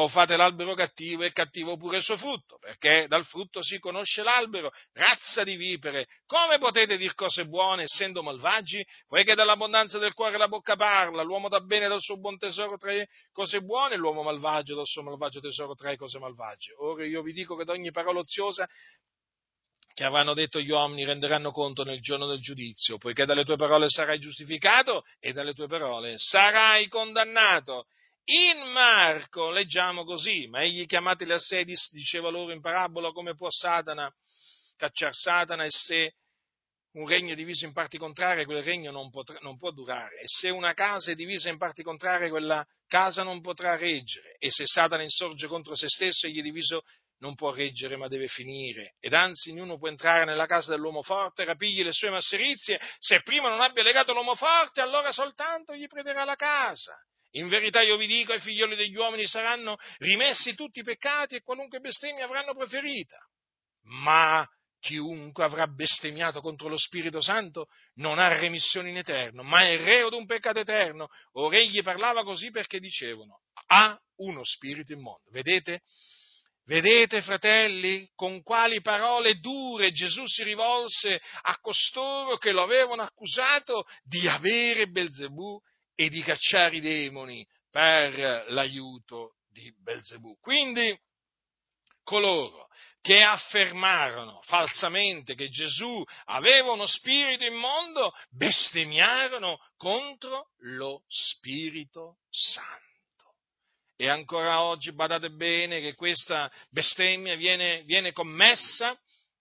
o 0.00 0.08
fate 0.08 0.36
l'albero 0.36 0.74
cattivo 0.74 1.24
e 1.24 1.32
cattivo 1.32 1.76
pure 1.76 1.96
il 1.98 2.02
suo 2.04 2.16
frutto, 2.16 2.58
perché 2.58 3.06
dal 3.08 3.24
frutto 3.24 3.62
si 3.62 3.80
conosce 3.80 4.22
l'albero, 4.22 4.70
razza 4.92 5.42
di 5.42 5.56
vipere. 5.56 6.06
Come 6.24 6.58
potete 6.58 6.96
dir 6.96 7.14
cose 7.14 7.46
buone 7.46 7.82
essendo 7.82 8.22
malvagi? 8.22 8.84
Poiché 9.08 9.34
dall'abbondanza 9.34 9.98
del 9.98 10.14
cuore 10.14 10.38
la 10.38 10.46
bocca 10.46 10.76
parla, 10.76 11.22
l'uomo 11.22 11.48
dà 11.48 11.60
bene 11.60 11.88
dal 11.88 12.00
suo 12.00 12.16
buon 12.16 12.38
tesoro 12.38 12.76
trae 12.76 13.08
cose 13.32 13.60
buone, 13.60 13.96
l'uomo 13.96 14.22
malvagio 14.22 14.76
dal 14.76 14.86
suo 14.86 15.02
malvagio 15.02 15.40
tesoro 15.40 15.74
trae 15.74 15.96
cose 15.96 16.20
malvagie. 16.20 16.74
Ora 16.78 17.04
io 17.04 17.22
vi 17.22 17.32
dico 17.32 17.56
che 17.56 17.62
ad 17.62 17.70
ogni 17.70 17.90
parola 17.90 18.20
oziosa 18.20 18.68
che 19.94 20.04
avranno 20.04 20.32
detto 20.32 20.60
gli 20.60 20.70
uomini 20.70 21.04
renderanno 21.04 21.50
conto 21.50 21.82
nel 21.82 22.00
giorno 22.00 22.28
del 22.28 22.38
giudizio, 22.38 22.98
poiché 22.98 23.24
dalle 23.24 23.44
tue 23.44 23.56
parole 23.56 23.88
sarai 23.88 24.20
giustificato 24.20 25.02
e 25.18 25.32
dalle 25.32 25.54
tue 25.54 25.66
parole 25.66 26.14
sarai 26.18 26.86
condannato 26.86 27.86
in 28.30 28.58
Marco 28.72 29.50
leggiamo 29.50 30.04
così, 30.04 30.46
ma 30.48 30.62
egli 30.62 30.86
chiamateli 30.86 31.32
a 31.32 31.38
sé 31.38 31.64
diceva 31.64 32.28
loro 32.28 32.52
in 32.52 32.60
parabola 32.60 33.12
come 33.12 33.34
può 33.34 33.50
Satana 33.50 34.12
cacciare 34.76 35.12
Satana 35.12 35.64
e 35.64 35.70
se 35.70 36.14
un 36.92 37.06
regno 37.06 37.34
diviso 37.34 37.66
in 37.66 37.72
parti 37.72 37.98
contrarie, 37.98 38.44
quel 38.44 38.62
regno 38.62 38.90
non, 38.90 39.10
potrà, 39.10 39.38
non, 39.42 39.58
può 39.58 39.70
durare. 39.70 40.20
E 40.20 40.24
se 40.24 40.48
una 40.50 40.72
casa 40.72 41.10
è 41.10 41.14
divisa 41.14 41.50
in 41.50 41.58
parti 41.58 41.82
contrarie, 41.82 42.30
quella 42.30 42.66
casa 42.86 43.22
non 43.22 43.40
potrà 43.40 43.76
reggere. 43.76 44.36
E 44.38 44.50
se 44.50 44.66
Satana 44.66 45.02
insorge 45.02 45.46
contro 45.46 45.76
se 45.76 45.88
stesso, 45.88 46.26
egli 46.26 46.40
diviso 46.40 46.82
non 47.18 47.34
può 47.34 47.52
reggere, 47.52 47.96
ma 47.96 48.08
deve 48.08 48.28
finire. 48.28 48.96
Ed 49.00 49.12
anzi, 49.12 49.50
ognuno 49.50 49.76
può 49.76 49.88
entrare 49.88 50.24
nella 50.24 50.46
casa 50.46 50.70
dell'uomo 50.70 51.02
forte, 51.02 51.44
rapigli 51.44 51.82
le 51.82 51.92
sue 51.92 52.10
masserizie. 52.10 52.80
Se 52.98 53.22
prima 53.22 53.48
non 53.48 53.60
abbia 53.60 53.82
legato 53.82 54.12
l'uomo 54.12 54.34
forte, 54.34 54.80
allora 54.80 55.12
soltanto 55.12 55.74
gli 55.74 55.86
prenderà 55.86 56.24
la 56.24 56.36
casa. 56.36 56.96
In 57.32 57.48
verità 57.48 57.82
io 57.82 57.96
vi 57.96 58.06
dico, 58.06 58.32
ai 58.32 58.40
figlioli 58.40 58.74
degli 58.74 58.96
uomini 58.96 59.26
saranno 59.26 59.76
rimessi 59.98 60.54
tutti 60.54 60.80
i 60.80 60.84
peccati 60.84 61.34
e 61.34 61.42
qualunque 61.42 61.80
bestemmia 61.80 62.24
avranno 62.24 62.54
preferita. 62.54 63.18
Ma 63.82 64.46
chiunque 64.80 65.44
avrà 65.44 65.66
bestemmiato 65.66 66.40
contro 66.40 66.68
lo 66.68 66.78
Spirito 66.78 67.20
Santo 67.20 67.66
non 67.94 68.18
ha 68.18 68.38
remissione 68.38 68.90
in 68.90 68.96
eterno, 68.96 69.42
ma 69.42 69.62
è 69.62 69.76
reo 69.76 70.08
di 70.08 70.16
un 70.16 70.26
peccato 70.26 70.60
eterno. 70.60 71.08
Ora 71.32 71.56
egli 71.56 71.82
parlava 71.82 72.22
così 72.24 72.50
perché 72.50 72.78
dicevano, 72.78 73.40
ha 73.66 73.98
uno 74.16 74.44
spirito 74.44 74.92
immondo. 74.92 75.28
Vedete? 75.30 75.82
Vedete, 76.64 77.22
fratelli, 77.22 78.10
con 78.14 78.42
quali 78.42 78.82
parole 78.82 79.38
dure 79.38 79.90
Gesù 79.90 80.26
si 80.26 80.42
rivolse 80.42 81.20
a 81.42 81.58
costoro 81.60 82.36
che 82.36 82.52
lo 82.52 82.62
avevano 82.62 83.02
accusato 83.02 83.84
di 84.02 84.28
avere 84.28 84.86
Belzebù 84.88 85.58
e 86.00 86.08
di 86.08 86.22
cacciare 86.22 86.76
i 86.76 86.80
demoni 86.80 87.44
per 87.68 88.44
l'aiuto 88.50 89.38
di 89.50 89.74
Belzebù. 89.82 90.38
Quindi 90.38 90.96
coloro 92.04 92.68
che 93.00 93.20
affermarono 93.20 94.40
falsamente 94.42 95.34
che 95.34 95.48
Gesù 95.48 96.00
aveva 96.26 96.70
uno 96.70 96.86
spirito 96.86 97.42
immondo, 97.42 98.12
bestemmiarono 98.30 99.58
contro 99.76 100.50
lo 100.58 101.02
Spirito 101.08 102.18
Santo. 102.30 103.34
E 103.96 104.08
ancora 104.08 104.62
oggi 104.62 104.92
badate 104.92 105.30
bene 105.30 105.80
che 105.80 105.96
questa 105.96 106.48
bestemmia 106.70 107.34
viene, 107.34 107.82
viene 107.82 108.12
commessa, 108.12 108.96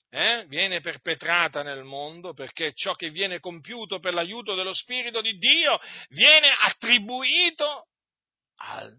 eh, 0.09 0.45
viene 0.47 0.79
perpetrata 0.79 1.63
nel 1.63 1.83
mondo 1.83 2.33
perché 2.33 2.71
ciò 2.73 2.95
che 2.95 3.09
viene 3.09 3.39
compiuto 3.39 3.99
per 3.99 4.13
l'aiuto 4.13 4.55
dello 4.55 4.73
Spirito 4.73 5.21
di 5.21 5.37
Dio 5.37 5.79
viene 6.09 6.49
attribuito 6.49 7.87
al 8.57 8.95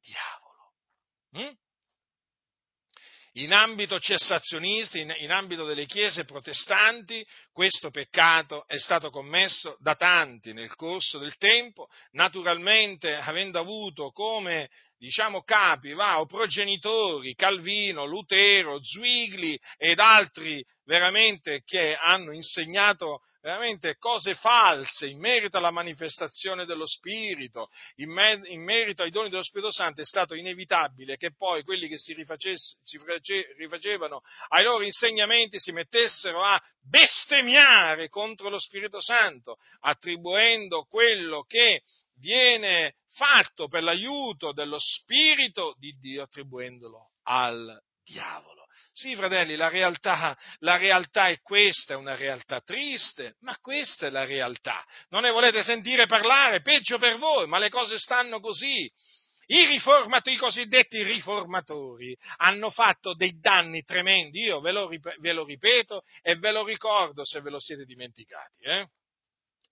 diavolo. 0.00 0.72
Mm? 1.38 1.54
in 3.36 3.52
ambito 3.52 3.98
cessazionista, 3.98 4.98
in, 4.98 5.14
in, 5.20 5.30
ambito 5.30 5.64
delle 5.64 5.86
chiese 5.86 6.24
protestanti, 6.24 7.26
questo 7.50 7.90
peccato 7.90 8.66
è 8.66 8.76
stato 8.76 9.10
commesso 9.10 9.76
da 9.80 9.94
tanti 9.94 10.52
nel 10.52 10.74
corso 10.74 11.18
del 11.18 11.36
tempo, 11.36 11.88
naturalmente 12.10 13.14
avendo 13.14 13.58
avuto 13.58 14.10
come 14.10 14.68
diciamo 15.02 15.42
capi 15.42 15.94
va, 15.94 16.20
o 16.20 16.26
progenitori 16.26 17.34
Calvino, 17.34 18.04
Lutero, 18.04 18.78
Zwigli 18.80 19.58
ed 19.76 19.98
altri 19.98 20.64
veramente 20.84 21.62
che 21.64 21.96
hanno 21.96 22.30
insegnato 22.30 23.20
veramente 23.40 23.96
cose 23.98 24.36
false 24.36 25.08
in 25.08 25.18
merito 25.18 25.56
alla 25.56 25.72
manifestazione 25.72 26.66
dello 26.66 26.86
Spirito, 26.86 27.68
in, 27.96 28.12
me, 28.12 28.42
in, 28.44 28.62
merito 28.62 29.02
ai 29.02 29.10
doni 29.10 29.28
dello 29.28 29.42
Spirito 29.42 29.72
Santo, 29.72 30.02
è 30.02 30.04
stato 30.04 30.34
inevitabile 30.34 31.16
che 31.16 31.34
poi 31.34 31.64
quelli 31.64 31.88
che 31.88 31.98
si, 31.98 32.14
si 32.84 33.00
rifacevano 33.56 34.20
ai 34.50 34.62
loro 34.62 34.84
insegnamenti 34.84 35.58
si 35.58 35.72
mettessero 35.72 36.42
a 36.42 36.62
bestemmiare 36.80 38.08
contro 38.08 38.48
lo 38.48 38.60
Spirito 38.60 39.00
Santo, 39.00 39.56
attribuendo 39.80 40.84
quello 40.84 41.42
che 41.42 41.82
viene 42.22 42.94
fatto 43.08 43.66
per 43.66 43.82
l'aiuto 43.82 44.52
dello 44.52 44.78
Spirito 44.78 45.74
di 45.78 45.98
Dio, 45.98 46.22
attribuendolo 46.22 47.10
al 47.24 47.78
diavolo. 48.04 48.66
Sì, 48.92 49.16
fratelli, 49.16 49.56
la 49.56 49.68
realtà, 49.68 50.36
la 50.60 50.76
realtà 50.76 51.28
è 51.28 51.40
questa, 51.40 51.94
è 51.94 51.96
una 51.96 52.14
realtà 52.14 52.60
triste, 52.60 53.36
ma 53.40 53.56
questa 53.58 54.06
è 54.06 54.10
la 54.10 54.24
realtà. 54.24 54.84
Non 55.08 55.22
ne 55.22 55.30
volete 55.30 55.62
sentire 55.62 56.06
parlare, 56.06 56.62
peggio 56.62 56.98
per 56.98 57.16
voi, 57.16 57.46
ma 57.46 57.58
le 57.58 57.70
cose 57.70 57.98
stanno 57.98 58.38
così. 58.40 58.90
I 59.46 59.66
riformatori, 59.66 60.36
i 60.36 60.38
cosiddetti 60.38 61.02
riformatori, 61.02 62.16
hanno 62.38 62.70
fatto 62.70 63.14
dei 63.14 63.38
danni 63.38 63.82
tremendi, 63.82 64.40
io 64.40 64.60
ve 64.60 64.72
lo, 64.72 64.88
ve 64.88 65.32
lo 65.32 65.44
ripeto 65.44 66.02
e 66.22 66.36
ve 66.36 66.52
lo 66.52 66.64
ricordo 66.64 67.24
se 67.24 67.40
ve 67.40 67.50
lo 67.50 67.60
siete 67.60 67.84
dimenticati. 67.84 68.60
Eh? 68.60 68.86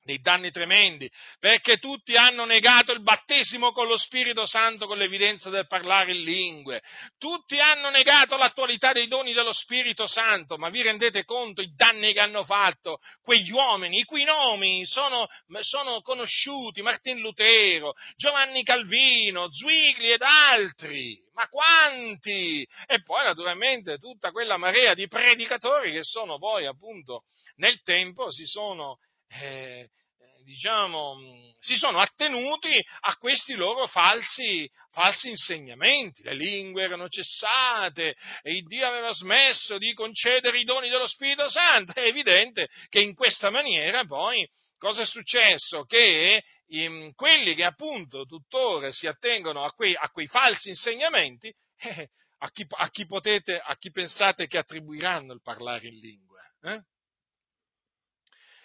Dei 0.02 0.20
danni 0.20 0.50
tremendi, 0.50 1.10
perché 1.38 1.78
tutti 1.78 2.16
hanno 2.16 2.44
negato 2.44 2.92
il 2.92 3.02
battesimo 3.02 3.72
con 3.72 3.86
lo 3.86 3.96
Spirito 3.96 4.46
Santo 4.46 4.86
con 4.86 4.98
l'evidenza 4.98 5.50
del 5.50 5.66
parlare 5.66 6.12
in 6.12 6.22
lingue, 6.22 6.82
tutti 7.18 7.58
hanno 7.60 7.90
negato 7.90 8.36
l'attualità 8.36 8.92
dei 8.92 9.08
doni 9.08 9.32
dello 9.32 9.52
Spirito 9.52 10.06
Santo, 10.06 10.56
ma 10.56 10.68
vi 10.68 10.82
rendete 10.82 11.24
conto 11.24 11.60
i 11.60 11.74
danni 11.74 12.12
che 12.12 12.20
hanno 12.20 12.44
fatto 12.44 12.98
quegli 13.22 13.50
uomini, 13.50 14.00
i 14.00 14.04
cui 14.04 14.24
nomi 14.24 14.86
sono, 14.86 15.28
sono 15.60 16.00
conosciuti, 16.00 16.82
Martin 16.82 17.18
Lutero, 17.20 17.94
Giovanni 18.16 18.62
Calvino, 18.62 19.50
Zwigli 19.52 20.10
ed 20.10 20.22
altri, 20.22 21.18
ma 21.34 21.46
quanti? 21.48 22.66
E 22.86 23.02
poi 23.02 23.24
naturalmente 23.24 23.98
tutta 23.98 24.30
quella 24.30 24.56
marea 24.56 24.94
di 24.94 25.08
predicatori 25.08 25.92
che 25.92 26.04
sono 26.04 26.38
poi 26.38 26.66
appunto 26.66 27.24
nel 27.56 27.80
tempo 27.82 28.30
si 28.30 28.44
sono 28.44 28.98
eh, 29.30 29.88
diciamo, 30.44 31.16
si 31.60 31.76
sono 31.76 31.98
attenuti 31.98 32.70
a 33.00 33.16
questi 33.16 33.54
loro 33.54 33.86
falsi, 33.86 34.68
falsi, 34.90 35.28
insegnamenti. 35.28 36.22
Le 36.22 36.34
lingue 36.34 36.82
erano 36.82 37.08
cessate 37.08 38.16
e 38.42 38.60
Dio 38.62 38.86
aveva 38.86 39.12
smesso 39.12 39.78
di 39.78 39.92
concedere 39.92 40.58
i 40.58 40.64
doni 40.64 40.88
dello 40.88 41.06
Spirito 41.06 41.48
Santo. 41.48 41.92
È 41.92 42.04
evidente 42.04 42.68
che 42.88 43.00
in 43.00 43.14
questa 43.14 43.50
maniera 43.50 44.04
poi 44.04 44.46
cosa 44.76 45.02
è 45.02 45.06
successo? 45.06 45.84
Che 45.84 46.42
in, 46.68 47.12
quelli 47.14 47.54
che 47.54 47.64
appunto 47.64 48.24
tuttora 48.24 48.90
si 48.90 49.06
attengono 49.06 49.64
a 49.64 49.72
quei, 49.72 49.94
a 49.94 50.08
quei 50.10 50.26
falsi 50.26 50.70
insegnamenti, 50.70 51.52
eh, 51.78 52.08
a, 52.38 52.50
chi, 52.50 52.66
a, 52.68 52.88
chi 52.88 53.06
potete, 53.06 53.58
a 53.58 53.76
chi 53.76 53.90
pensate 53.90 54.46
che 54.46 54.58
attribuiranno 54.58 55.32
il 55.32 55.42
parlare 55.42 55.86
in 55.86 55.98
lingua? 55.98 56.40
Eh? 56.62 56.82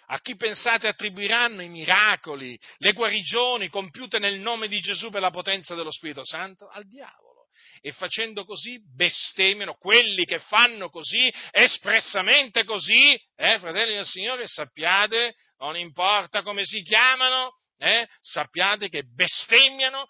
A 0.08 0.20
chi 0.20 0.36
pensate 0.36 0.86
attribuiranno 0.86 1.62
i 1.62 1.68
miracoli, 1.68 2.58
le 2.78 2.92
guarigioni 2.92 3.68
compiute 3.68 4.18
nel 4.18 4.38
nome 4.38 4.68
di 4.68 4.80
Gesù 4.80 5.10
per 5.10 5.20
la 5.20 5.30
potenza 5.30 5.74
dello 5.74 5.90
Spirito 5.90 6.24
Santo? 6.24 6.68
Al 6.68 6.86
diavolo. 6.86 7.46
E 7.80 7.92
facendo 7.92 8.44
così 8.44 8.80
bestemmiano 8.94 9.74
quelli 9.74 10.24
che 10.24 10.38
fanno 10.38 10.90
così, 10.90 11.32
espressamente 11.50 12.64
così, 12.64 13.14
eh, 13.36 13.58
fratelli 13.58 13.94
del 13.94 14.06
Signore, 14.06 14.46
sappiate, 14.46 15.34
non 15.58 15.76
importa 15.76 16.42
come 16.42 16.64
si 16.64 16.82
chiamano, 16.82 17.52
eh, 17.78 18.06
sappiate 18.20 18.88
che 18.88 19.02
bestemmiano 19.02 20.06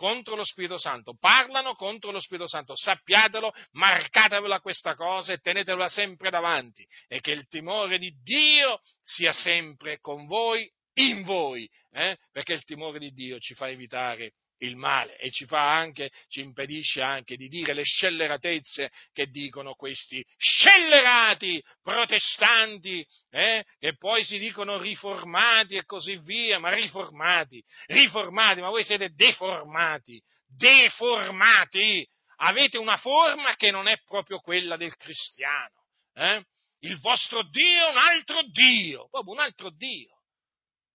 contro 0.00 0.34
lo 0.34 0.44
Spirito 0.44 0.78
Santo, 0.78 1.14
parlano 1.14 1.74
contro 1.74 2.10
lo 2.10 2.20
Spirito 2.20 2.48
Santo, 2.48 2.74
sappiatelo, 2.74 3.52
marcatevela 3.72 4.58
questa 4.60 4.94
cosa 4.94 5.34
e 5.34 5.40
tenetela 5.40 5.90
sempre 5.90 6.30
davanti 6.30 6.82
e 7.06 7.20
che 7.20 7.32
il 7.32 7.46
timore 7.48 7.98
di 7.98 8.10
Dio 8.22 8.80
sia 9.02 9.30
sempre 9.32 9.98
con 10.00 10.24
voi, 10.24 10.66
in 10.94 11.22
voi, 11.22 11.68
eh? 11.90 12.16
perché 12.32 12.54
il 12.54 12.64
timore 12.64 12.98
di 12.98 13.10
Dio 13.10 13.38
ci 13.40 13.52
fa 13.52 13.68
evitare 13.68 14.32
il 14.60 14.76
male 14.76 15.16
e 15.18 15.30
ci 15.30 15.46
fa 15.46 15.76
anche, 15.76 16.10
ci 16.28 16.40
impedisce 16.40 17.02
anche 17.02 17.36
di 17.36 17.48
dire 17.48 17.72
le 17.74 17.84
scelleratezze 17.84 18.90
che 19.12 19.26
dicono 19.26 19.74
questi 19.74 20.24
scellerati 20.36 21.62
protestanti, 21.82 23.06
eh, 23.30 23.64
che 23.78 23.96
poi 23.96 24.24
si 24.24 24.38
dicono 24.38 24.78
riformati 24.78 25.76
e 25.76 25.84
così 25.84 26.16
via, 26.18 26.58
ma 26.58 26.70
riformati, 26.70 27.62
riformati, 27.86 28.60
ma 28.60 28.68
voi 28.68 28.84
siete 28.84 29.10
deformati, 29.14 30.20
deformati, 30.46 32.06
avete 32.36 32.78
una 32.78 32.96
forma 32.96 33.54
che 33.54 33.70
non 33.70 33.86
è 33.86 33.98
proprio 34.04 34.40
quella 34.40 34.76
del 34.76 34.96
cristiano, 34.96 35.84
eh? 36.14 36.44
il 36.80 36.98
vostro 37.00 37.42
Dio 37.42 37.86
è 37.86 37.90
un 37.90 37.98
altro 37.98 38.42
Dio, 38.50 39.08
proprio 39.08 39.34
un 39.34 39.40
altro 39.40 39.70
Dio. 39.70 40.18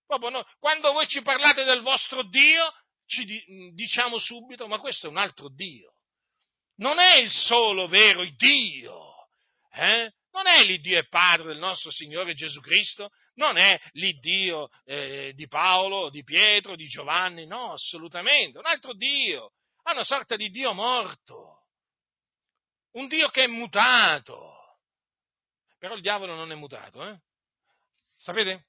Proprio 0.07 0.29
no, 0.29 0.45
quando 0.59 0.91
voi 0.91 1.07
ci 1.07 1.21
parlate 1.23 1.63
del 1.63 1.81
vostro 1.81 2.21
Dio, 2.23 2.71
ci 3.05 3.71
diciamo 3.73 4.17
subito, 4.17 4.67
ma 4.67 4.79
questo 4.79 5.07
è 5.07 5.09
un 5.09 5.17
altro 5.17 5.49
Dio. 5.49 5.93
Non 6.77 6.99
è 6.99 7.17
il 7.17 7.29
solo 7.29 7.87
vero 7.87 8.23
Dio. 8.35 9.13
Eh? 9.71 10.11
Non 10.31 10.47
è 10.47 10.63
l'Iddio 10.63 10.99
e 10.99 11.07
Padre 11.07 11.47
del 11.47 11.59
nostro 11.59 11.91
Signore 11.91 12.33
Gesù 12.33 12.59
Cristo, 12.59 13.09
non 13.35 13.57
è 13.57 13.79
l'Iddio 13.93 14.67
eh, 14.83 15.31
di 15.33 15.47
Paolo, 15.47 16.09
di 16.09 16.23
Pietro, 16.23 16.75
di 16.75 16.87
Giovanni, 16.87 17.45
no, 17.45 17.71
assolutamente, 17.71 18.57
un 18.57 18.65
altro 18.65 18.93
Dio, 18.93 19.53
è 19.81 19.91
una 19.91 20.03
sorta 20.03 20.35
di 20.35 20.49
Dio 20.49 20.73
morto, 20.73 21.67
un 22.91 23.07
Dio 23.07 23.29
che 23.29 23.45
è 23.45 23.47
mutato. 23.47 24.53
Però 25.79 25.95
il 25.95 26.01
diavolo 26.01 26.35
non 26.35 26.51
è 26.51 26.55
mutato, 26.55 27.07
eh? 27.07 27.17
Sapete? 28.17 28.65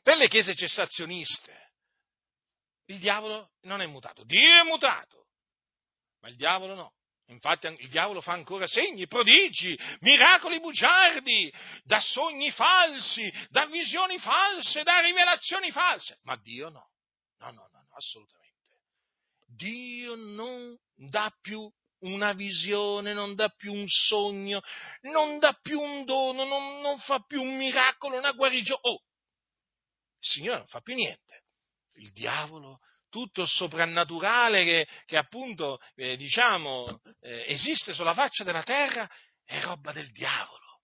Per 0.00 0.16
le 0.16 0.28
chiese 0.28 0.54
cessazioniste, 0.54 1.63
il 2.86 2.98
diavolo 2.98 3.52
non 3.62 3.80
è 3.80 3.86
mutato, 3.86 4.24
Dio 4.24 4.60
è 4.60 4.62
mutato, 4.64 5.26
ma 6.20 6.28
il 6.28 6.36
diavolo 6.36 6.74
no. 6.74 6.92
Infatti 7.28 7.66
il 7.78 7.88
diavolo 7.88 8.20
fa 8.20 8.32
ancora 8.32 8.66
segni, 8.66 9.06
prodigi, 9.06 9.78
miracoli 10.00 10.60
bugiardi, 10.60 11.50
da 11.82 11.98
sogni 11.98 12.50
falsi, 12.50 13.32
da 13.48 13.64
visioni 13.66 14.18
false, 14.18 14.82
da 14.82 15.00
rivelazioni 15.00 15.70
false. 15.70 16.18
Ma 16.24 16.36
Dio 16.36 16.68
no. 16.68 16.90
No, 17.38 17.50
no, 17.50 17.68
no, 17.72 17.84
no 17.88 17.94
assolutamente. 17.96 18.44
Dio 19.46 20.14
non 20.16 20.76
dà 20.94 21.34
più 21.40 21.66
una 22.00 22.32
visione, 22.32 23.14
non 23.14 23.34
dà 23.34 23.48
più 23.48 23.72
un 23.72 23.86
sogno, 23.86 24.62
non 25.02 25.38
dà 25.38 25.52
più 25.54 25.80
un 25.80 26.04
dono, 26.04 26.44
non, 26.44 26.80
non 26.80 26.98
fa 26.98 27.20
più 27.20 27.40
un 27.40 27.56
miracolo, 27.56 28.18
una 28.18 28.32
guarigione. 28.32 28.80
Oh, 28.82 29.02
il 30.18 30.28
Signore 30.28 30.58
non 30.58 30.66
fa 30.66 30.80
più 30.80 30.94
niente. 30.94 31.23
Il 31.94 32.12
diavolo 32.12 32.80
tutto 33.14 33.42
il 33.42 33.48
soprannaturale 33.48 34.64
che, 34.64 34.88
che 35.04 35.16
appunto, 35.16 35.78
eh, 35.94 36.16
diciamo, 36.16 37.00
eh, 37.20 37.44
esiste 37.46 37.94
sulla 37.94 38.12
faccia 38.12 38.42
della 38.42 38.64
terra, 38.64 39.08
è 39.44 39.60
roba 39.60 39.92
del 39.92 40.10
diavolo. 40.10 40.80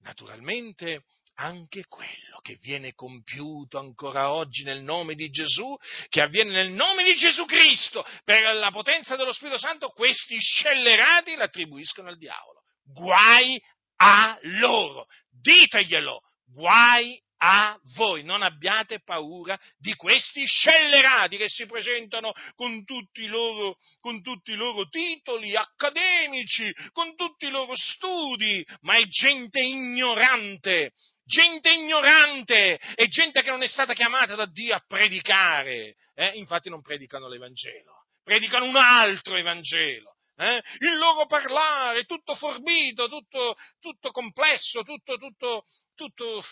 Naturalmente 0.00 1.04
anche 1.34 1.84
quello 1.86 2.40
che 2.42 2.58
viene 2.60 2.92
compiuto 2.92 3.78
ancora 3.78 4.32
oggi 4.32 4.64
nel 4.64 4.82
nome 4.82 5.14
di 5.14 5.30
Gesù, 5.30 5.76
che 6.08 6.22
avviene 6.22 6.50
nel 6.50 6.70
nome 6.70 7.04
di 7.04 7.14
Gesù 7.14 7.44
Cristo, 7.44 8.04
per 8.24 8.54
la 8.56 8.70
potenza 8.70 9.14
dello 9.14 9.32
Spirito 9.32 9.58
Santo, 9.58 9.88
questi 9.90 10.38
scellerati 10.38 11.36
l'attribuiscono 11.36 12.08
al 12.08 12.18
diavolo. 12.18 12.62
Guai 12.82 13.62
a 13.96 14.36
loro, 14.58 15.06
diteglielo, 15.30 16.20
guai 16.46 17.16
a 17.42 17.78
voi, 17.94 18.22
non 18.22 18.42
abbiate 18.42 19.00
paura 19.02 19.58
di 19.78 19.94
questi 19.94 20.44
scellerati 20.44 21.38
che 21.38 21.48
si 21.48 21.64
presentano 21.64 22.32
con 22.54 22.84
tutti, 22.84 23.26
loro, 23.26 23.78
con 24.00 24.20
tutti 24.20 24.52
i 24.52 24.56
loro 24.56 24.88
titoli 24.88 25.56
accademici, 25.56 26.70
con 26.92 27.16
tutti 27.16 27.46
i 27.46 27.50
loro 27.50 27.74
studi, 27.74 28.64
ma 28.80 28.98
è 28.98 29.06
gente 29.06 29.60
ignorante, 29.60 30.92
gente 31.24 31.72
ignorante 31.72 32.78
e 32.94 33.08
gente 33.08 33.42
che 33.42 33.50
non 33.50 33.62
è 33.62 33.68
stata 33.68 33.94
chiamata 33.94 34.34
da 34.34 34.46
Dio 34.46 34.74
a 34.74 34.84
predicare. 34.86 35.96
Eh? 36.14 36.32
Infatti 36.34 36.68
non 36.68 36.82
predicano 36.82 37.26
l'Evangelo, 37.26 38.04
predicano 38.22 38.66
un 38.66 38.76
altro 38.76 39.36
Evangelo. 39.36 40.16
Eh? 40.36 40.62
Il 40.78 40.96
loro 40.96 41.26
parlare 41.26 42.04
tutto 42.04 42.34
forbito, 42.34 43.08
tutto, 43.08 43.56
tutto 43.78 44.10
complesso, 44.10 44.82
tutto, 44.82 45.16
tutto, 45.16 45.64
tutto 45.94 46.42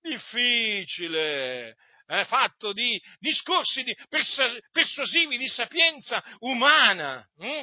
difficile, 0.00 1.76
eh, 2.06 2.24
fatto 2.26 2.72
di 2.72 3.00
discorsi 3.18 3.82
di 3.82 3.96
persuasivi 4.72 5.36
di 5.36 5.48
sapienza 5.48 6.22
umana. 6.40 7.26
Hm? 7.38 7.62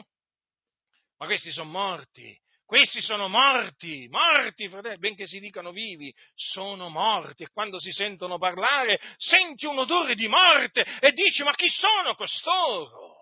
Ma 1.18 1.26
questi 1.26 1.52
sono 1.52 1.70
morti, 1.70 2.38
questi 2.66 3.02
sono 3.02 3.28
morti, 3.28 4.08
morti, 4.10 4.68
fratelli, 4.68 4.98
benché 4.98 5.28
si 5.28 5.40
dicano 5.40 5.72
vivi, 5.72 6.14
sono 6.34 6.90
morti 6.90 7.44
e 7.44 7.50
quando 7.52 7.80
si 7.80 7.92
sentono 7.92 8.38
parlare 8.38 9.00
senti 9.18 9.66
un 9.66 9.78
odore 9.78 10.16
di 10.16 10.28
morte 10.28 10.84
e 11.00 11.12
dici 11.12 11.44
ma 11.44 11.54
chi 11.54 11.70
sono 11.70 12.16
costoro? 12.16 13.22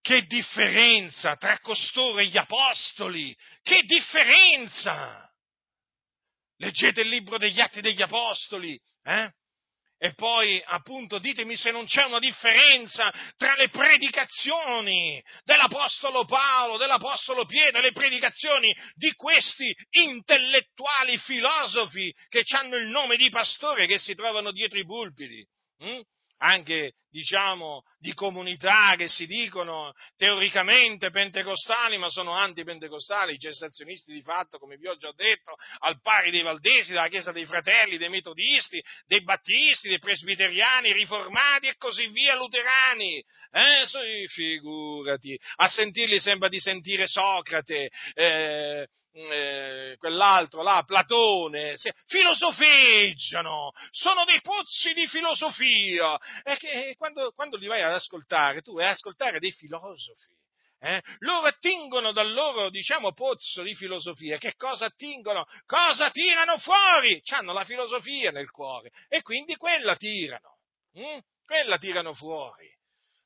Che 0.00 0.26
differenza 0.26 1.36
tra 1.36 1.58
costoro 1.60 2.18
e 2.18 2.26
gli 2.26 2.36
apostoli? 2.36 3.36
Che 3.62 3.82
differenza! 3.84 5.21
Leggete 6.62 7.00
il 7.00 7.08
libro 7.08 7.38
degli 7.38 7.60
Atti 7.60 7.80
degli 7.80 8.00
Apostoli, 8.02 8.80
eh? 9.02 9.32
E 9.98 10.14
poi, 10.14 10.60
appunto, 10.64 11.18
ditemi 11.18 11.56
se 11.56 11.70
non 11.70 11.86
c'è 11.86 12.04
una 12.04 12.18
differenza 12.18 13.12
tra 13.36 13.54
le 13.54 13.68
predicazioni 13.68 15.22
dell'Apostolo 15.44 16.24
Paolo, 16.24 16.76
dell'Apostolo 16.76 17.46
Pietro, 17.46 17.80
le 17.80 17.92
predicazioni 17.92 18.74
di 18.94 19.12
questi 19.14 19.72
intellettuali 19.90 21.18
filosofi 21.18 22.12
che 22.28 22.44
hanno 22.56 22.76
il 22.76 22.86
nome 22.86 23.16
di 23.16 23.28
pastore 23.28 23.86
che 23.86 23.98
si 23.98 24.14
trovano 24.14 24.50
dietro 24.52 24.78
i 24.78 24.84
pulpiti. 24.84 25.44
Hm? 25.78 26.00
anche 26.42 26.94
diciamo 27.12 27.82
di 27.98 28.14
comunità 28.14 28.94
che 28.96 29.06
si 29.06 29.26
dicono 29.26 29.92
teoricamente 30.16 31.10
pentecostali 31.10 31.98
ma 31.98 32.08
sono 32.08 32.32
antipentecostali, 32.32 33.38
cessazionisti 33.38 34.12
di 34.12 34.22
fatto, 34.22 34.58
come 34.58 34.76
vi 34.76 34.88
ho 34.88 34.96
già 34.96 35.12
detto, 35.14 35.54
al 35.80 36.00
pari 36.00 36.30
dei 36.30 36.42
valdesi, 36.42 36.92
della 36.92 37.08
Chiesa 37.08 37.30
dei 37.30 37.44
Fratelli, 37.44 37.98
dei 37.98 38.08
metodisti, 38.08 38.82
dei 39.06 39.22
battisti, 39.22 39.88
dei 39.88 39.98
presbiteriani, 39.98 40.92
riformati 40.92 41.68
e 41.68 41.76
così 41.76 42.08
via, 42.08 42.34
luterani. 42.34 43.22
Eh, 43.54 43.84
sì, 43.84 44.26
figurati, 44.28 45.38
a 45.56 45.68
sentirli 45.68 46.18
sembra 46.18 46.48
di 46.48 46.58
sentire 46.58 47.06
Socrate, 47.06 47.90
eh, 48.14 48.88
eh, 49.12 49.96
quell'altro 49.98 50.62
là, 50.62 50.82
Platone, 50.86 51.74
filosofeggiano, 52.06 53.72
sono 53.90 54.24
dei 54.24 54.40
pozzi 54.40 54.94
di 54.94 55.06
filosofia. 55.06 56.18
E 56.42 56.56
che 56.56 56.94
quando, 57.02 57.32
quando 57.32 57.56
li 57.56 57.66
vai 57.66 57.82
ad 57.82 57.92
ascoltare, 57.92 58.62
tu 58.62 58.74
vai 58.74 58.84
ad 58.84 58.92
ascoltare 58.92 59.40
dei 59.40 59.50
filosofi. 59.50 60.30
Eh? 60.78 61.02
Loro 61.18 61.46
attingono 61.46 62.12
dal 62.12 62.32
loro, 62.32 62.70
diciamo, 62.70 63.12
pozzo 63.12 63.62
di 63.62 63.74
filosofia. 63.74 64.38
Che 64.38 64.54
cosa 64.54 64.86
attingono? 64.86 65.44
Cosa 65.66 66.10
tirano 66.10 66.58
fuori? 66.58 67.20
Hanno 67.30 67.52
la 67.52 67.64
filosofia 67.64 68.30
nel 68.30 68.50
cuore 68.50 68.90
e 69.08 69.22
quindi 69.22 69.56
quella 69.56 69.96
tirano. 69.96 70.58
Hm? 70.92 71.18
Quella 71.44 71.76
tirano 71.78 72.14
fuori 72.14 72.70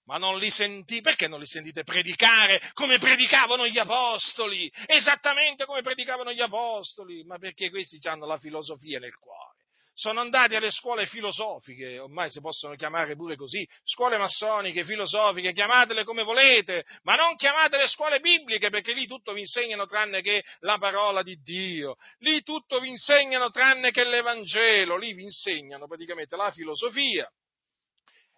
ma 0.06 0.18
non 0.18 0.38
li 0.38 0.50
sentite, 0.50 1.00
perché 1.00 1.26
non 1.26 1.40
li 1.40 1.46
sentite 1.46 1.82
predicare 1.82 2.70
come 2.74 2.96
predicavano 2.96 3.66
gli 3.66 3.76
apostoli? 3.76 4.72
Esattamente 4.86 5.64
come 5.64 5.82
predicavano 5.82 6.32
gli 6.32 6.40
apostoli, 6.40 7.24
ma 7.24 7.38
perché 7.38 7.70
questi 7.70 7.98
hanno 8.06 8.24
la 8.24 8.38
filosofia 8.38 9.00
nel 9.00 9.16
cuore. 9.16 9.55
Sono 9.98 10.20
andati 10.20 10.54
alle 10.54 10.70
scuole 10.70 11.06
filosofiche, 11.06 11.98
ormai 11.98 12.28
si 12.28 12.42
possono 12.42 12.74
chiamare 12.74 13.16
pure 13.16 13.34
così, 13.34 13.66
scuole 13.82 14.18
massoniche, 14.18 14.84
filosofiche, 14.84 15.54
chiamatele 15.54 16.04
come 16.04 16.22
volete, 16.22 16.84
ma 17.04 17.14
non 17.14 17.34
chiamatele 17.34 17.88
scuole 17.88 18.20
bibliche, 18.20 18.68
perché 18.68 18.92
lì 18.92 19.06
tutto 19.06 19.32
vi 19.32 19.40
insegnano 19.40 19.86
tranne 19.86 20.20
che 20.20 20.44
la 20.60 20.76
parola 20.76 21.22
di 21.22 21.40
Dio, 21.40 21.96
lì 22.18 22.42
tutto 22.42 22.78
vi 22.78 22.90
insegnano 22.90 23.48
tranne 23.48 23.90
che 23.90 24.04
l'Evangelo, 24.04 24.98
lì 24.98 25.14
vi 25.14 25.22
insegnano 25.22 25.86
praticamente 25.86 26.36
la 26.36 26.50
filosofia, 26.50 27.26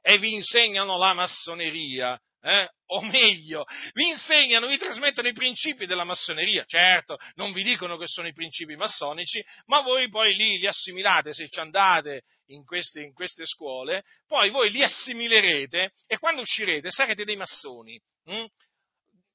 e 0.01 0.17
vi 0.19 0.35
insegnano 0.35 0.97
la 0.97 1.13
massoneria, 1.13 2.17
eh? 2.41 2.68
o 2.91 3.03
meglio, 3.03 3.64
vi 3.93 4.09
insegnano, 4.09 4.66
vi 4.66 4.78
trasmettono 4.78 5.28
i 5.28 5.32
principi 5.32 5.86
della 5.86 6.05
massoneria. 6.05 6.64
Certo, 6.64 7.18
non 7.34 7.53
vi 7.53 7.62
dicono 7.62 7.97
che 7.97 8.07
sono 8.07 8.28
i 8.28 8.32
principi 8.32 8.76
massonici, 8.76 9.45
ma 9.66 9.80
voi 9.80 10.09
poi 10.09 10.34
lì 10.34 10.59
li 10.59 10.66
assimilate, 10.66 11.32
se 11.32 11.49
ci 11.49 11.61
andate 11.61 12.22
in 12.47 12.64
queste, 12.64 13.03
in 13.03 13.12
queste 13.12 13.45
scuole, 13.45 14.05
poi 14.26 14.51
voi 14.51 14.70
li 14.70 14.82
assimilerete 14.82 15.93
e 16.07 16.18
quando 16.18 16.43
uscirete 16.43 16.91
sarete 16.91 17.24
dei 17.24 17.36
massoni. 17.36 18.01
Hm? 18.24 18.45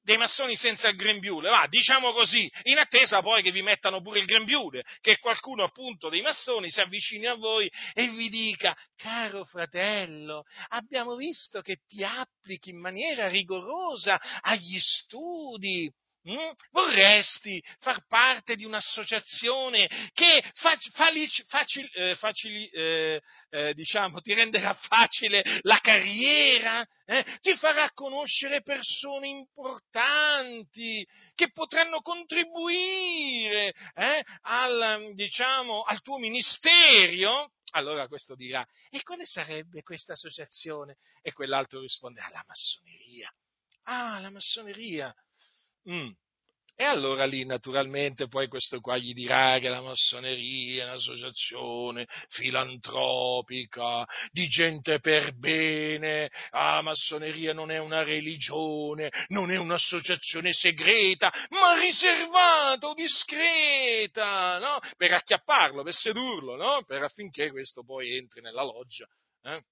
Dei 0.04 0.18
massoni 0.18 0.54
senza 0.54 0.88
il 0.88 0.96
grembiule, 0.96 1.48
va, 1.48 1.66
diciamo 1.68 2.12
così, 2.12 2.50
in 2.64 2.78
attesa 2.78 3.22
poi 3.22 3.42
che 3.42 3.50
vi 3.50 3.62
mettano 3.62 4.02
pure 4.02 4.20
il 4.20 4.26
grembiule, 4.26 4.84
che 5.00 5.18
qualcuno 5.18 5.64
appunto 5.64 6.10
dei 6.10 6.20
massoni 6.20 6.70
si 6.70 6.80
avvicini 6.80 7.26
a 7.26 7.34
voi 7.34 7.70
e 7.94 8.08
vi 8.10 8.28
dica, 8.28 8.76
caro 8.96 9.44
fratello, 9.44 10.44
abbiamo 10.68 11.16
visto 11.16 11.62
che 11.62 11.78
ti 11.88 12.04
applichi 12.04 12.70
in 12.70 12.78
maniera 12.78 13.28
rigorosa 13.28 14.20
agli 14.42 14.78
studi, 14.78 15.90
Mm? 16.26 16.52
Vorresti 16.70 17.62
far 17.80 18.06
parte 18.06 18.56
di 18.56 18.64
un'associazione 18.64 20.10
che 20.14 20.42
fac, 20.54 20.90
falic, 20.92 21.44
facil, 21.48 21.90
eh, 21.92 22.14
facili, 22.16 22.66
eh, 22.68 23.20
eh, 23.50 23.74
diciamo, 23.74 24.22
ti 24.22 24.32
renderà 24.32 24.72
facile 24.72 25.44
la 25.62 25.78
carriera, 25.80 26.86
eh? 27.04 27.24
ti 27.42 27.54
farà 27.56 27.90
conoscere 27.92 28.62
persone 28.62 29.28
importanti 29.28 31.06
che 31.34 31.50
potranno 31.50 32.00
contribuire 32.00 33.74
eh, 33.94 34.24
al, 34.42 35.10
diciamo, 35.12 35.82
al 35.82 36.00
tuo 36.00 36.16
ministero? 36.16 37.52
Allora 37.72 38.08
questo 38.08 38.34
dirà, 38.34 38.66
e 38.88 39.02
quale 39.02 39.26
sarebbe 39.26 39.82
questa 39.82 40.14
associazione? 40.14 40.96
E 41.20 41.32
quell'altro 41.32 41.80
risponde, 41.80 42.20
ah, 42.20 42.30
la 42.30 42.44
massoneria. 42.46 43.30
Ah, 43.82 44.20
la 44.20 44.30
massoneria 44.30 45.14
Mm. 45.90 46.10
E 46.76 46.82
allora 46.82 47.24
lì 47.24 47.44
naturalmente 47.44 48.26
poi 48.26 48.48
questo 48.48 48.80
qua 48.80 48.96
gli 48.96 49.12
dirà 49.12 49.60
che 49.60 49.68
la 49.68 49.80
massoneria 49.80 50.82
è 50.82 50.86
un'associazione 50.86 52.08
filantropica, 52.30 54.04
di 54.32 54.48
gente 54.48 54.98
per 54.98 55.36
bene, 55.38 56.32
ah, 56.50 56.74
la 56.74 56.82
massoneria 56.82 57.52
non 57.52 57.70
è 57.70 57.78
una 57.78 58.02
religione, 58.02 59.08
non 59.28 59.52
è 59.52 59.56
un'associazione 59.56 60.52
segreta, 60.52 61.32
ma 61.50 61.78
riservata 61.78 62.88
o 62.88 62.94
discreta, 62.94 64.58
no? 64.58 64.80
Per 64.96 65.12
acchiapparlo, 65.12 65.84
per 65.84 65.94
sedurlo, 65.94 66.56
no? 66.56 66.82
Per 66.82 67.04
affinché 67.04 67.52
questo 67.52 67.84
poi 67.84 68.16
entri 68.16 68.40
nella 68.40 68.64
loggia. 68.64 69.06
Eh? 69.42 69.62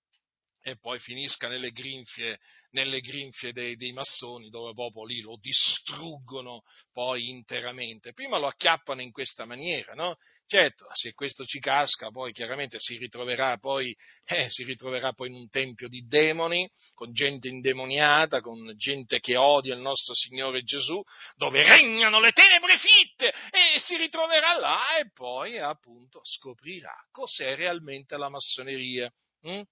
E 0.63 0.79
poi 0.79 0.99
finisca 1.01 1.49
nelle 1.49 1.73
grinfie, 1.73 2.39
nelle 2.71 3.01
grinfie 3.01 3.53
dei, 3.53 3.77
dei, 3.77 3.93
massoni, 3.93 4.49
dove 4.49 4.73
proprio 4.73 5.05
lì 5.05 5.21
lo 5.21 5.37
distruggono 5.41 6.63
poi 6.93 7.29
interamente. 7.29 8.13
Prima 8.13 8.39
lo 8.39 8.47
acchiappano 8.47 9.03
in 9.03 9.11
questa 9.11 9.45
maniera, 9.45 9.95
no? 9.95 10.17
Certo, 10.47 10.87
se 10.93 11.15
questo 11.15 11.45
ci 11.45 11.59
casca, 11.61 12.11
poi 12.11 12.33
chiaramente 12.33 12.77
si 12.79 12.97
ritroverà 12.99 13.57
poi, 13.57 13.97
eh, 14.25 14.49
si 14.51 14.65
ritroverà 14.65 15.13
poi 15.13 15.29
in 15.29 15.35
un 15.35 15.49
tempio 15.49 15.89
di 15.89 16.07
demoni, 16.07 16.71
con 16.95 17.13
gente 17.13 17.49
indemoniata, 17.49 18.41
con 18.41 18.73
gente 18.77 19.19
che 19.19 19.37
odia 19.37 19.75
il 19.75 19.81
nostro 19.81 20.15
Signore 20.15 20.63
Gesù, 20.63 21.03
dove 21.37 21.63
regnano 21.63 22.21
le 22.21 22.33
tenebre 22.33 22.77
fitte, 22.77 23.33
e 23.51 23.79
si 23.79 23.97
ritroverà 23.97 24.59
là 24.59 24.99
e 24.99 25.11
poi 25.13 25.59
appunto 25.59 26.21
scoprirà 26.23 26.95
cos'è 27.11 27.57
realmente 27.57 28.17
la 28.17 28.29
massoneria. 28.29 29.11
Hm? 29.43 29.63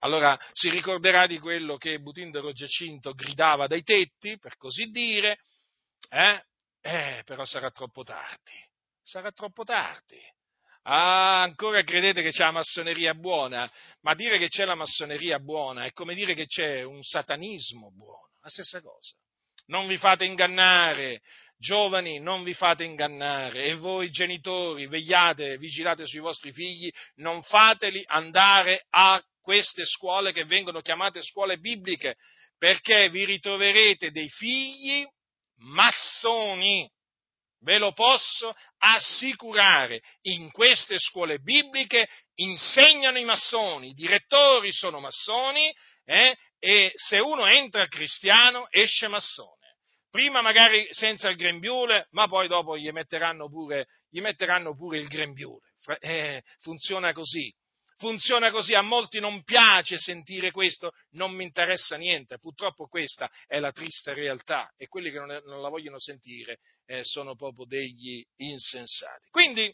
Allora 0.00 0.38
si 0.52 0.70
ricorderà 0.70 1.26
di 1.26 1.38
quello 1.38 1.76
che 1.76 1.98
Butindaro 1.98 2.52
Giacinto 2.52 3.12
gridava 3.12 3.66
dai 3.66 3.82
tetti, 3.82 4.38
per 4.38 4.56
così 4.56 4.86
dire, 4.86 5.38
eh? 6.08 6.44
Eh, 6.82 7.22
però 7.26 7.44
sarà 7.44 7.70
troppo 7.70 8.02
tardi, 8.02 8.52
sarà 9.02 9.30
troppo 9.32 9.64
tardi. 9.64 10.18
Ah, 10.84 11.42
ancora 11.42 11.82
credete 11.82 12.22
che 12.22 12.30
c'è 12.30 12.44
la 12.44 12.52
massoneria 12.52 13.12
buona? 13.12 13.70
Ma 14.00 14.14
dire 14.14 14.38
che 14.38 14.48
c'è 14.48 14.64
la 14.64 14.74
massoneria 14.74 15.38
buona 15.38 15.84
è 15.84 15.92
come 15.92 16.14
dire 16.14 16.32
che 16.32 16.46
c'è 16.46 16.82
un 16.82 17.02
satanismo 17.02 17.92
buono, 17.92 18.30
la 18.40 18.48
stessa 18.48 18.80
cosa. 18.80 19.14
Non 19.66 19.86
vi 19.86 19.98
fate 19.98 20.24
ingannare, 20.24 21.20
giovani, 21.58 22.18
non 22.18 22.42
vi 22.42 22.54
fate 22.54 22.84
ingannare 22.84 23.64
e 23.64 23.74
voi 23.74 24.10
genitori 24.10 24.86
vegliate, 24.86 25.58
vigilate 25.58 26.06
sui 26.06 26.20
vostri 26.20 26.50
figli, 26.52 26.90
non 27.16 27.42
fateli 27.42 28.02
andare 28.06 28.86
a 28.88 29.22
queste 29.40 29.84
scuole 29.86 30.32
che 30.32 30.44
vengono 30.44 30.80
chiamate 30.80 31.22
scuole 31.22 31.58
bibliche, 31.58 32.16
perché 32.58 33.08
vi 33.08 33.24
ritroverete 33.24 34.10
dei 34.10 34.28
figli 34.28 35.06
massoni. 35.60 36.88
Ve 37.62 37.76
lo 37.76 37.92
posso 37.92 38.54
assicurare, 38.78 40.00
in 40.22 40.50
queste 40.50 40.98
scuole 40.98 41.40
bibliche 41.40 42.08
insegnano 42.36 43.18
i 43.18 43.24
massoni, 43.24 43.90
i 43.90 43.94
direttori 43.94 44.72
sono 44.72 44.98
massoni 44.98 45.70
eh, 46.06 46.36
e 46.58 46.92
se 46.94 47.18
uno 47.18 47.46
entra 47.46 47.86
cristiano 47.86 48.66
esce 48.70 49.08
massone. 49.08 49.76
Prima 50.10 50.40
magari 50.40 50.88
senza 50.90 51.28
il 51.28 51.36
grembiule, 51.36 52.06
ma 52.10 52.28
poi 52.28 52.48
dopo 52.48 52.78
gli 52.78 52.88
metteranno 52.90 53.48
pure, 53.48 53.86
gli 54.08 54.20
metteranno 54.20 54.74
pure 54.74 54.98
il 54.98 55.06
grembiule. 55.06 55.68
Eh, 56.00 56.42
funziona 56.60 57.12
così 57.12 57.54
funziona 58.00 58.50
così, 58.50 58.72
a 58.72 58.80
molti 58.80 59.20
non 59.20 59.44
piace 59.44 59.98
sentire 59.98 60.50
questo, 60.50 60.92
non 61.10 61.32
mi 61.32 61.44
interessa 61.44 61.96
niente, 61.96 62.38
purtroppo 62.38 62.86
questa 62.86 63.30
è 63.46 63.60
la 63.60 63.72
triste 63.72 64.14
realtà 64.14 64.72
e 64.78 64.88
quelli 64.88 65.10
che 65.10 65.18
non, 65.18 65.40
non 65.44 65.60
la 65.60 65.68
vogliono 65.68 66.00
sentire 66.00 66.60
eh, 66.86 67.04
sono 67.04 67.36
proprio 67.36 67.66
degli 67.66 68.24
insensati. 68.36 69.28
Quindi, 69.30 69.72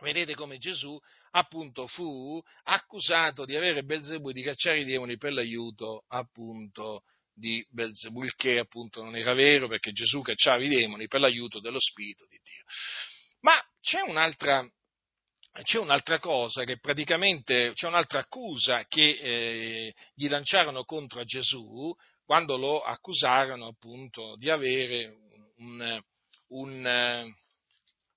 vedete 0.00 0.34
come 0.34 0.58
Gesù 0.58 0.98
appunto 1.30 1.86
fu 1.86 2.42
accusato 2.64 3.44
di 3.44 3.54
avere 3.54 3.84
Belzebù 3.84 4.30
e 4.30 4.32
di 4.32 4.42
cacciare 4.42 4.80
i 4.80 4.84
demoni 4.84 5.16
per 5.16 5.32
l'aiuto 5.32 6.04
appunto 6.08 7.04
di 7.32 7.64
Belzebù, 7.70 8.24
il 8.24 8.34
che 8.34 8.58
appunto 8.58 9.04
non 9.04 9.14
era 9.14 9.34
vero 9.34 9.68
perché 9.68 9.92
Gesù 9.92 10.20
cacciava 10.20 10.64
i 10.64 10.68
demoni 10.68 11.06
per 11.06 11.20
l'aiuto 11.20 11.60
dello 11.60 11.78
Spirito 11.78 12.26
di 12.26 12.40
Dio. 12.42 12.64
Ma 13.40 13.52
c'è 13.80 14.00
un'altra, 14.00 14.68
c'è 15.62 15.78
un'altra 15.78 16.18
cosa 16.18 16.64
che 16.64 16.78
praticamente, 16.78 17.72
c'è 17.74 17.86
un'altra 17.86 18.20
accusa 18.20 18.84
che 18.86 19.18
eh, 19.20 19.94
gli 20.14 20.28
lanciarono 20.28 20.84
contro 20.84 21.24
Gesù 21.24 21.94
quando 22.24 22.56
lo 22.56 22.82
accusarono 22.82 23.68
appunto 23.68 24.36
di 24.36 24.50
avere 24.50 25.16
un, 25.56 26.02
un, 26.48 27.34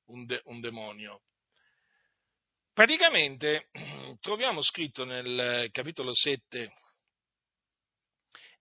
un, 0.06 0.26
de, 0.26 0.42
un 0.46 0.60
demonio. 0.60 1.22
Praticamente 2.74 3.70
troviamo 4.20 4.62
scritto 4.62 5.06
nel 5.06 5.70
capitolo 5.72 6.14
7, 6.14 6.72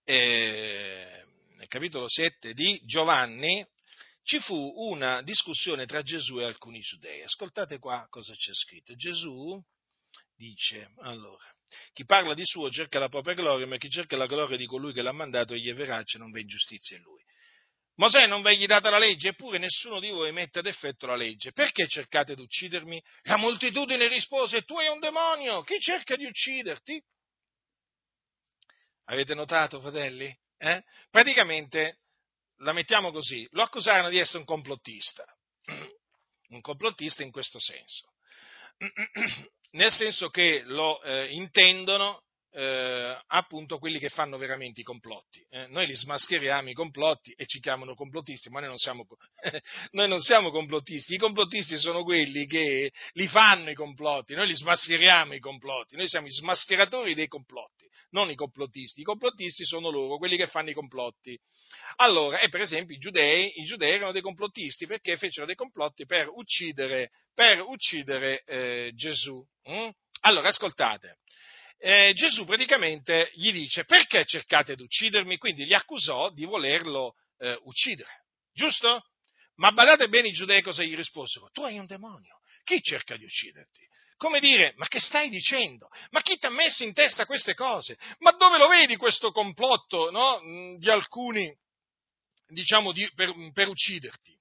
eh, 0.04 1.24
nel 1.56 1.68
capitolo 1.68 2.08
7 2.08 2.52
di 2.52 2.80
Giovanni, 2.84 3.66
ci 4.28 4.40
fu 4.40 4.54
una 4.76 5.22
discussione 5.22 5.86
tra 5.86 6.02
Gesù 6.02 6.38
e 6.38 6.44
alcuni 6.44 6.80
giudei. 6.80 7.22
Ascoltate 7.22 7.78
qua 7.78 8.06
cosa 8.10 8.34
c'è 8.34 8.52
scritto. 8.52 8.94
Gesù 8.94 9.58
dice, 10.36 10.92
allora, 10.98 11.50
chi 11.94 12.04
parla 12.04 12.34
di 12.34 12.44
suo 12.44 12.68
cerca 12.70 12.98
la 12.98 13.08
propria 13.08 13.34
gloria, 13.34 13.66
ma 13.66 13.78
chi 13.78 13.88
cerca 13.88 14.18
la 14.18 14.26
gloria 14.26 14.58
di 14.58 14.66
colui 14.66 14.92
che 14.92 15.00
l'ha 15.00 15.12
mandato 15.12 15.54
egli 15.54 15.70
è 15.70 15.74
verace, 15.74 16.18
non 16.18 16.30
v'è 16.30 16.40
ingiustizia 16.40 16.98
in 16.98 17.04
lui. 17.04 17.22
Mosè 17.94 18.26
non 18.26 18.42
v'egli 18.42 18.66
data 18.66 18.90
la 18.90 18.98
legge, 18.98 19.28
eppure 19.28 19.56
nessuno 19.56 19.98
di 19.98 20.10
voi 20.10 20.30
mette 20.30 20.58
ad 20.58 20.66
effetto 20.66 21.06
la 21.06 21.16
legge. 21.16 21.52
Perché 21.52 21.88
cercate 21.88 22.34
di 22.34 22.42
uccidermi? 22.42 23.02
La 23.22 23.38
moltitudine 23.38 24.08
rispose, 24.08 24.60
tu 24.64 24.76
hai 24.76 24.88
un 24.88 25.00
demonio, 25.00 25.62
chi 25.62 25.80
cerca 25.80 26.16
di 26.16 26.26
ucciderti? 26.26 27.02
Avete 29.04 29.32
notato, 29.32 29.80
fratelli? 29.80 30.30
Eh? 30.58 30.82
Praticamente 31.08 32.00
la 32.58 32.72
mettiamo 32.72 33.10
così, 33.12 33.46
lo 33.52 33.62
accusarono 33.62 34.08
di 34.08 34.18
essere 34.18 34.38
un 34.38 34.44
complottista, 34.44 35.24
un 36.48 36.60
complottista 36.60 37.22
in 37.22 37.30
questo 37.30 37.58
senso, 37.58 38.12
nel 39.72 39.90
senso 39.90 40.30
che 40.30 40.62
lo 40.64 41.02
eh, 41.02 41.28
intendono 41.32 42.24
eh, 42.58 43.16
appunto 43.28 43.78
quelli 43.78 44.00
che 44.00 44.08
fanno 44.08 44.36
veramente 44.36 44.80
i 44.80 44.82
complotti. 44.82 45.46
Eh, 45.48 45.68
noi 45.68 45.86
li 45.86 45.94
smascheriamo 45.94 46.68
i 46.68 46.72
complotti 46.72 47.32
e 47.36 47.46
ci 47.46 47.60
chiamano 47.60 47.94
complottisti, 47.94 48.50
ma 48.50 48.58
noi 48.58 48.70
non, 48.70 48.78
siamo, 48.78 49.06
noi 49.92 50.08
non, 50.08 50.18
siamo, 50.18 50.50
complottisti. 50.50 51.14
I 51.14 51.18
complottisti 51.18 51.78
sono 51.78 52.02
quelli 52.02 52.46
che 52.46 52.90
li 53.12 53.28
fanno 53.28 53.70
i 53.70 53.74
complotti, 53.74 54.34
noi 54.34 54.48
li 54.48 54.56
smascheriamo 54.56 55.34
i 55.34 55.38
complotti, 55.38 55.94
noi 55.94 56.08
siamo 56.08 56.26
i 56.26 56.32
smascheratori 56.32 57.14
dei 57.14 57.28
complotti, 57.28 57.88
non 58.10 58.28
i 58.28 58.34
complottisti. 58.34 59.02
I 59.02 59.04
complottisti 59.04 59.64
sono 59.64 59.90
loro, 59.90 60.16
quelli 60.16 60.36
che 60.36 60.48
fanno 60.48 60.70
i 60.70 60.74
complotti. 60.74 61.38
Allora, 61.96 62.40
e 62.40 62.48
per 62.48 62.62
esempio 62.62 62.96
i 62.96 62.98
giudei, 62.98 63.52
i 63.60 63.64
giudei 63.64 63.92
erano 63.92 64.10
dei 64.10 64.22
complottisti 64.22 64.84
perché 64.86 65.16
fecero 65.16 65.46
dei 65.46 65.54
complotti 65.54 66.06
per 66.06 66.26
uccidere, 66.28 67.12
per 67.32 67.60
uccidere 67.60 68.42
eh, 68.42 68.90
Gesù. 68.96 69.40
Mm? 69.70 69.90
Allora, 70.22 70.48
ascoltate 70.48 71.18
eh, 71.78 72.12
Gesù 72.14 72.44
praticamente 72.44 73.30
gli 73.34 73.52
dice 73.52 73.84
perché 73.84 74.24
cercate 74.24 74.74
di 74.74 74.82
uccidermi? 74.82 75.38
Quindi 75.38 75.64
li 75.64 75.74
accusò 75.74 76.30
di 76.30 76.44
volerlo 76.44 77.14
eh, 77.38 77.58
uccidere, 77.62 78.24
giusto? 78.52 79.04
Ma 79.56 79.72
badate 79.72 80.08
bene 80.08 80.28
i 80.28 80.32
giudei 80.32 80.62
cosa 80.62 80.82
gli 80.82 80.94
risposero? 80.94 81.48
Tu 81.50 81.62
hai 81.62 81.78
un 81.78 81.86
demonio, 81.86 82.40
chi 82.64 82.80
cerca 82.82 83.16
di 83.16 83.24
ucciderti? 83.24 83.86
Come 84.16 84.40
dire, 84.40 84.72
ma 84.76 84.88
che 84.88 84.98
stai 84.98 85.28
dicendo? 85.30 85.88
Ma 86.10 86.20
chi 86.22 86.36
ti 86.38 86.46
ha 86.46 86.50
messo 86.50 86.82
in 86.82 86.92
testa 86.92 87.24
queste 87.24 87.54
cose? 87.54 87.96
Ma 88.18 88.32
dove 88.32 88.58
lo 88.58 88.66
vedi 88.66 88.96
questo 88.96 89.30
complotto 89.30 90.10
no? 90.10 90.40
Di 90.76 90.90
alcuni, 90.90 91.56
diciamo, 92.48 92.90
di, 92.90 93.08
per, 93.14 93.32
per 93.52 93.68
ucciderti? 93.68 94.36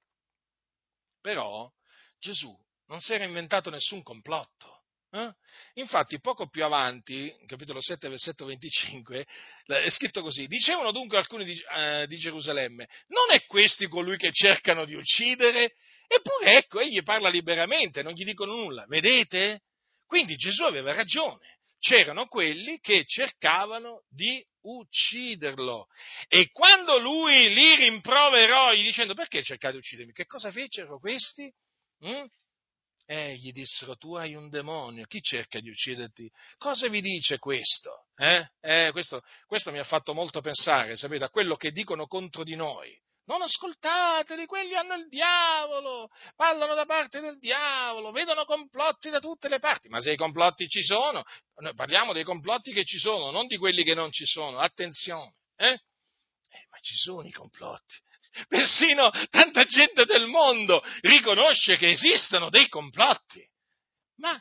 Però 1.22 1.72
Gesù 2.20 2.56
non 2.88 3.02
si 3.02 3.14
era 3.14 3.26
inventato 3.26 3.70
nessun 3.70 4.02
complotto. 4.02 4.77
Eh? 5.12 5.32
Infatti, 5.76 6.20
poco 6.20 6.50
più 6.50 6.64
avanti, 6.66 7.34
capitolo 7.46 7.82
7, 7.82 8.10
versetto 8.10 8.46
25, 8.46 9.26
è 9.66 9.90
scritto 9.90 10.22
così: 10.22 10.48
Dicevano 10.48 10.92
dunque 10.92 11.18
alcuni 11.18 11.46
di, 11.46 11.58
eh, 11.76 12.06
di 12.08 12.18
Gerusalemme, 12.18 12.88
non 13.08 13.32
è 13.32 13.46
questi 13.46 13.88
colui 13.88 14.18
che 14.18 14.32
cercano 14.32 14.86
di 14.86 14.96
uccidere? 14.96 15.74
Eppure 16.08 16.58
ecco, 16.58 16.80
egli 16.80 17.02
parla 17.04 17.30
liberamente, 17.30 18.02
non 18.02 18.14
gli 18.14 18.24
dicono 18.24 18.56
nulla. 18.56 18.86
Vedete? 18.88 19.62
Quindi 20.06 20.36
Gesù 20.36 20.64
aveva 20.64 20.94
ragione. 20.94 21.56
C'erano 21.80 22.28
quelli 22.28 22.80
che 22.80 23.04
cercavano 23.06 24.04
di 24.10 24.44
ucciderlo. 24.62 25.88
E 26.28 26.50
quando 26.52 26.98
lui 26.98 27.54
li 27.54 27.76
rimproverò, 27.76 28.74
gli 28.74 28.84
dicendo 28.84 29.14
perché 29.14 29.44
cercate 29.44 29.74
di 29.74 29.80
uccidermi? 29.80 30.12
Che 30.12 30.26
cosa 30.26 30.52
fecero 30.52 30.98
questi? 30.98 31.54
Mm? 32.06 32.26
Eh, 33.10 33.36
gli 33.36 33.54
dissero, 33.54 33.96
tu 33.96 34.16
hai 34.16 34.36
un 34.36 34.50
demonio, 34.50 35.06
chi 35.06 35.22
cerca 35.22 35.62
di 35.62 35.70
ucciderti? 35.70 36.30
Cosa 36.58 36.90
vi 36.90 37.00
dice 37.00 37.38
questo? 37.40 38.08
Eh? 38.18 38.46
Eh, 38.60 38.90
questo, 38.92 39.22
questo 39.46 39.72
mi 39.72 39.80
ha 39.80 39.86
fatto 39.86 40.14
molto 40.14 40.42
pensare, 40.42 40.98
sapete, 40.98 41.24
a 41.24 41.30
quello 41.30 41.56
che 41.56 41.72
dicono 41.72 42.06
contro 42.06 42.44
di 42.44 42.56
noi. 42.56 42.94
non 43.28 43.42
ascoltateli, 43.42 44.46
quelli 44.46 44.76
hanno 44.76 44.96
il 44.96 45.08
diavolo, 45.08 46.10
parlano 46.36 46.74
da 46.74 46.86
parte 46.86 47.20
del 47.20 47.38
diavolo, 47.40 48.12
vedono 48.12 48.46
complotti 48.46 49.10
da 49.10 49.20
tutte 49.20 49.50
le 49.50 49.60
parti, 49.60 49.90
ma 49.90 50.00
se 50.02 50.12
i 50.12 50.18
complotti 50.18 50.68
ci 50.68 50.82
sono, 50.82 51.24
noi 51.62 51.74
parliamo 51.74 52.14
dei 52.14 52.24
complotti 52.24 52.72
che 52.74 52.84
ci 52.86 52.98
sono, 52.98 53.32
non 53.32 53.48
di 53.48 53.58
quelli 53.58 53.84
che 53.84 53.94
non 53.94 54.12
ci 54.12 54.26
sono, 54.26 54.60
attenzione, 54.60 55.34
eh? 55.56 55.72
Eh, 56.50 56.68
ma 56.70 56.78
ci 56.80 56.96
sono 56.96 57.28
i 57.28 57.32
complotti. 57.32 57.96
Persino 58.48 59.12
tanta 59.30 59.64
gente 59.66 60.06
del 60.06 60.28
mondo 60.28 60.84
riconosce 61.02 61.78
che 61.78 61.90
esistono 61.90 62.50
dei 62.50 62.68
complotti. 62.68 63.46
Ma 64.18 64.40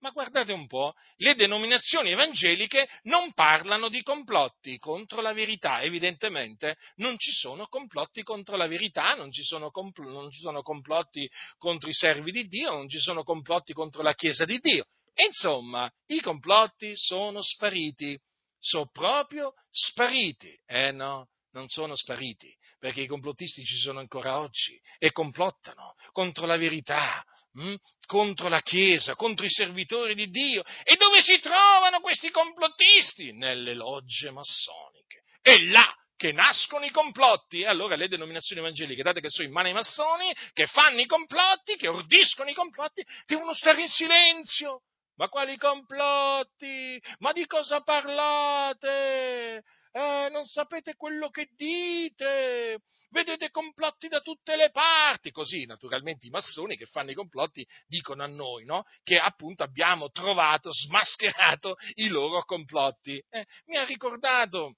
ma 0.00 0.10
guardate 0.10 0.52
un 0.52 0.66
po', 0.66 0.94
le 1.16 1.34
denominazioni 1.34 2.12
evangeliche 2.12 2.88
non 3.02 3.32
parlano 3.32 3.88
di 3.88 4.02
complotti 4.02 4.78
contro 4.78 5.20
la 5.20 5.32
verità, 5.32 5.82
evidentemente 5.82 6.76
non 6.96 7.18
ci 7.18 7.32
sono 7.32 7.66
complotti 7.66 8.22
contro 8.22 8.56
la 8.56 8.68
verità, 8.68 9.14
non 9.14 9.32
ci 9.32 9.42
sono, 9.42 9.70
compl- 9.70 10.06
non 10.06 10.30
ci 10.30 10.40
sono 10.40 10.62
complotti 10.62 11.28
contro 11.56 11.88
i 11.88 11.94
servi 11.94 12.30
di 12.30 12.46
Dio, 12.46 12.70
non 12.70 12.88
ci 12.88 13.00
sono 13.00 13.24
complotti 13.24 13.72
contro 13.72 14.02
la 14.02 14.14
Chiesa 14.14 14.44
di 14.44 14.58
Dio. 14.58 14.86
Insomma, 15.14 15.90
i 16.06 16.20
complotti 16.20 16.92
sono 16.94 17.42
spariti, 17.42 18.16
sono 18.56 18.88
proprio 18.92 19.52
spariti. 19.68 20.56
Eh 20.64 20.92
no, 20.92 21.26
non 21.58 21.68
sono 21.68 21.96
spariti, 21.96 22.54
perché 22.78 23.02
i 23.02 23.06
complottisti 23.06 23.64
ci 23.64 23.76
sono 23.76 23.98
ancora 23.98 24.38
oggi 24.38 24.80
e 24.98 25.10
complottano 25.10 25.94
contro 26.12 26.46
la 26.46 26.56
verità, 26.56 27.22
mh? 27.52 27.70
Hm? 27.70 27.74
contro 28.06 28.48
la 28.48 28.62
Chiesa, 28.62 29.16
contro 29.16 29.44
i 29.44 29.50
servitori 29.50 30.14
di 30.14 30.28
Dio. 30.28 30.62
E 30.84 30.96
dove 30.96 31.20
si 31.20 31.38
trovano 31.40 32.00
questi 32.00 32.30
complottisti? 32.30 33.32
Nelle 33.32 33.74
logge 33.74 34.30
massoniche. 34.30 35.24
E 35.42 35.64
là 35.66 35.92
che 36.16 36.32
nascono 36.32 36.84
i 36.84 36.90
complotti. 36.90 37.60
E 37.60 37.66
allora 37.66 37.96
le 37.96 38.08
denominazioni 38.08 38.60
evangeliche, 38.60 39.02
date 39.02 39.20
che 39.20 39.30
sono 39.30 39.48
in 39.48 39.52
mano 39.52 39.68
ai 39.68 39.74
massoni, 39.74 40.34
che 40.52 40.66
fanno 40.66 41.00
i 41.00 41.06
complotti, 41.06 41.76
che 41.76 41.88
ordiscono 41.88 42.50
i 42.50 42.54
complotti, 42.54 43.04
devono 43.26 43.52
stare 43.52 43.80
in 43.80 43.88
silenzio. 43.88 44.82
Ma 45.16 45.28
quali 45.28 45.56
complotti? 45.56 47.02
Ma 47.18 47.32
di 47.32 47.44
cosa 47.46 47.80
parlate? 47.82 49.64
Eh, 49.92 50.28
non 50.30 50.44
sapete 50.44 50.94
quello 50.96 51.30
che 51.30 51.48
dite, 51.56 52.80
vedete 53.10 53.50
complotti 53.50 54.08
da 54.08 54.20
tutte 54.20 54.56
le 54.56 54.70
parti, 54.70 55.30
così 55.30 55.64
naturalmente 55.66 56.26
i 56.26 56.30
massoni 56.30 56.76
che 56.76 56.86
fanno 56.86 57.10
i 57.10 57.14
complotti 57.14 57.66
dicono 57.86 58.22
a 58.22 58.26
noi 58.26 58.64
no? 58.64 58.84
che 59.02 59.18
appunto 59.18 59.62
abbiamo 59.62 60.10
trovato, 60.10 60.70
smascherato 60.72 61.76
i 61.94 62.08
loro 62.08 62.44
complotti. 62.44 63.22
Eh, 63.28 63.46
mi 63.66 63.76
ha 63.76 63.84
ricordato, 63.84 64.76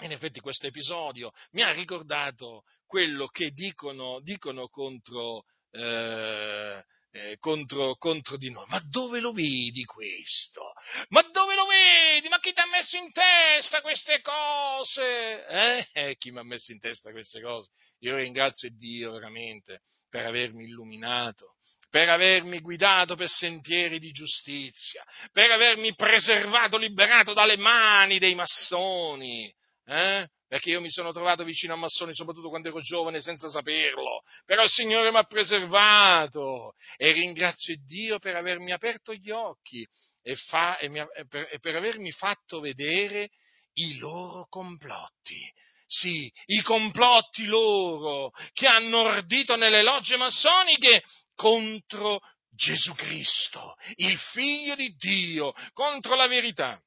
in 0.00 0.12
effetti 0.12 0.40
questo 0.40 0.66
episodio, 0.66 1.32
mi 1.52 1.62
ha 1.62 1.72
ricordato 1.72 2.62
quello 2.86 3.26
che 3.26 3.50
dicono, 3.50 4.20
dicono 4.20 4.68
contro... 4.68 5.44
Eh, 5.70 6.84
eh, 7.16 7.38
contro, 7.38 7.96
contro, 7.96 8.36
di 8.36 8.50
noi. 8.50 8.66
Ma 8.68 8.80
dove 8.90 9.20
lo 9.20 9.32
vedi 9.32 9.84
questo? 9.84 10.72
Ma 11.08 11.22
dove 11.32 11.54
lo 11.54 11.64
vedi? 11.66 12.28
Ma 12.28 12.38
chi 12.38 12.52
ti 12.52 12.60
ha 12.60 12.66
messo 12.66 12.96
in 12.96 13.10
testa 13.12 13.80
queste 13.80 14.20
cose? 14.20 15.46
Eh? 15.46 15.88
eh 15.92 16.16
chi 16.16 16.30
mi 16.30 16.38
ha 16.40 16.44
messo 16.44 16.72
in 16.72 16.78
testa 16.78 17.10
queste 17.10 17.40
cose? 17.40 17.70
Io 18.00 18.16
ringrazio 18.16 18.68
Dio 18.70 19.12
veramente 19.12 19.80
per 20.08 20.26
avermi 20.26 20.64
illuminato 20.64 21.54
per 21.88 22.08
avermi 22.10 22.60
guidato 22.60 23.14
per 23.14 23.28
sentieri 23.28 23.98
di 23.98 24.10
giustizia, 24.10 25.02
per 25.32 25.50
avermi 25.50 25.94
preservato, 25.94 26.76
liberato 26.76 27.32
dalle 27.32 27.56
mani 27.56 28.18
dei 28.18 28.34
massoni, 28.34 29.50
eh? 29.86 30.28
perché 30.48 30.70
io 30.70 30.80
mi 30.80 30.90
sono 30.90 31.12
trovato 31.12 31.44
vicino 31.44 31.74
a 31.74 31.76
massoni 31.76 32.14
soprattutto 32.14 32.48
quando 32.48 32.68
ero 32.68 32.80
giovane 32.80 33.20
senza 33.20 33.48
saperlo, 33.48 34.22
però 34.44 34.62
il 34.62 34.70
Signore 34.70 35.10
mi 35.10 35.18
ha 35.18 35.24
preservato 35.24 36.74
e 36.96 37.12
ringrazio 37.12 37.76
Dio 37.84 38.18
per 38.18 38.36
avermi 38.36 38.72
aperto 38.72 39.12
gli 39.14 39.30
occhi 39.30 39.86
e, 40.22 40.36
fa, 40.36 40.78
e, 40.78 40.86
ha, 40.98 41.08
e, 41.14 41.26
per, 41.26 41.48
e 41.50 41.58
per 41.58 41.76
avermi 41.76 42.10
fatto 42.12 42.60
vedere 42.60 43.30
i 43.74 43.98
loro 43.98 44.46
complotti. 44.48 45.40
Sì, 45.88 46.30
i 46.46 46.62
complotti 46.62 47.44
loro 47.44 48.32
che 48.52 48.66
hanno 48.66 49.02
ordito 49.02 49.54
nelle 49.54 49.82
logge 49.84 50.16
massoniche 50.16 51.04
contro 51.36 52.20
Gesù 52.50 52.92
Cristo, 52.94 53.76
il 53.96 54.18
figlio 54.18 54.74
di 54.74 54.96
Dio, 54.96 55.52
contro 55.72 56.16
la 56.16 56.26
verità, 56.26 56.80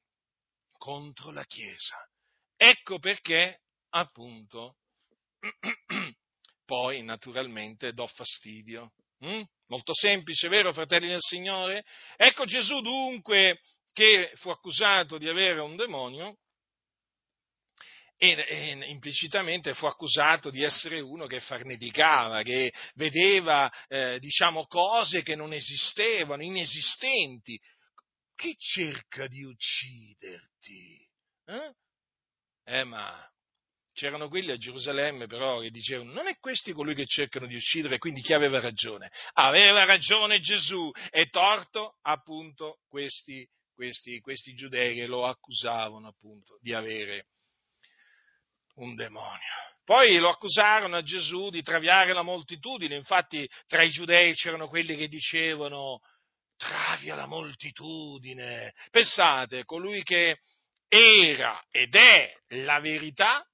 contro 0.76 1.30
la 1.30 1.44
Chiesa. 1.44 1.96
Ecco 2.62 2.98
perché, 2.98 3.62
appunto, 3.88 4.76
poi 6.66 7.02
naturalmente 7.02 7.94
do 7.94 8.06
fastidio. 8.06 8.92
Mm? 9.24 9.40
Molto 9.68 9.94
semplice, 9.94 10.48
vero, 10.48 10.70
fratelli 10.74 11.08
del 11.08 11.22
Signore? 11.22 11.86
Ecco 12.18 12.44
Gesù 12.44 12.82
dunque 12.82 13.62
che 13.94 14.32
fu 14.34 14.50
accusato 14.50 15.16
di 15.16 15.26
avere 15.26 15.60
un 15.60 15.74
demonio 15.74 16.36
e, 18.18 18.32
e, 18.32 18.90
implicitamente 18.90 19.72
fu 19.72 19.86
accusato 19.86 20.50
di 20.50 20.62
essere 20.62 21.00
uno 21.00 21.24
che 21.24 21.40
farneticava, 21.40 22.42
che 22.42 22.70
vedeva, 22.92 23.72
eh, 23.88 24.18
diciamo, 24.18 24.66
cose 24.66 25.22
che 25.22 25.34
non 25.34 25.54
esistevano, 25.54 26.42
inesistenti. 26.42 27.58
Chi 28.34 28.54
cerca 28.58 29.26
di 29.28 29.44
ucciderti? 29.44 31.08
Eh? 31.46 31.74
Eh, 32.70 32.84
ma 32.84 33.28
c'erano 33.92 34.28
quelli 34.28 34.52
a 34.52 34.56
Gerusalemme 34.56 35.26
però 35.26 35.58
che 35.58 35.70
dicevano 35.70 36.12
non 36.12 36.28
è 36.28 36.38
questi 36.38 36.72
colui 36.72 36.94
che 36.94 37.04
cercano 37.04 37.46
di 37.46 37.56
uccidere, 37.56 37.98
quindi 37.98 38.20
chi 38.20 38.32
aveva 38.32 38.60
ragione? 38.60 39.10
Aveva 39.32 39.84
ragione 39.84 40.38
Gesù 40.38 40.88
e 41.10 41.26
torto 41.30 41.96
appunto 42.02 42.78
questi, 42.86 43.44
questi, 43.74 44.20
questi 44.20 44.54
giudei 44.54 44.94
che 44.94 45.06
lo 45.06 45.26
accusavano 45.26 46.06
appunto 46.06 46.58
di 46.60 46.72
avere 46.72 47.26
un 48.74 48.94
demonio. 48.94 49.52
Poi 49.84 50.16
lo 50.18 50.28
accusarono 50.28 50.94
a 50.94 51.02
Gesù 51.02 51.50
di 51.50 51.62
traviare 51.62 52.12
la 52.12 52.22
moltitudine, 52.22 52.94
infatti 52.94 53.50
tra 53.66 53.82
i 53.82 53.90
giudei 53.90 54.32
c'erano 54.34 54.68
quelli 54.68 54.94
che 54.96 55.08
dicevano 55.08 55.98
travia 56.56 57.16
la 57.16 57.26
moltitudine. 57.26 58.74
Pensate, 58.92 59.64
colui 59.64 60.04
che 60.04 60.38
era 60.92 61.64
ed 61.70 61.94
è 61.94 62.36
la 62.48 62.80
verità, 62.80 63.46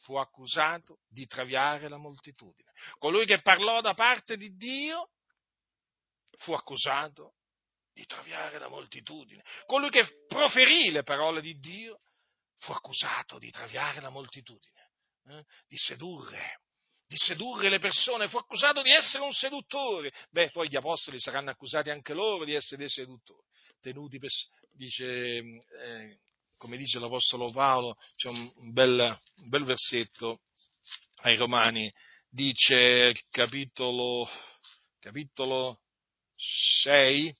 fu 0.00 0.16
accusato 0.16 1.00
di 1.08 1.26
traviare 1.26 1.88
la 1.88 1.98
moltitudine. 1.98 2.72
Colui 2.98 3.26
che 3.26 3.42
parlò 3.42 3.80
da 3.80 3.92
parte 3.92 4.36
di 4.36 4.56
Dio 4.56 5.10
fu 6.38 6.52
accusato 6.52 7.34
di 7.92 8.06
traviare 8.06 8.58
la 8.58 8.68
moltitudine. 8.68 9.42
Colui 9.66 9.90
che 9.90 10.24
proferì 10.26 10.90
le 10.90 11.02
parole 11.02 11.40
di 11.40 11.58
Dio 11.58 12.00
fu 12.58 12.72
accusato 12.72 13.38
di 13.38 13.50
traviare 13.50 14.00
la 14.00 14.10
moltitudine, 14.10 14.90
eh? 15.28 15.44
di 15.66 15.76
sedurre, 15.76 16.62
di 17.06 17.16
sedurre 17.16 17.68
le 17.68 17.78
persone, 17.78 18.28
fu 18.28 18.38
accusato 18.38 18.80
di 18.80 18.90
essere 18.90 19.24
un 19.24 19.32
seduttore. 19.32 20.12
Beh, 20.30 20.50
poi 20.50 20.68
gli 20.68 20.76
apostoli 20.76 21.20
saranno 21.20 21.50
accusati 21.50 21.90
anche 21.90 22.14
loro 22.14 22.44
di 22.44 22.54
essere 22.54 22.78
dei 22.78 22.88
seduttori, 22.88 23.46
tenuti 23.80 24.18
per, 24.18 24.30
dice 24.72 25.06
eh, 25.06 26.18
come 26.56 26.76
dice 26.76 26.98
l'Apostolo 26.98 27.50
Paolo, 27.50 27.96
c'è 28.16 28.28
un 28.28 28.72
bel, 28.72 29.18
un 29.36 29.48
bel 29.48 29.64
versetto 29.64 30.40
ai 31.22 31.36
Romani, 31.36 31.92
dice 32.30 33.14
capitolo, 33.30 34.28
capitolo 34.98 35.80
6, 36.36 37.34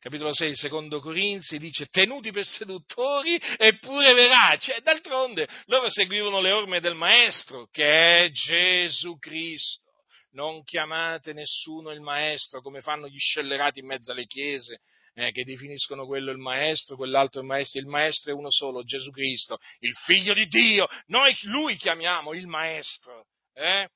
capitolo 0.00 0.32
6, 0.32 0.56
secondo 0.56 1.00
Corinzi, 1.00 1.58
dice 1.58 1.86
tenuti 1.86 2.32
per 2.32 2.44
seduttori 2.44 3.40
eppure 3.56 4.12
veraci. 4.14 4.72
E 4.72 4.80
d'altronde 4.80 5.48
loro 5.66 5.88
seguivano 5.88 6.40
le 6.40 6.52
orme 6.52 6.80
del 6.80 6.94
Maestro, 6.94 7.68
che 7.70 8.24
è 8.24 8.30
Gesù 8.30 9.18
Cristo. 9.18 9.88
Non 10.32 10.62
chiamate 10.62 11.32
nessuno 11.32 11.90
il 11.90 12.00
Maestro 12.00 12.62
come 12.62 12.80
fanno 12.80 13.08
gli 13.08 13.18
scellerati 13.18 13.80
in 13.80 13.86
mezzo 13.86 14.12
alle 14.12 14.26
chiese, 14.26 14.80
eh, 15.14 15.30
che 15.32 15.44
definiscono 15.44 16.06
quello 16.06 16.30
il 16.30 16.38
maestro, 16.38 16.96
quell'altro 16.96 17.40
il 17.40 17.46
maestro. 17.46 17.80
Il 17.80 17.86
maestro 17.86 18.32
è 18.32 18.34
uno 18.34 18.50
solo, 18.50 18.82
Gesù 18.82 19.10
Cristo, 19.10 19.58
il 19.80 19.94
figlio 20.04 20.34
di 20.34 20.46
Dio. 20.46 20.86
Noi 21.06 21.36
lui 21.42 21.76
chiamiamo 21.76 22.32
il 22.32 22.46
maestro. 22.46 23.26
Eh? 23.54 23.88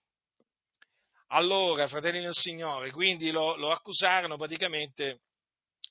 Allora, 1.29 1.89
fratelli 1.89 2.21
del 2.21 2.35
Signore, 2.35 2.91
quindi 2.91 3.31
lo, 3.31 3.57
lo 3.57 3.71
accusarono 3.71 4.37
praticamente 4.37 5.21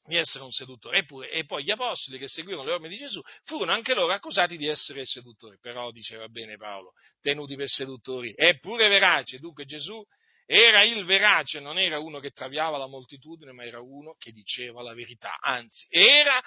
di 0.06 0.18
essere 0.18 0.44
un 0.44 0.52
seduttore. 0.52 1.00
Eppure, 1.00 1.32
e 1.32 1.46
poi 1.46 1.64
gli 1.64 1.72
apostoli 1.72 2.18
che 2.18 2.28
seguivano 2.28 2.68
le 2.68 2.74
orme 2.74 2.90
di 2.90 2.98
Gesù 2.98 3.22
furono 3.44 3.72
anche 3.72 3.94
loro 3.94 4.12
accusati 4.14 4.58
di 4.58 4.68
essere 4.68 5.06
seduttori. 5.06 5.58
Però 5.60 5.92
diceva 5.92 6.28
bene 6.28 6.58
Paolo, 6.58 6.94
tenuti 7.22 7.56
per 7.56 7.68
seduttori, 7.68 8.34
eppure 8.36 8.88
veraci. 8.90 9.40
Dunque 9.40 9.66
Gesù 9.66 10.04
era 10.56 10.84
il 10.84 11.04
verace, 11.04 11.60
non 11.60 11.80
era 11.80 11.98
uno 11.98 12.20
che 12.20 12.30
traviava 12.30 12.78
la 12.78 12.86
moltitudine, 12.86 13.54
ma 13.54 13.66
era 13.66 13.82
uno 13.82 14.14
che 14.20 14.32
diceva 14.32 14.84
la 14.84 14.94
verità, 14.94 15.40
anzi, 15.40 15.88
era 15.90 16.40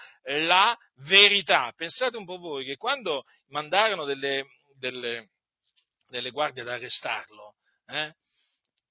la 0.46 0.76
verità. 1.08 1.72
Pensate 1.74 2.16
un 2.16 2.24
po' 2.24 2.38
voi 2.38 2.64
che 2.64 2.76
quando 2.76 3.24
mandarono 3.48 4.04
delle, 4.04 4.46
delle, 4.78 5.30
delle 6.06 6.30
guardie 6.30 6.62
ad 6.62 6.68
arrestarlo, 6.68 7.56
eh, 7.86 8.14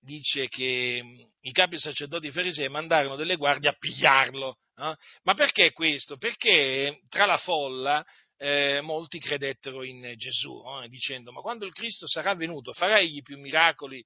dice 0.01 0.49
che 0.49 0.99
mm, 1.01 1.19
i 1.43 1.51
capi 1.53 1.79
sacerdoti 1.79 2.29
farisei 2.31 2.67
mandarono 2.67 3.15
delle 3.15 3.37
guardie 3.37 3.69
a 3.69 3.75
pigliarlo. 3.79 4.57
Eh? 4.75 4.95
Ma 5.23 5.33
perché 5.33 5.71
questo? 5.71 6.17
Perché 6.17 6.99
tra 7.07 7.25
la 7.25 7.37
folla 7.37 8.05
eh, 8.35 8.81
molti 8.81 9.19
credettero 9.19 9.83
in 9.83 10.13
Gesù, 10.17 10.61
eh, 10.83 10.89
dicendo 10.89 11.31
ma 11.31 11.39
quando 11.39 11.65
il 11.65 11.71
Cristo 11.71 12.05
sarà 12.05 12.35
venuto 12.35 12.73
farà 12.73 12.99
egli 12.99 13.21
più 13.21 13.39
miracoli 13.39 14.05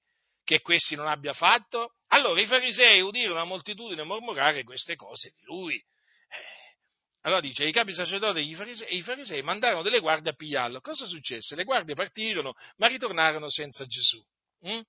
che 0.50 0.62
questi 0.62 0.95
non 0.95 1.06
abbia 1.06 1.34
fatto? 1.34 1.93
Allora 2.08 2.41
i 2.41 2.47
farisei 2.47 3.02
udirono 3.02 3.36
la 3.36 3.43
moltitudine 3.43 4.02
mormorare 4.02 4.64
queste 4.64 4.95
cose 4.95 5.32
di 5.38 5.43
lui. 5.43 5.76
Eh, 5.76 6.78
allora 7.22 7.39
dice, 7.39 7.66
i 7.66 7.72
capi 7.72 7.93
sacerdoti 7.93 8.39
e 8.39 8.41
i, 8.41 8.56
farisei, 8.56 8.97
i 8.97 9.04
farisei 9.04 9.43
mandarono 9.43 9.84
delle 9.84 10.00
guardie 10.00 10.32
a 10.32 10.34
pigliarlo. 10.34 10.82
Cosa 10.82 11.06
successe? 11.06 11.54
Le 11.56 11.66
guardie 11.66 11.93
partirono, 11.93 12.56
ma 12.78 12.88
ritornarono 12.88 13.47
senza 13.52 13.86
Gesù. 13.86 14.20
Mm? 14.68 14.80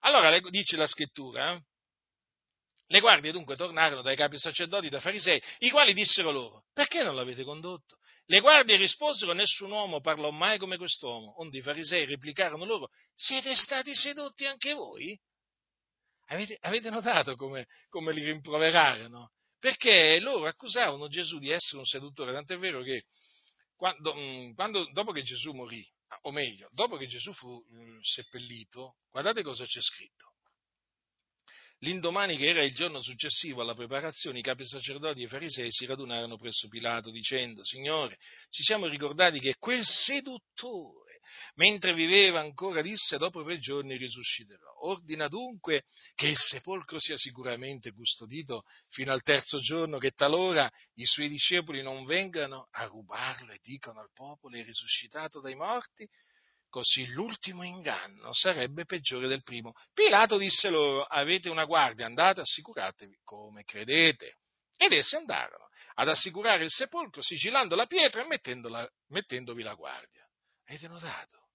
Allora 0.00 0.38
dice 0.50 0.76
la 0.76 0.86
scrittura, 0.86 1.52
eh? 1.52 1.62
le 2.88 3.00
guardie 3.00 3.32
dunque 3.32 3.56
tornarono 3.56 4.02
dai 4.02 4.16
capi 4.16 4.38
sacerdoti 4.38 4.88
e 4.88 4.90
dai 4.90 5.00
farisei, 5.00 5.42
i 5.60 5.70
quali 5.70 5.94
dissero 5.94 6.30
loro, 6.30 6.64
perché 6.74 7.02
non 7.02 7.14
l'avete 7.14 7.42
condotto? 7.42 7.99
Le 8.30 8.40
guardie 8.40 8.76
risposero, 8.76 9.32
nessun 9.32 9.72
uomo 9.72 10.00
parlò 10.00 10.30
mai 10.30 10.56
come 10.56 10.76
quest'uomo. 10.76 11.40
Onde 11.40 11.58
i 11.58 11.62
farisei 11.62 12.06
replicarono 12.06 12.64
loro, 12.64 12.88
siete 13.12 13.56
stati 13.56 13.92
sedotti 13.94 14.46
anche 14.46 14.72
voi? 14.72 15.18
Avete, 16.26 16.56
avete 16.60 16.90
notato 16.90 17.34
come, 17.34 17.66
come 17.88 18.12
li 18.12 18.22
rimproverarono? 18.22 19.32
perché 19.60 20.18
loro 20.20 20.46
accusavano 20.46 21.08
Gesù 21.08 21.38
di 21.38 21.50
essere 21.50 21.78
un 21.78 21.84
seduttore, 21.84 22.32
tant'è 22.32 22.56
vero 22.56 22.82
che 22.82 23.04
quando, 23.76 24.14
mm, 24.14 24.54
quando, 24.54 24.90
dopo 24.92 25.12
che 25.12 25.22
Gesù 25.22 25.52
morì, 25.52 25.86
o 26.22 26.32
meglio, 26.32 26.68
dopo 26.72 26.96
che 26.96 27.06
Gesù 27.06 27.32
fu 27.34 27.62
mm, 27.72 27.98
seppellito, 28.00 28.96
guardate 29.10 29.42
cosa 29.42 29.64
c'è 29.64 29.80
scritto. 29.80 30.29
L'indomani, 31.82 32.36
che 32.36 32.48
era 32.48 32.62
il 32.62 32.74
giorno 32.74 33.00
successivo 33.00 33.62
alla 33.62 33.74
preparazione, 33.74 34.38
i 34.38 34.42
capi 34.42 34.66
sacerdoti 34.66 35.20
e 35.20 35.24
i 35.24 35.28
farisei 35.28 35.70
si 35.70 35.86
radunarono 35.86 36.36
presso 36.36 36.68
Pilato 36.68 37.10
dicendo, 37.10 37.64
Signore, 37.64 38.18
ci 38.50 38.62
siamo 38.62 38.86
ricordati 38.86 39.40
che 39.40 39.56
quel 39.58 39.82
seduttore 39.84 41.08
mentre 41.54 41.94
viveva 41.94 42.40
ancora 42.40 42.82
disse 42.82 43.16
dopo 43.18 43.42
tre 43.42 43.58
giorni 43.58 43.96
risusciterò. 43.96 44.68
Ordina 44.82 45.28
dunque 45.28 45.84
che 46.14 46.28
il 46.28 46.36
sepolcro 46.36 46.98
sia 46.98 47.16
sicuramente 47.16 47.92
custodito 47.92 48.64
fino 48.88 49.12
al 49.12 49.22
terzo 49.22 49.58
giorno, 49.58 49.98
che 49.98 50.10
talora 50.10 50.70
i 50.94 51.04
suoi 51.04 51.28
discepoli 51.28 51.82
non 51.82 52.04
vengano 52.04 52.68
a 52.72 52.84
rubarlo 52.86 53.52
e 53.52 53.60
dicano 53.62 54.00
al 54.00 54.10
popolo 54.12 54.56
è 54.56 54.64
risuscitato 54.64 55.40
dai 55.40 55.54
morti, 55.54 56.06
così 56.70 57.06
l'ultimo 57.08 57.62
inganno 57.62 58.32
sarebbe 58.32 58.86
peggiore 58.86 59.28
del 59.28 59.42
primo. 59.42 59.74
Pilato 59.92 60.38
disse 60.38 60.70
loro, 60.70 61.02
avete 61.02 61.50
una 61.50 61.64
guardia, 61.66 62.06
andate, 62.06 62.40
assicuratevi 62.40 63.18
come 63.22 63.64
credete. 63.64 64.36
Ed 64.78 64.92
essi 64.92 65.16
andarono 65.16 65.68
ad 65.96 66.08
assicurare 66.08 66.64
il 66.64 66.70
sepolcro, 66.70 67.20
sigillando 67.20 67.76
la 67.76 67.84
pietra 67.84 68.22
e 68.22 68.26
mettendovi 69.08 69.62
la 69.62 69.74
guardia. 69.74 70.26
Avete 70.66 70.88
notato? 70.88 71.48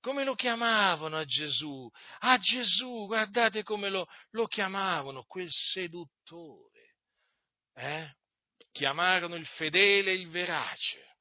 Come 0.00 0.24
lo 0.24 0.34
chiamavano 0.34 1.18
a 1.18 1.24
Gesù? 1.24 1.90
A 2.20 2.38
Gesù, 2.38 3.06
guardate 3.06 3.62
come 3.62 3.90
lo, 3.90 4.06
lo 4.30 4.46
chiamavano, 4.46 5.24
quel 5.24 5.48
seduttore. 5.50 6.94
Eh? 7.74 8.14
Chiamarono 8.70 9.34
il 9.34 9.46
fedele 9.46 10.12
e 10.12 10.14
il 10.14 10.28
verace. 10.28 11.15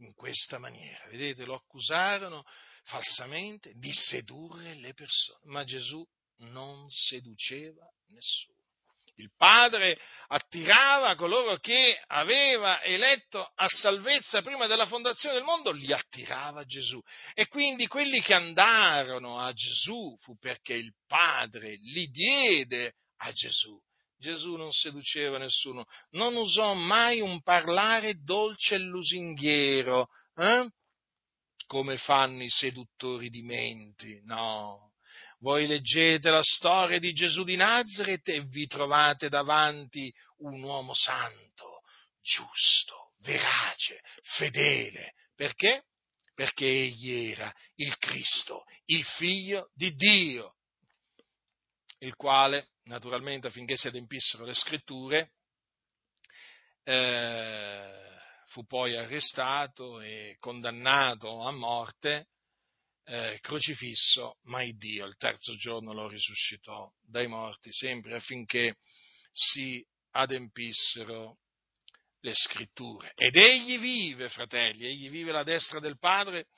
In 0.00 0.14
questa 0.14 0.58
maniera, 0.58 1.06
vedete, 1.08 1.44
lo 1.44 1.54
accusarono 1.54 2.44
falsamente 2.84 3.72
di 3.74 3.92
sedurre 3.92 4.74
le 4.74 4.94
persone, 4.94 5.40
ma 5.44 5.62
Gesù 5.64 6.04
non 6.38 6.88
seduceva 6.88 7.86
nessuno. 8.08 8.58
Il 9.16 9.30
Padre 9.36 10.00
attirava 10.28 11.14
coloro 11.14 11.58
che 11.58 12.02
aveva 12.06 12.82
eletto 12.82 13.52
a 13.54 13.68
salvezza 13.68 14.40
prima 14.40 14.66
della 14.66 14.86
fondazione 14.86 15.34
del 15.34 15.44
mondo, 15.44 15.72
li 15.72 15.92
attirava 15.92 16.64
Gesù. 16.64 16.98
E 17.34 17.46
quindi 17.46 17.86
quelli 17.86 18.22
che 18.22 18.32
andarono 18.32 19.38
a 19.38 19.52
Gesù 19.52 20.16
fu 20.20 20.38
perché 20.38 20.72
il 20.72 20.94
Padre 21.06 21.76
li 21.92 22.06
diede 22.06 22.94
a 23.18 23.30
Gesù. 23.32 23.78
Gesù 24.20 24.54
non 24.56 24.70
seduceva 24.70 25.38
nessuno, 25.38 25.86
non 26.10 26.36
usò 26.36 26.74
mai 26.74 27.20
un 27.20 27.42
parlare 27.42 28.22
dolce 28.22 28.74
e 28.74 28.78
lusinghiero, 28.78 30.08
eh? 30.36 30.70
come 31.66 31.96
fanno 31.96 32.42
i 32.42 32.50
seduttori 32.50 33.30
di 33.30 33.42
menti, 33.42 34.20
no 34.24 34.90
voi 35.40 35.66
leggete 35.66 36.30
la 36.30 36.42
storia 36.42 36.98
di 36.98 37.12
Gesù 37.12 37.44
di 37.44 37.56
Nazareth 37.56 38.28
e 38.28 38.42
vi 38.42 38.66
trovate 38.66 39.28
davanti 39.28 40.12
un 40.38 40.62
uomo 40.62 40.94
santo, 40.94 41.80
giusto, 42.20 43.12
verace, 43.22 44.00
fedele. 44.36 45.14
Perché? 45.34 45.84
Perché 46.34 46.66
egli 46.66 47.30
era 47.30 47.52
il 47.76 47.96
Cristo, 47.96 48.64
il 48.86 49.04
figlio 49.04 49.70
di 49.74 49.94
Dio, 49.94 50.56
il 52.00 52.14
quale, 52.16 52.70
naturalmente, 52.84 53.48
affinché 53.48 53.76
si 53.76 53.88
adempissero 53.88 54.44
le 54.44 54.54
scritture, 54.54 55.32
eh, 56.84 58.18
fu 58.46 58.64
poi 58.66 58.96
arrestato 58.96 60.00
e 60.00 60.36
condannato 60.38 61.42
a 61.42 61.52
morte 61.52 62.28
eh, 63.04 63.38
crocifisso, 63.40 64.38
ma 64.44 64.62
il 64.62 64.76
Dio 64.76 65.06
il 65.06 65.16
terzo 65.16 65.56
giorno 65.56 65.92
lo 65.92 66.08
risuscitò 66.08 66.90
dai 67.00 67.26
morti, 67.26 67.72
sempre 67.72 68.14
affinché 68.16 68.76
si 69.30 69.84
adempissero 70.12 71.38
le 72.20 72.34
scritture. 72.34 73.12
Ed 73.14 73.36
egli 73.36 73.78
vive, 73.78 74.28
fratelli, 74.28 74.86
egli 74.86 75.10
vive 75.10 75.30
alla 75.30 75.42
destra 75.42 75.80
del 75.80 75.98
Padre, 75.98 76.48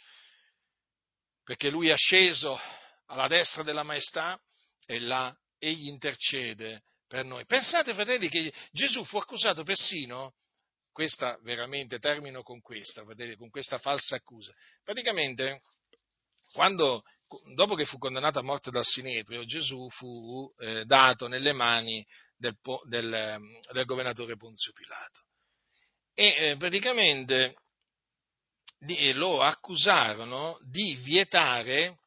perché 1.43 1.71
lui 1.71 1.89
è 1.89 1.97
sceso 1.97 2.59
alla 3.07 3.29
destra 3.29 3.63
della 3.63 3.83
maestà 3.83 4.41
e 4.87 4.99
là 5.01 5.35
egli 5.59 5.89
intercede 5.89 6.83
per 7.07 7.25
noi. 7.25 7.45
Pensate, 7.47 7.95
fratelli, 7.95 8.29
che 8.29 8.53
Gesù 8.71 9.05
fu 9.05 9.19
accusato 9.19 9.63
persino, 9.63 10.35
questa 10.93 11.39
veramente 11.43 11.99
termino 11.99 12.43
con 12.43 12.61
questa, 12.61 13.03
fratelli, 13.05 13.37
con 13.37 13.51
questa 13.51 13.79
falsa 13.79 14.17
accusa. 14.17 14.53
Praticamente 14.83 15.61
quando, 16.53 17.03
dopo 17.55 17.75
che 17.75 17.87
fu 17.87 17.99
condannato 17.99 18.39
a 18.39 18.43
morte 18.43 18.71
dal 18.71 18.85
Sinedrio, 18.85 19.45
Gesù 19.45 19.89
fu 19.91 20.53
eh, 20.59 20.85
dato 20.85 21.29
nelle 21.29 21.53
mani 21.53 22.07
del, 22.37 22.57
del, 22.87 23.41
del, 23.73 23.85
governatore 23.85 24.37
Ponzio 24.37 24.73
Pilato. 24.73 25.21
E 26.15 26.51
eh, 26.51 26.57
praticamente 26.57 27.57
di, 28.79 29.13
lo 29.15 29.43
accusarono 29.43 30.59
di 30.63 30.95
vietare 30.97 32.01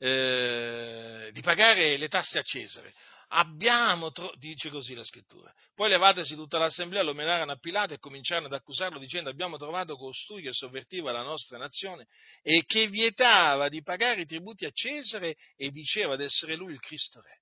eh, 0.00 1.28
di 1.30 1.40
pagare 1.42 1.98
le 1.98 2.08
tasse 2.08 2.38
a 2.38 2.42
Cesare 2.42 2.92
abbiamo, 3.32 4.10
tro- 4.10 4.32
dice 4.36 4.70
così 4.70 4.94
la 4.94 5.04
scrittura. 5.04 5.52
Poi 5.74 5.90
levatesi 5.90 6.34
tutta 6.34 6.58
l'assemblea, 6.58 7.02
lo 7.02 7.14
menarono 7.14 7.52
a 7.52 7.58
Pilato 7.58 7.94
e 7.94 7.98
cominciarono 7.98 8.46
ad 8.46 8.54
accusarlo 8.54 8.98
dicendo 8.98 9.30
abbiamo 9.30 9.56
trovato 9.56 9.96
costui 9.96 10.42
che 10.42 10.52
sovvertiva 10.52 11.12
la 11.12 11.22
nostra 11.22 11.58
nazione 11.58 12.06
e 12.42 12.64
che 12.64 12.88
vietava 12.88 13.68
di 13.68 13.82
pagare 13.82 14.22
i 14.22 14.26
tributi 14.26 14.64
a 14.64 14.70
Cesare 14.72 15.36
e 15.54 15.70
diceva 15.70 16.16
di 16.16 16.24
essere 16.24 16.56
lui 16.56 16.72
il 16.72 16.80
Cristo 16.80 17.20
Re. 17.20 17.40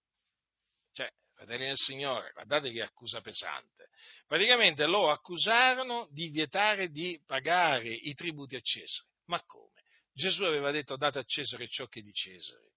Cioè, 0.92 1.10
fratelli 1.34 1.66
del 1.66 1.76
Signore, 1.76 2.32
guardate 2.32 2.70
che 2.72 2.82
accusa 2.82 3.20
pesante. 3.20 3.88
Praticamente 4.26 4.84
lo 4.86 5.10
accusarono 5.10 6.08
di 6.10 6.28
vietare 6.28 6.88
di 6.88 7.20
pagare 7.24 7.88
i 7.88 8.14
tributi 8.14 8.56
a 8.56 8.60
Cesare. 8.60 9.08
Ma 9.26 9.40
come? 9.44 9.77
Gesù 10.18 10.42
aveva 10.42 10.72
detto 10.72 10.96
date 10.96 11.20
a 11.20 11.22
Cesare 11.22 11.68
ciò 11.68 11.86
che 11.86 12.00
è 12.00 12.02
di 12.02 12.12
Cesare. 12.12 12.72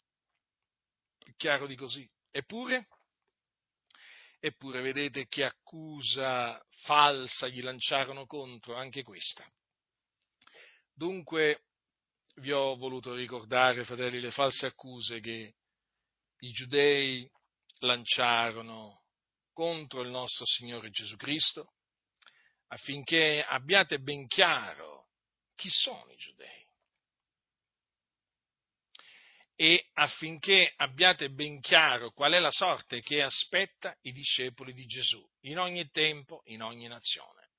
Chiaro 1.38 1.66
di 1.66 1.76
così. 1.76 2.08
Eppure, 2.30 2.88
Eppure 4.44 4.82
vedete 4.82 5.28
che 5.28 5.44
accusa 5.44 6.60
falsa 6.84 7.48
gli 7.48 7.62
lanciarono 7.62 8.26
contro, 8.26 8.76
anche 8.76 9.04
questa. 9.04 9.46
Dunque 10.94 11.66
vi 12.38 12.52
ho 12.52 12.76
voluto 12.76 13.14
ricordare, 13.14 13.86
fratelli, 13.86 14.20
le 14.20 14.32
false 14.32 14.66
accuse 14.66 15.20
che 15.20 15.54
i 16.40 16.52
giudei 16.52 17.30
lanciarono 17.82 19.04
contro 19.54 20.02
il 20.02 20.10
nostro 20.10 20.46
Signore 20.46 20.90
Gesù 20.90 21.16
Cristo, 21.18 21.74
affinché 22.70 23.44
abbiate 23.44 24.00
ben 24.00 24.26
chiaro 24.28 25.10
chi 25.56 25.70
sono 25.70 26.12
i 26.12 26.18
giudei 26.18 26.61
e 29.62 29.90
affinché 29.94 30.74
abbiate 30.78 31.30
ben 31.30 31.62
chiaro 31.62 32.10
qual 32.14 32.32
è 32.32 32.40
la 32.40 32.50
sorte 32.50 33.04
che 33.04 33.22
aspetta 33.22 33.96
i 34.02 34.12
discepoli 34.12 34.74
di 34.74 34.88
Gesù 34.88 35.24
in 35.42 35.60
ogni 35.60 35.88
tempo, 35.92 36.42
in 36.46 36.64
ogni 36.64 36.88
nazione. 36.88 37.50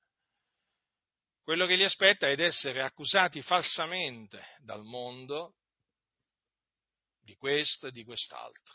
quello 1.44 1.64
che 1.64 1.76
li 1.76 1.84
aspetta 1.84 2.28
è 2.28 2.34
di 2.34 2.42
essere 2.42 2.82
accusati 2.82 3.40
falsamente 3.42 4.44
dal 4.58 4.82
mondo 4.82 5.54
di 7.20 7.36
questo 7.36 7.86
e 7.86 7.92
di 7.92 8.02
quest'altro. 8.02 8.74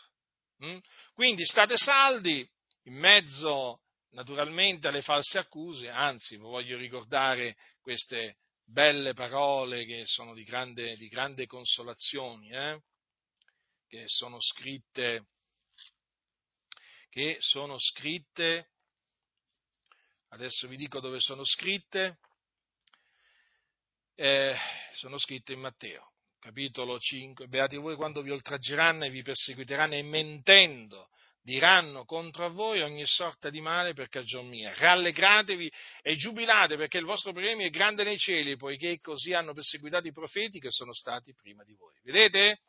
Mm? 0.64 0.78
Quindi 1.12 1.44
state 1.44 1.76
saldi 1.76 2.50
in 2.84 2.94
mezzo 2.94 3.82
naturalmente 4.12 4.88
alle 4.88 5.02
false 5.02 5.36
accuse, 5.36 5.90
anzi 5.90 6.36
voglio 6.36 6.78
ricordare 6.78 7.58
queste 7.82 8.38
belle 8.64 9.12
parole 9.12 9.84
che 9.84 10.04
sono 10.06 10.32
di 10.32 10.44
grande, 10.44 10.96
di 10.96 11.08
grande 11.08 11.44
consolazione, 11.44 12.48
eh? 12.48 12.82
Che 13.88 14.04
sono 14.06 14.38
scritte, 14.40 15.28
che 17.08 17.38
sono 17.40 17.78
scritte, 17.78 18.72
adesso 20.28 20.68
vi 20.68 20.76
dico 20.76 21.00
dove 21.00 21.20
sono 21.20 21.44
scritte, 21.44 22.18
eh, 24.14 24.54
sono 24.92 25.18
scritte 25.18 25.54
in 25.54 25.60
Matteo, 25.60 26.12
capitolo 26.38 26.98
5, 26.98 27.46
beati 27.46 27.76
voi 27.76 27.96
quando 27.96 28.20
vi 28.20 28.30
oltraggeranno 28.30 29.06
e 29.06 29.10
vi 29.10 29.22
perseguiteranno 29.22 29.94
e 29.94 30.02
mentendo 30.02 31.08
diranno 31.40 32.04
contro 32.04 32.50
voi 32.50 32.82
ogni 32.82 33.06
sorta 33.06 33.48
di 33.48 33.62
male 33.62 33.94
per 33.94 34.08
cagion 34.08 34.46
mia. 34.48 34.74
Rallegratevi 34.74 35.72
e 36.02 36.16
giubilate 36.16 36.76
perché 36.76 36.98
il 36.98 37.06
vostro 37.06 37.32
premio 37.32 37.64
è 37.64 37.70
grande 37.70 38.04
nei 38.04 38.18
cieli, 38.18 38.56
poiché 38.56 39.00
così 39.00 39.32
hanno 39.32 39.54
perseguitato 39.54 40.06
i 40.06 40.12
profeti 40.12 40.60
che 40.60 40.70
sono 40.70 40.92
stati 40.92 41.32
prima 41.32 41.64
di 41.64 41.72
voi. 41.72 41.98
Vedete? 42.02 42.60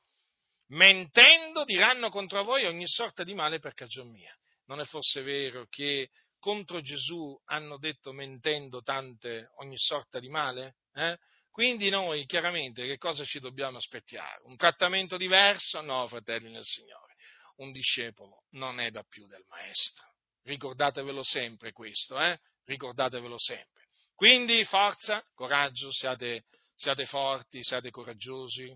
Mentendo 0.69 1.63
diranno 1.63 2.09
contro 2.09 2.43
voi 2.43 2.65
ogni 2.65 2.87
sorta 2.87 3.23
di 3.23 3.33
male 3.33 3.59
per 3.59 3.73
cagion 3.73 4.09
mia. 4.09 4.35
Non 4.65 4.79
è 4.79 4.85
forse 4.85 5.21
vero 5.23 5.65
che 5.67 6.09
contro 6.37 6.79
Gesù 6.81 7.39
hanno 7.45 7.77
detto 7.77 8.11
mentendo 8.11 8.81
tante 8.81 9.51
ogni 9.57 9.77
sorta 9.77 10.19
di 10.19 10.29
male? 10.29 10.75
Eh? 10.93 11.17
Quindi 11.49 11.89
noi 11.89 12.25
chiaramente 12.25 12.85
che 12.85 12.97
cosa 12.97 13.25
ci 13.25 13.39
dobbiamo 13.39 13.77
aspettare? 13.77 14.41
Un 14.43 14.55
trattamento 14.55 15.17
diverso? 15.17 15.81
No, 15.81 16.07
fratelli 16.07 16.51
nel 16.51 16.63
Signore. 16.63 17.15
Un 17.57 17.71
discepolo 17.71 18.45
non 18.51 18.79
è 18.79 18.91
da 18.91 19.03
più 19.03 19.27
del 19.27 19.43
maestro. 19.49 20.07
Ricordatevelo 20.43 21.23
sempre 21.23 21.71
questo, 21.71 22.19
eh? 22.19 22.39
Ricordatevelo 22.65 23.37
sempre. 23.37 23.87
Quindi 24.15 24.63
forza, 24.65 25.23
coraggio, 25.33 25.91
siate, 25.91 26.45
siate 26.75 27.05
forti, 27.05 27.63
siate 27.63 27.89
coraggiosi. 27.89 28.73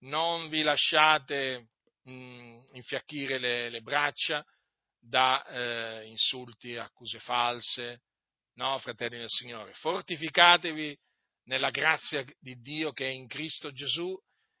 Non 0.00 0.48
vi 0.48 0.62
lasciate 0.62 1.68
mh, 2.04 2.12
mm, 2.12 2.60
infiacchire 2.72 3.38
le, 3.38 3.68
le, 3.68 3.80
braccia 3.80 4.44
da 4.98 5.44
eh, 5.46 6.06
insulti, 6.06 6.76
accuse 6.76 7.18
false. 7.20 8.02
No, 8.54 8.78
fratelli 8.78 9.16
del 9.18 9.28
Signore, 9.28 9.72
fortificatevi 9.74 10.98
nella 11.44 11.70
grazia 11.70 12.24
di 12.38 12.60
Dio 12.60 12.92
che 12.92 13.06
è 13.06 13.10
in 13.10 13.26
Cristo 13.26 13.72
Gesù 13.72 14.18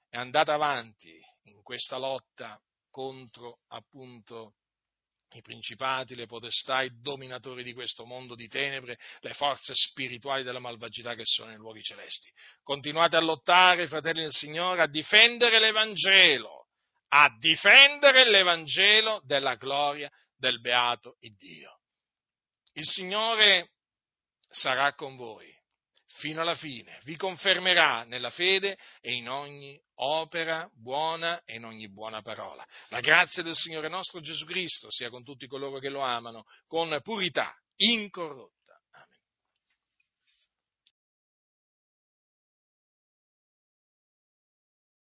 e 0.08 0.18
andate 0.18 0.50
avanti 0.50 1.20
in 1.44 1.62
questa 1.62 1.98
lotta 1.98 2.60
contro 2.90 3.60
appunto 3.68 4.54
i 5.38 5.42
principati, 5.42 6.14
le 6.14 6.26
potestà, 6.26 6.82
i 6.82 7.00
dominatori 7.00 7.62
di 7.62 7.72
questo 7.72 8.04
mondo 8.04 8.34
di 8.34 8.48
tenebre, 8.48 8.98
le 9.20 9.32
forze 9.32 9.72
spirituali 9.74 10.42
della 10.42 10.58
malvagità 10.58 11.14
che 11.14 11.24
sono 11.24 11.48
nei 11.48 11.58
luoghi 11.58 11.82
celesti. 11.82 12.30
Continuate 12.62 13.16
a 13.16 13.20
lottare, 13.20 13.88
fratelli 13.88 14.22
del 14.22 14.32
Signore, 14.32 14.82
a 14.82 14.86
difendere 14.86 15.58
l'Evangelo, 15.60 16.66
a 17.08 17.28
difendere 17.38 18.28
l'Evangelo 18.28 19.20
della 19.24 19.54
gloria 19.54 20.10
del 20.36 20.60
beato 20.60 21.16
Dio. 21.20 21.80
Il 22.74 22.86
Signore 22.86 23.70
sarà 24.48 24.94
con 24.94 25.16
voi 25.16 25.58
fino 26.14 26.42
alla 26.42 26.54
fine, 26.54 26.98
vi 27.04 27.16
confermerà 27.16 28.04
nella 28.04 28.30
fede 28.30 28.76
e 29.00 29.12
in 29.12 29.28
ogni 29.28 29.80
opera 30.02 30.68
buona 30.74 31.42
e 31.44 31.56
in 31.56 31.64
ogni 31.64 31.88
buona 31.88 32.22
parola. 32.22 32.66
La 32.88 33.00
grazia 33.00 33.42
del 33.42 33.54
Signore 33.54 33.88
nostro 33.88 34.20
Gesù 34.20 34.44
Cristo 34.44 34.90
sia 34.90 35.10
con 35.10 35.24
tutti 35.24 35.46
coloro 35.46 35.78
che 35.78 35.88
lo 35.88 36.00
amano, 36.00 36.44
con 36.66 36.98
purità 37.02 37.54
incorrotta. 37.76 38.58